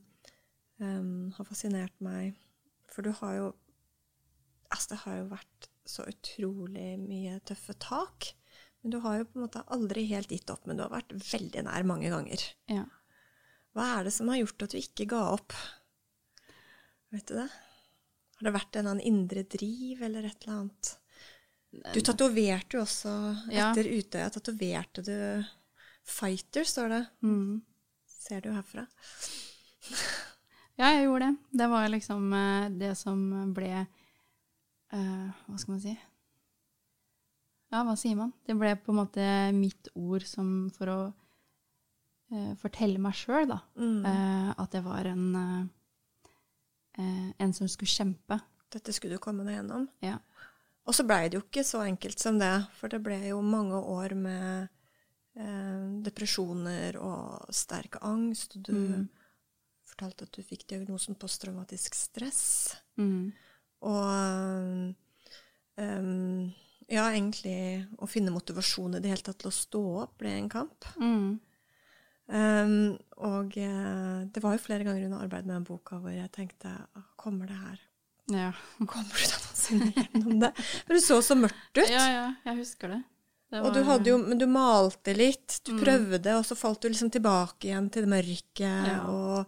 um, 0.80 1.32
har 1.36 1.48
fascinert 1.48 1.96
meg. 2.04 2.38
For 2.92 3.06
du 3.06 3.12
har 3.22 3.40
jo 3.40 3.50
Altså, 4.70 4.92
det 4.92 4.98
har 5.02 5.16
jo 5.18 5.30
vært 5.32 5.66
så 5.90 6.04
utrolig 6.06 6.92
mye 7.02 7.40
tøffe 7.50 7.74
tak. 7.82 8.28
Men 8.84 8.94
du 8.94 9.00
har 9.02 9.16
jo 9.18 9.26
på 9.26 9.40
en 9.40 9.46
måte 9.48 9.64
aldri 9.74 10.04
helt 10.12 10.30
gitt 10.30 10.52
opp, 10.54 10.68
men 10.70 10.78
du 10.78 10.84
har 10.86 10.94
vært 10.94 11.16
veldig 11.18 11.64
nær 11.66 11.88
mange 11.90 12.12
ganger. 12.14 12.44
Ja. 12.70 12.84
Hva 13.74 13.88
er 13.96 14.06
det 14.06 14.14
som 14.14 14.30
har 14.30 14.38
gjort 14.44 14.68
at 14.68 14.76
du 14.76 14.78
ikke 14.78 15.08
ga 15.10 15.24
opp? 15.34 15.58
Vet 17.10 17.26
du 17.32 17.34
det? 17.40 17.48
Har 17.50 18.48
det 18.48 18.56
vært 18.56 18.78
en 18.78 18.86
eller 18.86 18.94
annen 18.94 19.10
indre 19.10 19.44
driv, 19.50 20.06
eller 20.06 20.30
et 20.30 20.46
eller 20.46 20.60
annet? 20.60 20.94
Du 21.70 22.02
tatoverte 22.02 22.78
jo 22.78 22.82
også 22.84 23.12
Ja. 23.54 23.70
etter 23.70 23.86
Utøya. 23.86 24.30
Tatoverte 24.34 25.04
du 25.06 25.46
Fighter, 26.10 26.66
står 26.66 26.90
det. 26.90 27.04
Mm. 27.22 27.62
Ser 28.08 28.42
du 28.42 28.50
herfra? 28.52 28.88
Ja, 30.80 30.94
jeg 30.96 31.06
gjorde 31.06 31.28
det. 31.28 31.38
Det 31.60 31.68
var 31.70 31.90
liksom 31.92 32.34
eh, 32.34 32.70
det 32.80 32.94
som 32.98 33.20
ble 33.54 33.72
uh, 34.94 35.28
Hva 35.46 35.58
skal 35.60 35.74
man 35.76 35.82
si? 35.84 35.96
Ja, 37.70 37.84
hva 37.86 37.96
sier 38.00 38.16
man? 38.18 38.32
Det 38.48 38.56
ble 38.58 38.72
på 38.82 38.94
en 38.94 39.02
måte 39.02 39.26
mitt 39.54 39.92
ord 39.94 40.24
som 40.26 40.70
for 40.74 40.90
å 40.90 41.00
uh, 42.34 42.54
fortelle 42.62 43.02
meg 43.02 43.18
sjøl, 43.20 43.46
da. 43.52 43.60
Mm. 43.78 44.08
Uh, 44.08 44.54
at 44.58 44.74
jeg 44.74 44.88
var 44.88 45.12
en 45.12 45.70
En 47.40 47.54
som 47.56 47.70
skulle 47.72 47.88
kjempe. 47.88 48.36
Dette 48.74 48.92
skulle 48.92 49.16
du 49.16 49.22
komme 49.24 49.46
deg 49.48 49.56
gjennom. 49.56 49.86
Ja. 50.04 50.18
Og 50.88 50.96
så 50.96 51.04
blei 51.06 51.28
det 51.30 51.38
jo 51.38 51.44
ikke 51.46 51.64
så 51.68 51.84
enkelt 51.86 52.20
som 52.20 52.40
det, 52.42 52.54
for 52.80 52.90
det 52.90 53.02
ble 53.06 53.18
jo 53.28 53.42
mange 53.46 53.78
år 53.78 54.16
med 54.18 54.70
eh, 55.38 55.84
depresjoner 56.06 56.98
og 56.98 57.46
sterk 57.54 58.00
angst. 58.02 58.58
Du 58.64 58.74
Mm. 58.74 59.10
fortalte 59.86 60.24
at 60.24 60.32
du 60.32 60.42
fikk 60.44 60.68
diagnosen 60.70 61.16
posttraumatisk 61.16 61.96
stress. 61.96 62.76
Mm. 62.98 63.32
Og 63.82 64.96
um, 65.78 66.54
ja, 66.90 67.06
egentlig 67.12 67.86
å 68.02 68.08
finne 68.10 68.34
motivasjon 68.34 68.96
i 68.98 69.02
det 69.04 69.10
hele 69.14 69.26
tatt 69.26 69.40
til 69.44 69.52
å 69.52 69.56
stå 69.56 69.84
opp 70.04 70.18
ble 70.22 70.34
en 70.40 70.50
kamp. 70.50 70.86
Mm. 70.98 71.40
Um, 72.30 72.98
og 73.26 73.56
eh, 73.58 74.26
det 74.30 74.42
var 74.44 74.54
jo 74.54 74.62
flere 74.62 74.86
ganger 74.86 75.08
under 75.08 75.24
arbeidet 75.26 75.48
med 75.50 75.56
den 75.56 75.64
boka 75.70 75.98
hvor 75.98 76.14
jeg 76.14 76.30
tenkte 76.36 76.70
Kommer 77.18 77.50
det 77.50 77.58
her? 77.58 77.80
Ja. 78.30 78.52
Kommer 78.86 79.16
du 79.16 79.24
da 79.30 79.38
noensinne 79.44 79.92
gjennom 79.96 80.40
det? 80.44 80.52
For 80.86 80.94
det 80.98 81.04
så 81.06 81.20
så 81.26 81.36
mørkt 81.40 81.78
ut. 81.82 81.90
ja, 81.90 82.04
ja, 82.14 82.26
jeg 82.46 82.58
husker 82.62 82.94
det. 82.96 83.00
det 83.52 83.62
Og 83.66 83.74
du 83.74 83.80
hadde 83.88 84.12
jo, 84.12 84.18
men 84.22 84.38
du 84.38 84.46
malte 84.48 85.16
litt, 85.18 85.60
du 85.66 85.74
Mm. 85.74 85.80
prøvde, 85.84 86.36
og 86.38 86.46
så 86.46 86.56
falt 86.58 86.82
du 86.82 86.90
liksom 86.90 87.10
tilbake 87.12 87.70
igjen 87.72 87.90
til 87.92 88.06
det 88.06 88.12
mørke. 88.14 88.70
Ja. 88.92 89.00
Og, 89.10 89.46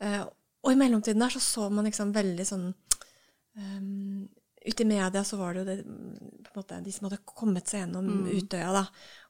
eh, 0.00 0.22
og 0.62 0.70
i 0.72 0.78
mellomtiden 0.78 1.18
der 1.24 1.34
så 1.34 1.40
så 1.42 1.70
man 1.72 1.84
liksom 1.88 2.12
veldig 2.14 2.46
sånn 2.46 2.68
um, 3.56 4.28
Ute 4.64 4.84
i 4.84 4.86
media 4.86 5.24
så 5.26 5.36
var 5.40 5.54
det 5.54 5.62
jo 5.62 5.66
det, 5.66 5.76
måte, 6.54 6.78
de 6.84 6.92
som 6.94 7.08
hadde 7.08 7.18
kommet 7.26 7.70
seg 7.70 7.82
gjennom 7.82 8.10
Mm. 8.12 8.28
Utøya, 8.38 8.70
da, 8.74 8.82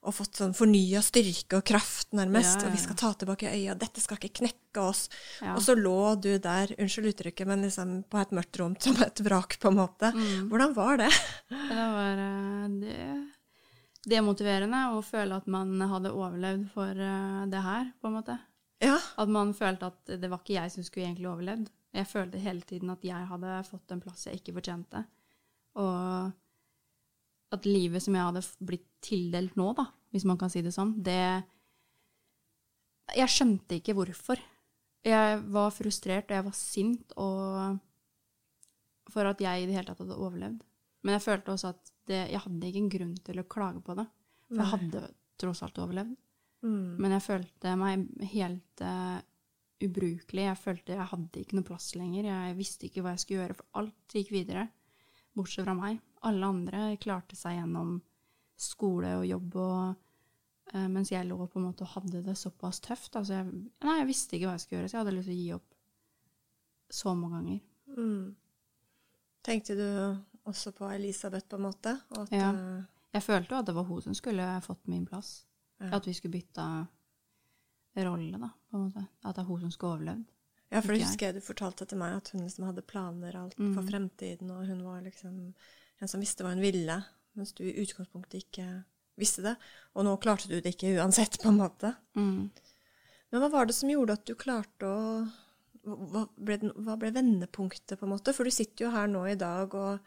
og 0.02 0.14
fått 0.16 0.40
sånn 0.40 0.54
fornya 0.56 1.00
styrke 1.04 1.60
og 1.60 1.64
kraft, 1.64 2.10
nærmest. 2.12 2.58
Ja, 2.58 2.64
ja, 2.64 2.68
Og 2.68 2.74
vi 2.74 2.82
skal 2.82 2.98
ta 2.98 3.12
tilbake 3.14 3.52
øya, 3.52 3.76
dette 3.78 4.02
skal 4.02 4.18
ikke 4.18 4.42
knekke 4.42 4.82
oss. 4.82 5.08
ja. 5.40 5.54
Og 5.54 5.62
så 5.62 5.76
lå 5.78 6.20
du 6.20 6.36
der, 6.38 6.74
unnskyld 6.78 7.12
uttrykket, 7.12 7.46
men 7.48 7.62
liksom 7.62 8.02
på 8.10 8.20
et 8.20 8.34
mørkt 8.34 8.58
rom 8.60 8.76
som 8.80 8.96
et 9.02 9.20
vrak, 9.24 9.58
på 9.62 9.70
en 9.72 9.78
måte. 9.78 10.12
Mm. 10.12 10.48
Hvordan 10.50 10.74
var 10.74 10.96
det? 11.04 11.10
Det 11.48 11.86
var 11.96 12.24
eh, 12.26 12.68
det, 12.82 13.30
demotiverende 14.04 14.82
å 14.96 15.02
føle 15.06 15.36
at 15.38 15.46
man 15.46 15.80
hadde 15.80 16.12
overlevd 16.12 16.68
for 16.74 16.90
eh, 16.90 17.44
det 17.52 17.62
her, 17.62 17.92
på 18.00 18.10
en 18.10 18.18
måte. 18.18 18.38
Ja. 18.82 18.98
At 19.16 19.30
man 19.30 19.54
følte 19.54 19.92
at 19.92 20.16
det 20.18 20.28
var 20.28 20.42
ikke 20.42 20.58
jeg 20.58 20.74
som 20.74 20.84
skulle 20.84 21.06
egentlig 21.06 21.30
overlevd. 21.30 21.70
Jeg 21.92 22.08
følte 22.08 22.40
hele 22.40 22.64
tiden 22.66 22.90
at 22.90 23.04
jeg 23.04 23.28
hadde 23.28 23.58
fått 23.68 23.92
en 23.94 24.00
plass 24.02 24.26
jeg 24.26 24.40
ikke 24.40 24.56
fortjente. 24.58 25.04
Og 25.80 26.32
at 27.52 27.68
livet 27.68 28.02
som 28.04 28.16
jeg 28.16 28.28
hadde 28.28 28.42
blitt 28.64 28.88
tildelt 29.04 29.56
nå, 29.60 29.72
da, 29.76 29.86
hvis 30.12 30.26
man 30.28 30.38
kan 30.40 30.52
si 30.52 30.62
det 30.64 30.74
sånn, 30.74 30.94
det 31.04 31.42
Jeg 33.12 33.28
skjønte 33.28 33.76
ikke 33.76 33.92
hvorfor. 33.98 34.40
Jeg 35.04 35.40
var 35.52 35.72
frustrert, 35.74 36.30
og 36.30 36.36
jeg 36.38 36.46
var 36.46 36.54
sint 36.56 37.16
og 37.20 37.80
for 39.12 39.28
at 39.28 39.40
jeg 39.42 39.62
i 39.62 39.66
det 39.68 39.74
hele 39.76 39.88
tatt 39.88 40.00
hadde 40.00 40.16
overlevd. 40.16 40.62
Men 41.02 41.18
jeg 41.18 41.24
følte 41.24 41.52
også 41.52 41.72
at 41.74 41.90
det, 42.08 42.20
jeg 42.30 42.40
hadde 42.44 42.68
ikke 42.68 42.80
en 42.82 42.92
grunn 42.94 43.16
til 43.26 43.42
å 43.42 43.48
klage 43.50 43.82
på 43.84 43.96
det. 43.98 44.06
For 44.48 44.62
jeg 44.62 44.72
hadde 44.76 45.02
tross 45.42 45.62
alt 45.66 45.80
overlevd. 45.82 46.14
Mm. 46.62 47.02
Men 47.02 47.16
jeg 47.16 47.24
følte 47.26 47.74
meg 47.78 48.06
helt 48.32 48.84
uh, 48.86 49.18
ubrukelig. 49.82 50.46
Jeg 50.46 50.60
følte 50.60 50.96
jeg 50.96 51.10
hadde 51.12 51.42
ikke 51.42 51.58
noe 51.58 51.66
plass 51.66 51.90
lenger. 51.98 52.28
Jeg 52.30 52.58
visste 52.58 52.88
ikke 52.88 53.04
hva 53.04 53.16
jeg 53.16 53.24
skulle 53.24 53.42
gjøre, 53.42 53.58
for 53.58 53.82
alt 53.82 54.16
gikk 54.18 54.32
videre. 54.34 54.68
Bortsett 55.34 55.64
fra 55.64 55.74
meg. 55.74 56.00
Alle 56.22 56.46
andre 56.46 56.96
klarte 57.02 57.36
seg 57.36 57.56
gjennom 57.58 57.96
skole 58.62 59.14
og 59.18 59.26
jobb, 59.26 59.56
og, 59.56 59.94
uh, 60.74 60.88
mens 60.92 61.10
jeg 61.10 61.26
lå 61.26 61.38
på 61.50 61.58
en 61.58 61.66
måte 61.70 61.82
og 61.86 61.94
hadde 61.96 62.20
det 62.22 62.36
såpass 62.38 62.80
tøft. 62.84 63.16
Altså 63.18 63.38
jeg, 63.40 63.46
nei, 63.82 63.96
jeg 63.98 64.06
visste 64.10 64.36
ikke 64.36 64.46
hva 64.50 64.56
jeg 64.58 64.64
skulle 64.66 64.80
gjøre, 64.82 64.88
så 64.92 64.96
jeg 64.98 65.04
hadde 65.04 65.16
lyst 65.16 65.30
til 65.30 65.34
å 65.36 65.40
gi 65.42 65.52
opp 65.56 65.74
så 66.92 67.14
mange 67.16 67.38
ganger. 67.40 67.60
Mm. 67.96 68.34
Tenkte 69.42 69.74
du 69.78 69.86
også 70.52 70.72
på 70.76 70.90
Elisabeth, 70.92 71.48
på 71.48 71.56
en 71.58 71.66
måte? 71.66 71.96
At, 72.18 72.30
Ja. 72.32 72.50
eh, 72.52 72.82
Jeg 73.14 73.22
følte 73.22 73.52
jo 73.54 73.58
at 73.60 73.66
det 73.66 73.74
var 73.74 73.84
hun 73.84 74.00
som 74.02 74.14
skulle 74.14 74.46
fått 74.64 74.86
min 74.88 75.04
plass. 75.06 75.44
Ja. 75.80 75.90
At 75.96 76.06
vi 76.06 76.12
skulle 76.14 76.32
bytte 76.40 76.64
rolle, 77.96 78.38
da, 78.38 78.48
på 78.70 78.76
en 78.78 78.84
måte. 78.86 79.02
At 79.24 79.34
det 79.36 79.42
er 79.42 79.48
hun 79.48 79.60
som 79.60 79.70
skulle 79.70 79.96
overlevd. 79.98 80.24
Ja, 80.72 80.80
for 80.80 80.92
det 80.96 81.02
husker 81.04 81.26
jeg 81.28 81.34
du 81.36 81.44
fortalte 81.44 81.86
til 81.88 81.98
meg, 82.00 82.16
at 82.16 82.30
hun 82.32 82.42
liksom 82.46 82.64
hadde 82.66 82.82
planer 82.88 83.36
alt 83.38 83.58
Mm. 83.58 83.74
for 83.76 83.82
fremtiden, 83.90 84.50
og 84.50 84.66
hun 84.66 84.82
var 84.86 85.02
liksom 85.04 85.54
en 86.00 86.08
som 86.08 86.20
visste 86.20 86.42
hva 86.42 86.54
hun 86.54 86.62
ville, 86.64 86.96
mens 87.36 87.52
du 87.52 87.62
i 87.64 87.76
utgangspunktet 87.84 88.42
ikke 88.42 88.66
visste 89.18 89.42
det. 89.44 89.56
Og 89.94 90.04
nå 90.04 90.16
klarte 90.20 90.48
du 90.48 90.56
det 90.60 90.74
ikke 90.74 90.96
uansett, 90.98 91.38
på 91.42 91.48
en 91.52 91.58
måte. 91.60 91.94
Mm. 92.16 92.50
Men 93.32 93.40
hva 93.40 93.50
var 93.52 93.66
det 93.66 93.74
som 93.76 93.88
gjorde 93.92 94.12
at 94.18 94.24
du 94.26 94.34
klarte 94.34 94.88
å 94.88 95.30
Hva 95.84 96.28
ble, 96.38 96.56
den- 96.62 96.74
hva 96.84 96.94
ble 96.96 97.10
vendepunktet, 97.10 97.98
på 97.98 98.04
en 98.06 98.10
måte? 98.12 98.32
For 98.32 98.44
du 98.44 98.50
sitter 98.54 98.84
jo 98.84 98.90
her 98.92 99.08
nå 99.08 99.24
i 99.28 99.34
dag 99.34 99.72
og 99.74 99.98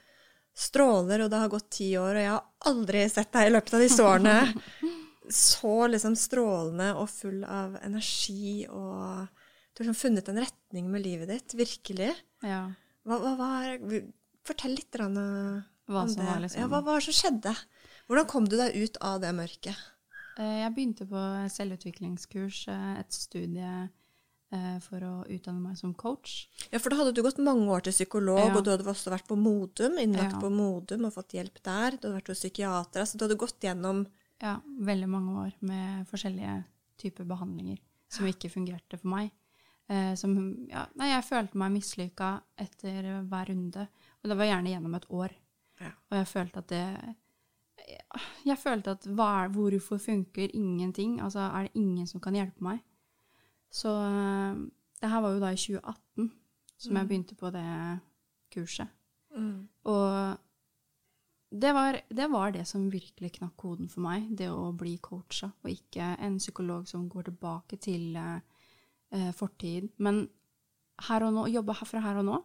stråler, 0.56 1.26
og 1.26 1.30
det 1.30 1.40
har 1.42 1.50
gått 1.50 1.70
ti 1.70 1.90
år, 2.00 2.16
og 2.16 2.22
jeg 2.24 2.30
har 2.32 2.46
aldri 2.72 3.10
sett 3.12 3.32
deg 3.34 3.48
i 3.50 3.52
løpet 3.58 3.74
av 3.74 3.82
disse 3.84 4.00
årene 4.00 4.62
så 5.30 5.74
liksom 5.92 6.16
strålende 6.16 6.96
og 6.96 7.10
full 7.12 7.44
av 7.44 7.76
energi, 7.84 8.66
og 8.70 9.28
du 9.76 9.84
har 9.84 9.90
liksom 9.90 10.00
funnet 10.00 10.30
en 10.32 10.40
retning 10.40 10.88
med 10.92 11.04
livet 11.04 11.28
ditt, 11.28 11.54
virkelig. 11.60 12.14
Ja. 12.42 12.72
Hva, 13.06 13.20
hva 13.20 13.36
hva, 13.36 14.02
Fortell 14.46 14.76
litt 14.78 14.94
Hva 14.96 16.02
om 16.04 16.08
som 16.10 16.22
det. 16.22 16.26
var 16.30 16.40
liksom 16.40 16.62
Ja, 16.62 16.68
hva 16.72 16.82
var 16.86 17.00
det 17.02 17.06
som 17.12 17.18
skjedde? 17.18 17.56
Hvordan 18.08 18.28
kom 18.30 18.46
du 18.48 18.56
deg 18.58 18.76
ut 18.78 18.98
av 19.02 19.20
det 19.22 19.32
mørket? 19.34 19.76
Eh, 20.38 20.62
Jeg 20.64 20.74
begynte 20.76 21.06
på 21.10 21.22
selvutviklingskurs, 21.50 22.68
eh, 22.70 23.00
et 23.00 23.12
studie 23.14 23.90
eh, 24.52 24.80
for 24.80 25.02
å 25.04 25.14
utdanne 25.28 25.60
meg 25.62 25.78
som 25.78 25.94
coach. 25.94 26.48
Ja, 26.72 26.80
for 26.80 26.90
da 26.94 26.98
hadde 27.02 27.14
du 27.18 27.22
gått 27.26 27.38
mange 27.42 27.66
år 27.68 27.82
til 27.84 27.92
psykolog, 27.94 28.40
Ja. 28.48 28.56
og 28.56 28.64
du 28.64 28.70
hadde 28.72 28.86
også 28.86 29.12
vært 29.12 29.28
på 29.28 29.36
Modum, 29.38 29.98
innlagt 29.98 30.34
Ja. 30.38 30.40
på 30.40 30.52
Modum 30.52 31.06
og 31.06 31.14
fått 31.14 31.34
hjelp 31.34 31.62
der. 31.64 31.98
Du 31.98 32.08
hadde 32.08 32.22
vært 32.22 32.28
hos 32.32 32.40
psykiater. 32.40 33.02
Altså, 33.02 33.18
du 33.18 33.26
hadde 33.26 33.38
gått 33.38 33.60
gjennom 33.60 34.06
Ja, 34.42 34.60
veldig 34.68 35.08
mange 35.10 35.32
år 35.48 35.54
med 35.62 36.08
forskjellige 36.08 36.66
typer 36.98 37.26
behandlinger 37.26 37.80
som 38.10 38.26
ikke 38.28 38.50
fungerte 38.52 39.00
for 39.00 39.08
meg. 39.08 39.32
Eh, 39.88 40.14
som, 40.18 40.34
ja, 40.72 40.86
nei, 40.98 41.12
jeg 41.12 41.28
følte 41.28 41.60
meg 41.62 41.76
mislykka 41.76 42.30
etter 42.58 43.10
hver 43.30 43.52
runde, 43.52 43.86
og 44.22 44.32
det 44.32 44.38
var 44.40 44.50
gjerne 44.50 44.72
gjennom 44.74 44.98
et 44.98 45.08
år. 45.14 45.36
Ja. 45.82 45.92
Og 46.10 46.18
jeg 46.22 46.28
følte 46.32 46.62
at 46.64 46.70
det 46.72 46.86
Jeg 48.48 48.56
følte 48.58 48.94
at 48.96 49.04
hva, 49.06 49.48
hvorfor 49.52 50.00
funker 50.00 50.54
ingenting? 50.56 51.20
Altså, 51.22 51.40
er 51.40 51.68
det 51.68 51.76
ingen 51.76 52.08
som 52.08 52.22
kan 52.24 52.34
hjelpe 52.34 52.64
meg? 52.64 52.80
Så 53.70 53.92
eh, 53.92 54.64
det 55.02 55.12
her 55.12 55.22
var 55.22 55.36
jo 55.36 55.44
da 55.44 55.52
i 55.54 55.60
2018 55.60 56.32
som 56.78 56.98
jeg 56.98 57.08
begynte 57.08 57.36
på 57.40 57.52
det 57.54 57.68
kurset. 58.54 58.88
Og 59.84 60.38
det 61.52 61.72
var, 61.74 62.00
det 62.10 62.28
var 62.32 62.52
det 62.52 62.66
som 62.68 62.90
virkelig 62.92 63.36
knakk 63.38 63.56
koden 63.58 63.90
for 63.92 64.04
meg, 64.04 64.28
det 64.36 64.50
å 64.52 64.72
bli 64.76 64.98
coacha, 65.04 65.52
og 65.64 65.72
ikke 65.72 66.16
en 66.26 66.40
psykolog 66.42 66.88
som 66.90 67.08
går 67.12 67.30
tilbake 67.30 67.80
til 67.80 68.16
eh, 68.20 68.42
eh, 69.12 69.32
fortid. 69.36 69.92
Men 69.98 70.26
her 71.10 71.28
og 71.28 71.34
nå, 71.36 71.46
jobbe 71.54 71.76
herfra 71.76 72.02
her 72.06 72.22
og 72.22 72.26
nå. 72.30 72.42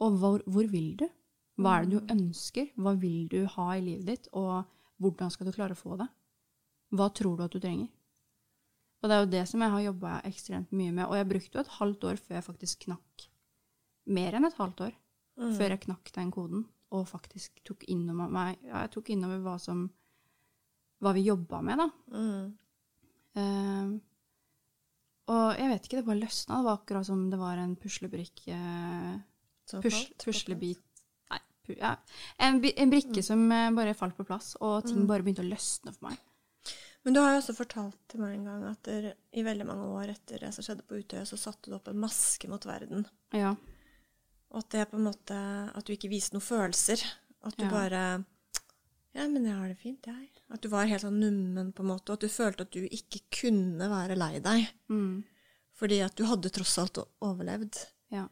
Og 0.00 0.18
hvor, 0.18 0.42
hvor 0.46 0.68
vil 0.72 0.94
du? 0.96 1.06
Hva 1.60 1.76
er 1.76 1.86
det 1.86 1.98
du 1.98 2.12
ønsker? 2.14 2.70
Hva 2.80 2.94
vil 2.96 3.28
du 3.28 3.44
ha 3.56 3.66
i 3.76 3.82
livet 3.84 4.06
ditt? 4.08 4.28
Og 4.32 4.64
hvordan 5.00 5.32
skal 5.32 5.48
du 5.48 5.52
klare 5.52 5.76
å 5.76 5.80
få 5.80 5.98
det? 6.00 6.08
Hva 6.96 7.10
tror 7.14 7.36
du 7.36 7.44
at 7.44 7.52
du 7.52 7.60
trenger? 7.60 7.90
Og 9.00 9.08
det 9.08 9.16
er 9.16 9.22
jo 9.22 9.30
det 9.32 9.44
som 9.48 9.62
jeg 9.64 9.72
har 9.72 9.84
jobba 9.86 10.16
ekstremt 10.28 10.72
mye 10.76 10.92
med. 10.92 11.06
Og 11.06 11.16
jeg 11.16 11.28
brukte 11.28 11.56
jo 11.56 11.64
et 11.64 11.76
halvt 11.78 12.08
år 12.10 12.20
før 12.20 12.36
jeg 12.36 12.46
faktisk 12.48 12.84
knakk. 12.88 13.26
Mer 14.10 14.36
enn 14.36 14.48
et 14.48 14.58
halvt 14.58 14.84
år 14.88 14.96
før 15.56 15.72
jeg 15.72 15.84
knakk 15.86 16.12
den 16.16 16.32
koden. 16.34 16.66
Og 16.90 17.06
faktisk 17.08 17.60
tok 17.64 17.84
innover 17.88 18.32
meg 18.34 18.56
ja, 18.66 18.80
Jeg 18.82 18.90
tok 18.96 19.12
innover 19.14 19.38
hva 19.44 19.52
som 19.62 19.84
Hva 21.00 21.12
vi 21.16 21.22
jobba 21.24 21.60
med, 21.64 21.78
da. 21.80 21.86
Eh, 23.40 23.92
og 25.30 25.58
jeg 25.60 25.70
vet 25.70 25.84
ikke, 25.86 26.00
det 26.00 26.06
bare 26.08 26.20
løsna. 26.24 26.58
Det 26.60 26.66
var 26.68 26.78
akkurat 26.80 27.06
som 27.06 27.26
det 27.32 27.38
var 27.40 27.60
en 27.62 27.76
puslebrikke 27.78 28.56
eh, 28.56 29.18
pus, 29.84 30.00
Puslebit 30.24 30.80
Nei, 31.30 31.38
pu, 31.66 31.74
ja. 31.78 31.92
en, 32.42 32.58
en 32.58 32.90
brikke 32.92 33.22
som 33.22 33.44
eh, 33.54 33.68
bare 33.76 33.94
falt 33.94 34.16
på 34.18 34.26
plass, 34.26 34.56
og 34.60 34.88
ting 34.88 35.06
bare 35.06 35.22
begynte 35.26 35.44
å 35.44 35.50
løsne 35.50 35.94
for 35.94 36.08
meg. 36.10 36.18
Men 37.06 37.14
du 37.16 37.20
har 37.22 37.32
jo 37.32 37.38
også 37.40 37.54
fortalt 37.56 37.96
til 38.12 38.20
meg 38.20 38.34
en 38.36 38.48
gang 38.50 38.64
at 38.68 38.82
der, 38.84 39.12
i 39.32 39.44
veldig 39.46 39.64
mange 39.70 39.86
år 39.96 40.10
etter 40.12 40.42
det 40.44 40.50
som 40.52 40.66
skjedde 40.66 40.84
på 40.84 40.98
Utøya, 41.00 41.22
så 41.24 41.38
satte 41.40 41.70
du 41.70 41.76
opp 41.78 41.88
en 41.88 42.02
maske 42.02 42.50
mot 42.50 42.66
verden. 42.68 43.06
Ja. 43.32 43.54
Og 44.50 44.58
at 44.60 44.74
det 44.74 44.88
på 44.90 44.98
en 44.98 45.06
måte 45.06 45.36
At 45.70 45.86
du 45.86 45.94
ikke 45.94 46.10
viste 46.10 46.34
noen 46.34 46.42
følelser. 46.44 47.00
At 47.46 47.56
du 47.56 47.64
Ja. 47.64 47.70
bare 47.70 48.02
Ja, 49.16 49.26
men 49.26 49.46
jeg 49.46 49.56
har 49.56 49.70
det 49.70 49.78
fint, 49.80 50.06
jeg. 50.06 50.28
At 50.54 50.62
du 50.62 50.68
var 50.70 50.88
helt 50.90 51.02
sånn 51.02 51.18
nummen, 51.22 51.72
på 51.74 51.82
en 51.82 51.90
måte. 51.90 52.12
Og 52.12 52.18
at 52.18 52.26
du 52.26 52.30
følte 52.32 52.66
at 52.66 52.74
du 52.74 52.84
ikke 52.86 53.22
kunne 53.40 53.90
være 53.90 54.18
lei 54.18 54.36
deg. 54.42 54.68
Mm. 54.92 55.22
Fordi 55.80 56.02
at 56.04 56.14
du 56.18 56.26
hadde 56.28 56.52
tross 56.54 56.76
alt 56.82 57.02
overlevd. 57.24 57.80
ja. 58.14 58.28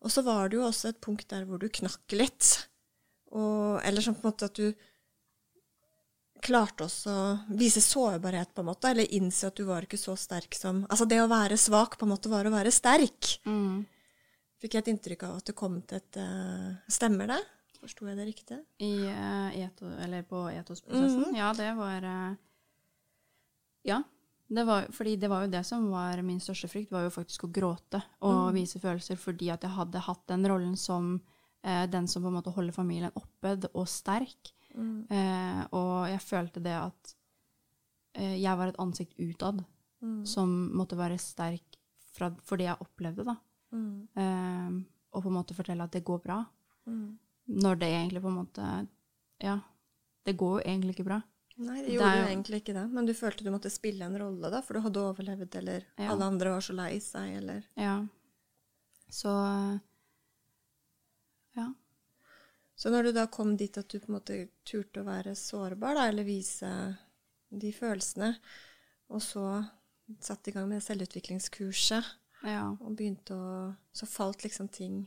Og 0.00 0.08
så 0.08 0.22
var 0.24 0.48
det 0.48 0.56
jo 0.56 0.64
også 0.64 0.88
et 0.88 1.00
punkt 1.04 1.28
der 1.28 1.44
hvor 1.44 1.60
du 1.60 1.66
knakk 1.68 2.14
litt. 2.16 2.46
Og, 3.36 3.76
eller 3.84 4.00
sånn 4.00 4.16
på 4.16 4.24
en 4.24 4.30
måte 4.30 4.48
at 4.48 4.56
du 4.56 4.72
klarte 6.40 6.86
også 6.86 7.12
å 7.12 7.56
vise 7.60 7.82
sårbarhet, 7.84 8.54
på 8.54 8.64
en 8.64 8.70
måte. 8.70 8.90
Eller 8.90 9.12
innse 9.16 9.50
at 9.50 9.60
du 9.60 9.66
var 9.68 9.84
ikke 9.84 10.00
så 10.00 10.16
sterk 10.16 10.56
som 10.56 10.86
Altså 10.88 11.04
det 11.08 11.20
å 11.20 11.28
være 11.30 11.60
svak 11.60 11.98
på 12.00 12.08
en 12.08 12.14
måte 12.14 12.32
var 12.32 12.48
å 12.48 12.54
være 12.54 12.72
sterk. 12.72 13.34
Mm. 13.44 13.84
Fikk 14.60 14.76
jeg 14.76 14.84
et 14.84 14.92
inntrykk 14.94 15.28
av 15.28 15.38
at 15.40 15.52
det 15.52 15.56
kom 15.56 15.78
til 15.88 16.00
et 16.00 16.20
uh, 16.20 16.80
Stemmer 16.88 17.28
det? 17.30 17.40
Forsto 17.80 18.08
jeg 18.08 18.18
det 18.18 18.28
riktig? 18.28 18.60
I, 18.84 18.92
uh, 19.08 19.50
eto, 19.56 19.88
eller 20.04 20.24
på 20.28 20.44
etosprosessen. 20.52 21.30
Mhm. 21.30 21.36
Ja, 21.38 21.52
det 21.56 21.70
var 21.78 22.06
uh, 22.06 22.38
Ja. 23.88 24.02
Det 24.50 24.64
var, 24.66 24.88
fordi 24.90 25.14
det 25.16 25.28
var 25.30 25.44
jo 25.44 25.50
det 25.52 25.62
som 25.64 25.84
var 25.92 26.20
min 26.26 26.40
største 26.42 26.66
frykt, 26.68 26.90
var 26.90 27.04
jo 27.04 27.12
faktisk 27.14 27.44
å 27.46 27.52
gråte 27.54 28.00
og 28.18 28.48
mm. 28.48 28.56
vise 28.56 28.80
følelser, 28.82 29.14
fordi 29.14 29.46
at 29.54 29.62
jeg 29.62 29.70
hadde 29.76 30.02
hatt 30.02 30.24
den 30.26 30.48
rollen 30.50 30.72
som 30.76 31.12
uh, 31.22 31.84
den 31.86 32.08
som 32.10 32.24
på 32.24 32.32
en 32.32 32.34
måte 32.34 32.50
holder 32.50 32.74
familien 32.74 33.14
oppe 33.14 33.54
og 33.70 33.86
sterk. 33.88 34.50
Mm. 34.70 35.06
Og 35.74 35.94
jeg 36.06 36.20
følte 36.22 36.60
det 36.62 36.76
at 36.78 37.14
jeg 38.14 38.58
var 38.58 38.70
et 38.70 38.78
ansikt 38.78 39.16
utad 39.18 39.64
Mm. 40.00 40.24
som 40.26 40.52
måtte 40.76 40.96
være 40.96 41.18
sterk 41.20 41.76
fra, 42.14 42.30
for 42.44 42.60
det 42.60 42.70
jeg 42.70 42.84
opplevde, 42.84 43.26
da. 43.28 43.36
Mm. 43.76 43.96
Eh, 44.16 44.78
og 45.12 45.24
på 45.24 45.30
en 45.30 45.36
måte 45.36 45.56
fortelle 45.56 45.84
at 45.84 45.92
det 45.92 46.06
går 46.06 46.22
bra. 46.24 46.38
Mm. 46.88 47.18
Når 47.50 47.78
det 47.80 47.88
egentlig 47.90 48.22
på 48.22 48.28
en 48.30 48.38
måte 48.46 48.66
Ja, 49.42 49.58
det 50.24 50.36
går 50.38 50.60
jo 50.60 50.64
egentlig 50.70 50.94
ikke 50.96 51.04
bra. 51.08 51.22
Nei, 51.60 51.82
det 51.82 51.92
gjorde 51.94 52.10
det 52.14 52.20
jo- 52.20 52.28
egentlig 52.30 52.60
ikke 52.62 52.74
det. 52.74 52.84
Men 52.90 53.06
du 53.06 53.12
følte 53.12 53.44
du 53.44 53.50
måtte 53.50 53.70
spille 53.70 54.02
en 54.06 54.16
rolle, 54.18 54.50
da, 54.50 54.60
for 54.62 54.74
du 54.74 54.80
hadde 54.80 55.00
overlevd, 55.02 55.54
eller 55.56 55.84
Ja. 55.98 56.10
alle 56.12 56.24
andre 56.24 56.50
var 56.54 56.60
så 56.60 56.72
lei 56.74 56.98
seg, 57.00 57.36
eller 57.36 57.64
Ja. 57.76 58.06
Så 59.10 59.80
Ja. 61.56 61.72
Så 62.76 62.90
når 62.90 63.02
du 63.04 63.12
da 63.12 63.26
kom 63.26 63.56
dit 63.56 63.76
at 63.76 63.88
du 63.88 63.98
på 64.00 64.08
en 64.08 64.14
måte 64.20 64.48
turte 64.64 65.02
å 65.02 65.04
være 65.04 65.34
sårbar, 65.36 65.94
da, 65.98 66.06
eller 66.08 66.24
vise 66.24 66.70
de 67.50 67.72
følelsene, 67.72 68.36
og 69.10 69.20
så 69.20 69.68
satte 70.20 70.48
i 70.48 70.52
gang 70.52 70.68
med 70.68 70.82
selvutviklingskurset, 70.82 72.04
Ja, 72.42 72.70
og 72.80 72.96
begynte 72.96 73.34
å 73.36 73.76
Så 73.92 74.06
falt 74.08 74.38
liksom 74.42 74.70
ting 74.72 75.06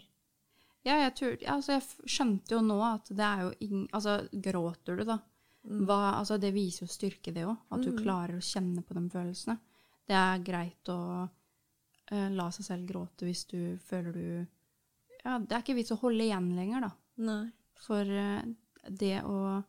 ja 0.83 0.97
jeg, 0.99 1.13
tur, 1.15 1.35
ja, 1.39 1.55
altså 1.55 1.77
jeg 1.77 2.11
skjønte 2.11 2.57
jo 2.57 2.63
nå 2.65 2.79
at 2.83 3.11
det 3.15 3.23
er 3.23 3.45
jo 3.45 3.51
ingen 3.63 3.85
Altså, 3.95 4.17
gråter 4.31 4.99
du, 4.99 5.05
da? 5.07 5.19
Hva, 5.63 5.99
altså, 6.19 6.35
det 6.41 6.51
viser 6.51 6.83
jo 6.83 6.91
styrke, 6.91 7.31
det 7.31 7.45
òg. 7.47 7.55
At 7.71 7.85
du 7.85 7.93
klarer 7.95 8.35
å 8.35 8.43
kjenne 8.43 8.83
på 8.83 8.97
de 8.97 9.03
følelsene. 9.13 9.55
Det 10.03 10.17
er 10.19 10.41
greit 10.43 10.89
å 10.91 10.99
uh, 11.23 12.29
la 12.35 12.47
seg 12.51 12.67
selv 12.67 12.89
gråte 12.89 13.23
hvis 13.23 13.45
du 13.47 13.79
føler 13.79 14.11
du 14.11 14.25
Ja, 15.23 15.37
det 15.39 15.55
er 15.55 15.61
ikke 15.61 15.77
vits 15.77 15.93
å 15.95 16.01
holde 16.01 16.25
igjen 16.25 16.51
lenger, 16.57 16.89
da. 16.89 16.91
Nei. 17.23 17.45
For 17.79 18.03
uh, 18.03 18.43
det 18.89 19.21
å 19.23 19.63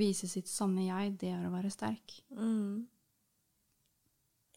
vise 0.00 0.30
sitt 0.30 0.48
sanne 0.48 0.86
jeg, 0.86 1.18
det 1.20 1.34
er 1.34 1.44
å 1.44 1.52
være 1.52 1.72
sterk. 1.74 2.16
Mm. 2.32 2.88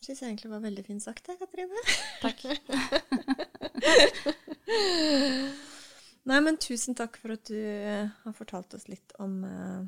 Syns 0.04 0.22
jeg 0.22 0.30
egentlig 0.30 0.52
var 0.52 0.64
veldig 0.64 0.88
fint 0.88 1.04
sagt, 1.04 1.28
det, 1.28 1.36
Katrine. 1.44 1.84
Takk. 2.24 2.40
Nei, 6.30 6.40
men 6.40 6.56
tusen 6.62 6.96
takk 6.96 7.18
for 7.20 7.34
at 7.36 7.44
du 7.50 7.58
eh, 7.60 8.08
har 8.24 8.36
fortalt 8.38 8.74
oss 8.78 8.88
litt 8.88 9.12
om 9.20 9.42
eh, 9.44 9.82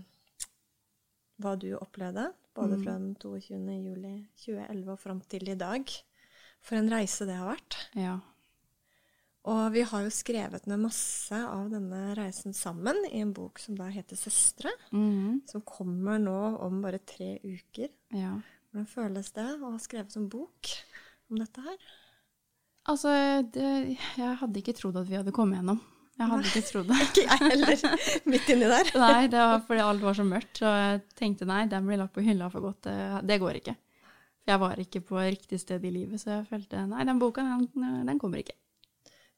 hva 1.40 1.54
du 1.60 1.70
opplevde, 1.78 2.30
både 2.56 2.76
Mm. 2.78 2.84
fra 2.84 2.94
den 3.00 3.16
22. 3.16 3.76
juli 3.84 4.14
2011 4.44 4.92
og 4.92 5.00
fram 5.00 5.22
til 5.32 5.48
i 5.50 5.56
dag. 5.60 5.92
For 6.66 6.76
en 6.80 6.90
reise 6.92 7.28
det 7.28 7.36
har 7.40 7.52
vært. 7.54 7.78
Ja. 7.96 8.18
Og 9.46 9.72
vi 9.76 9.84
har 9.86 10.02
jo 10.02 10.10
skrevet 10.10 10.66
ned 10.68 10.80
masse 10.82 11.38
av 11.38 11.68
denne 11.70 12.16
reisen 12.18 12.56
sammen 12.58 12.98
i 13.12 13.20
en 13.22 13.34
bok 13.36 13.60
som 13.62 13.76
da 13.78 13.92
heter 13.94 14.16
'Søstre', 14.18 14.72
mm. 14.92 15.44
som 15.48 15.62
kommer 15.62 16.18
nå 16.18 16.58
om 16.66 16.82
bare 16.82 17.00
tre 17.00 17.40
uker. 17.44 17.90
ja. 18.12 18.42
Hvordan 18.72 18.88
føles 18.92 19.32
det 19.32 19.46
å 19.62 19.72
ha 19.72 19.78
skrevet 19.80 20.16
en 20.18 20.28
bok 20.28 20.68
om 21.32 21.38
dette 21.40 21.62
her? 21.62 21.78
Altså, 22.92 23.08
det, 23.54 23.98
jeg 24.18 24.36
hadde 24.42 24.60
ikke 24.60 24.74
trodd 24.76 24.98
at 24.98 25.08
vi 25.08 25.16
hadde 25.16 25.32
kommet 25.32 25.62
gjennom. 25.62 25.80
Jeg 26.16 26.32
hadde 26.32 26.48
ikke 26.48 26.68
trodd 26.70 26.92
det. 26.92 26.98
Ikke 27.10 27.24
jeg 27.26 27.40
heller, 27.44 28.04
midt 28.32 28.52
inni 28.54 28.70
der. 28.72 28.92
Nei, 29.04 29.24
det 29.32 29.42
var 29.42 29.64
fordi 29.68 29.82
alt 29.84 30.06
var 30.06 30.16
så 30.16 30.26
mørkt, 30.28 30.62
så 30.62 30.70
jeg 30.72 31.02
tenkte 31.20 31.48
nei, 31.50 31.66
den 31.72 31.90
blir 31.90 32.00
lagt 32.00 32.16
på 32.16 32.24
hylla 32.24 32.48
for 32.54 32.64
godt. 32.64 32.88
Det, 33.28 33.40
går 33.42 33.60
ikke. 33.60 33.76
Jeg 34.48 34.62
var 34.62 34.80
ikke 34.80 35.02
på 35.10 35.20
riktig 35.20 35.60
sted 35.60 35.84
i 35.84 35.92
livet, 35.92 36.22
så 36.22 36.38
jeg 36.38 36.48
følte 36.54 36.86
nei, 36.88 37.04
den 37.10 37.20
boka, 37.20 37.44
den, 37.44 38.08
den 38.08 38.22
kommer 38.22 38.40
ikke. 38.40 38.56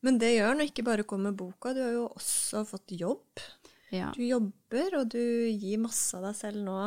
Men 0.06 0.20
det 0.22 0.36
gjør 0.36 0.54
den, 0.54 0.68
ikke 0.70 0.86
bare 0.86 1.08
kommer 1.10 1.34
boka. 1.34 1.74
Du 1.74 1.82
har 1.82 1.96
jo 1.96 2.06
også 2.12 2.62
fått 2.70 2.94
jobb. 2.94 3.42
Ja. 3.90 4.12
Du 4.14 4.22
jobber, 4.22 5.00
og 5.00 5.10
du 5.16 5.22
gir 5.50 5.82
masse 5.82 6.14
av 6.18 6.28
deg 6.28 6.38
selv 6.38 6.62
nå 6.62 6.78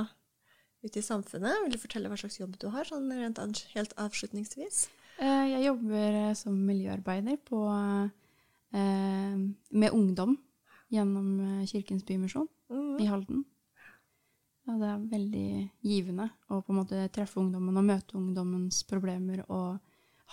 ute 0.84 1.00
i 1.00 1.04
samfunnet. 1.04 1.64
Vil 1.64 1.74
du 1.74 1.80
fortelle 1.82 2.10
hva 2.12 2.18
slags 2.20 2.38
jobb 2.40 2.54
du 2.60 2.68
har, 2.72 2.86
sånn 2.88 3.10
rent 3.12 3.40
helt 3.74 3.94
avslutningsvis? 4.00 4.84
Eh, 5.20 5.46
Jeg 5.56 5.66
jobber 5.66 6.18
eh, 6.22 6.34
som 6.38 6.56
miljøarbeider 6.68 7.40
på, 7.44 7.64
eh, 7.74 8.12
med 8.70 9.90
ungdom 9.96 10.36
gjennom 10.90 11.40
eh, 11.40 11.66
Kirkens 11.66 12.04
Bymisjon 12.06 12.48
i 13.00 13.06
Halden. 13.06 13.44
Ja, 14.66 14.76
det 14.76 14.88
er 14.90 15.06
veldig 15.10 15.50
givende 15.86 16.28
å 16.50 16.60
på 16.60 16.74
en 16.74 16.80
måte 16.82 17.06
treffe 17.14 17.40
ungdommen 17.40 17.78
og 17.80 17.86
møte 17.86 18.18
ungdommens 18.18 18.82
problemer 18.86 19.42
og 19.48 19.80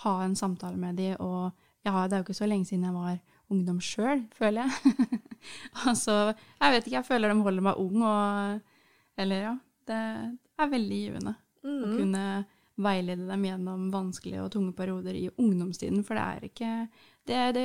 ha 0.04 0.12
en 0.22 0.36
samtale 0.38 0.78
med 0.78 0.98
dem. 1.00 1.16
Og 1.24 1.50
ja, 1.86 2.04
det 2.06 2.14
er 2.14 2.20
jo 2.20 2.26
ikke 2.26 2.38
så 2.38 2.50
lenge 2.50 2.68
siden 2.68 2.86
jeg 2.86 2.94
var 2.94 3.16
ungdom 3.48 3.80
sjøl, 3.82 4.22
føler 4.36 4.66
jeg. 4.66 5.08
altså, 5.88 6.18
jeg 6.60 6.74
vet 6.74 6.86
ikke, 6.86 6.98
jeg 6.98 7.08
føler 7.08 7.32
de 7.32 7.46
holder 7.46 7.66
meg 7.70 7.82
ung 7.82 8.04
og 8.04 8.60
Eller 9.18 9.42
ja. 9.42 9.56
Det 9.88 9.98
er 10.60 10.68
veldig 10.70 10.96
givende 11.00 11.32
å 11.64 11.90
kunne 11.96 12.24
veilede 12.78 13.24
dem 13.26 13.46
gjennom 13.46 13.86
vanskelige 13.90 14.42
og 14.44 14.50
tunge 14.52 14.74
perioder 14.76 15.16
i 15.16 15.30
ungdomstiden. 15.32 16.02
For 16.04 16.18
det 16.18 16.26
er 16.26 16.44
ikke 16.50 16.72
Det, 17.28 17.40
det, 17.56 17.64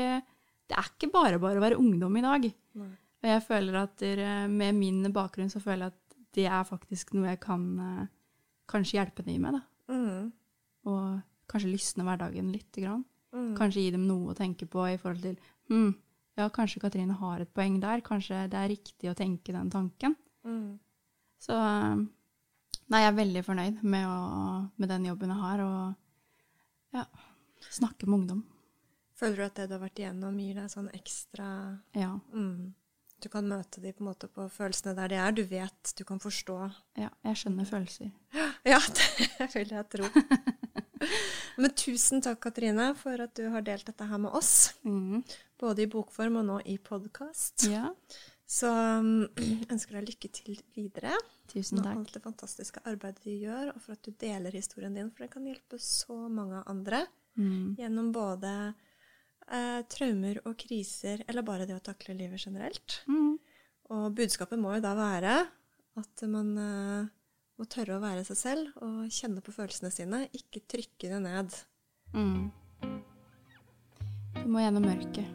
det 0.74 0.80
er 0.82 0.90
ikke 0.90 1.12
bare 1.14 1.38
bare 1.42 1.60
å 1.60 1.64
være 1.64 1.78
ungdom 1.78 2.16
i 2.18 2.26
dag. 2.26 2.46
Nei. 2.82 2.92
Og 3.24 3.30
jeg 3.30 3.44
føler 3.46 3.76
at 3.80 4.00
der, 4.02 4.24
med 4.52 4.76
min 4.76 5.06
bakgrunn 5.14 5.52
så 5.52 5.62
føler 5.64 5.86
jeg 5.86 5.94
at 5.94 6.16
det 6.34 6.48
er 6.50 6.64
faktisk 6.66 7.14
noe 7.14 7.30
jeg 7.30 7.40
kan 7.44 7.68
eh, 7.80 8.08
kanskje 8.70 8.98
hjelpe 8.98 9.24
dem 9.24 9.46
med. 9.46 9.60
da. 9.60 9.94
Mm. 9.94 10.32
Og 10.90 11.52
kanskje 11.52 11.70
lysne 11.72 12.08
hverdagen 12.08 12.50
litt. 12.52 12.72
Grann. 12.74 13.06
Mm. 13.36 13.54
Kanskje 13.60 13.86
gi 13.86 13.94
dem 13.94 14.08
noe 14.10 14.34
å 14.34 14.38
tenke 14.38 14.66
på 14.70 14.88
i 14.90 14.98
forhold 14.98 15.24
til 15.24 15.38
hm, 15.70 15.94
ja, 16.40 16.50
kanskje 16.54 16.82
Katrine 16.82 17.16
har 17.22 17.44
et 17.44 17.54
poeng 17.54 17.78
der. 17.84 18.02
Kanskje 18.06 18.48
det 18.52 18.60
er 18.60 18.74
riktig 18.74 19.12
å 19.12 19.18
tenke 19.18 19.54
den 19.56 19.70
tanken. 19.74 20.18
Mm. 20.44 20.80
Så 21.44 21.54
eh, 21.54 22.02
nei, 22.02 23.04
jeg 23.04 23.12
er 23.12 23.20
veldig 23.22 23.46
fornøyd 23.46 23.86
med, 23.86 24.10
å, 24.10 24.58
med 24.82 24.92
den 24.92 25.08
jobben 25.12 25.32
jeg 25.32 25.44
har, 25.46 25.64
og 25.64 26.98
ja, 26.98 27.06
snakke 27.70 28.10
med 28.10 28.24
ungdom. 28.24 28.44
Føler 29.20 29.36
du 29.36 29.44
at 29.46 29.56
det 29.60 29.68
du 29.70 29.76
har 29.78 29.84
vært 29.86 30.00
igjennom, 30.02 30.38
gir 30.42 30.56
deg 30.58 30.72
sånn 30.74 30.90
ekstra 30.94 31.50
Ja, 31.96 32.16
mm. 32.34 32.74
Du 33.24 33.30
kan 33.32 33.46
møte 33.48 33.80
dem 33.80 33.94
på 33.96 34.28
på 34.36 34.46
følelsene 34.52 34.96
der 34.98 35.08
de 35.08 35.16
er. 35.16 35.32
Du 35.32 35.44
vet, 35.48 35.94
du 35.96 36.04
kan 36.04 36.20
forstå. 36.20 36.58
ja 37.00 37.10
jeg 37.24 37.36
skjønner 37.44 37.66
følelser. 37.70 38.12
Ja, 38.66 38.80
det 38.80 39.48
vil 39.56 39.70
jeg 39.72 39.86
tro. 39.92 40.10
Men 41.62 41.72
tusen 41.78 42.22
takk, 42.24 42.40
Katrine, 42.44 42.94
for 43.00 43.20
at 43.24 43.34
du 43.38 43.46
har 43.54 43.62
delt 43.62 43.86
dette 43.88 44.06
her 44.10 44.18
med 44.24 44.32
oss. 44.36 44.74
Mm. 44.84 45.22
Både 45.60 45.84
i 45.86 45.90
bokform 45.92 46.40
og 46.42 46.46
nå 46.48 46.60
i 46.66 46.78
podkast. 46.84 47.68
Ja, 47.72 47.92
Så 48.50 48.68
um, 49.00 49.28
ønsker 49.74 50.00
deg 50.00 50.10
lykke 50.12 50.30
til 50.36 50.58
videre 50.76 51.14
tusen 51.52 51.80
med 51.80 51.86
takk. 51.88 51.98
alt 52.00 52.14
det 52.18 52.24
fantastiske 52.24 52.84
arbeidet 52.90 53.24
du 53.24 53.32
gjør, 53.32 53.72
og 53.76 53.82
for 53.84 53.96
at 53.96 54.04
du 54.04 54.12
deler 54.20 54.52
historien 54.56 54.96
din, 54.96 55.12
for 55.12 55.24
det 55.26 55.32
kan 55.36 55.46
hjelpe 55.48 55.80
så 55.80 56.26
mange 56.30 56.64
andre 56.68 57.06
Mm. 57.34 57.72
gjennom 57.80 58.12
både 58.14 58.50
eh, 59.48 59.82
traumer 59.92 60.40
og 60.48 60.56
kriser, 60.60 61.24
eller 61.28 61.46
bare 61.46 61.68
det 61.70 61.76
å 61.78 61.84
takle 61.84 62.16
livet 62.18 62.46
generelt. 62.46 63.02
Mm. 63.08 63.36
Og 63.94 64.08
budskapet 64.18 64.60
må 64.60 64.76
jo 64.78 64.84
da 64.84 64.94
være 64.98 65.36
at 66.00 66.26
man 66.30 66.56
eh, 66.58 67.12
må 67.60 67.68
tørre 67.70 67.98
å 67.98 68.04
være 68.04 68.26
seg 68.28 68.40
selv 68.40 68.84
og 68.86 69.12
kjenne 69.14 69.44
på 69.44 69.54
følelsene 69.56 69.92
sine, 69.94 70.26
ikke 70.34 70.66
trykke 70.74 71.14
det 71.14 71.22
ned. 71.28 71.62
Mm. 72.14 72.52
Du 74.40 74.46
må 74.52 74.64
gjennom 74.64 74.86
mørket 74.88 75.30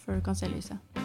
før 0.00 0.18
du 0.18 0.24
kan 0.24 0.38
se 0.38 0.48
lyset. 0.48 1.00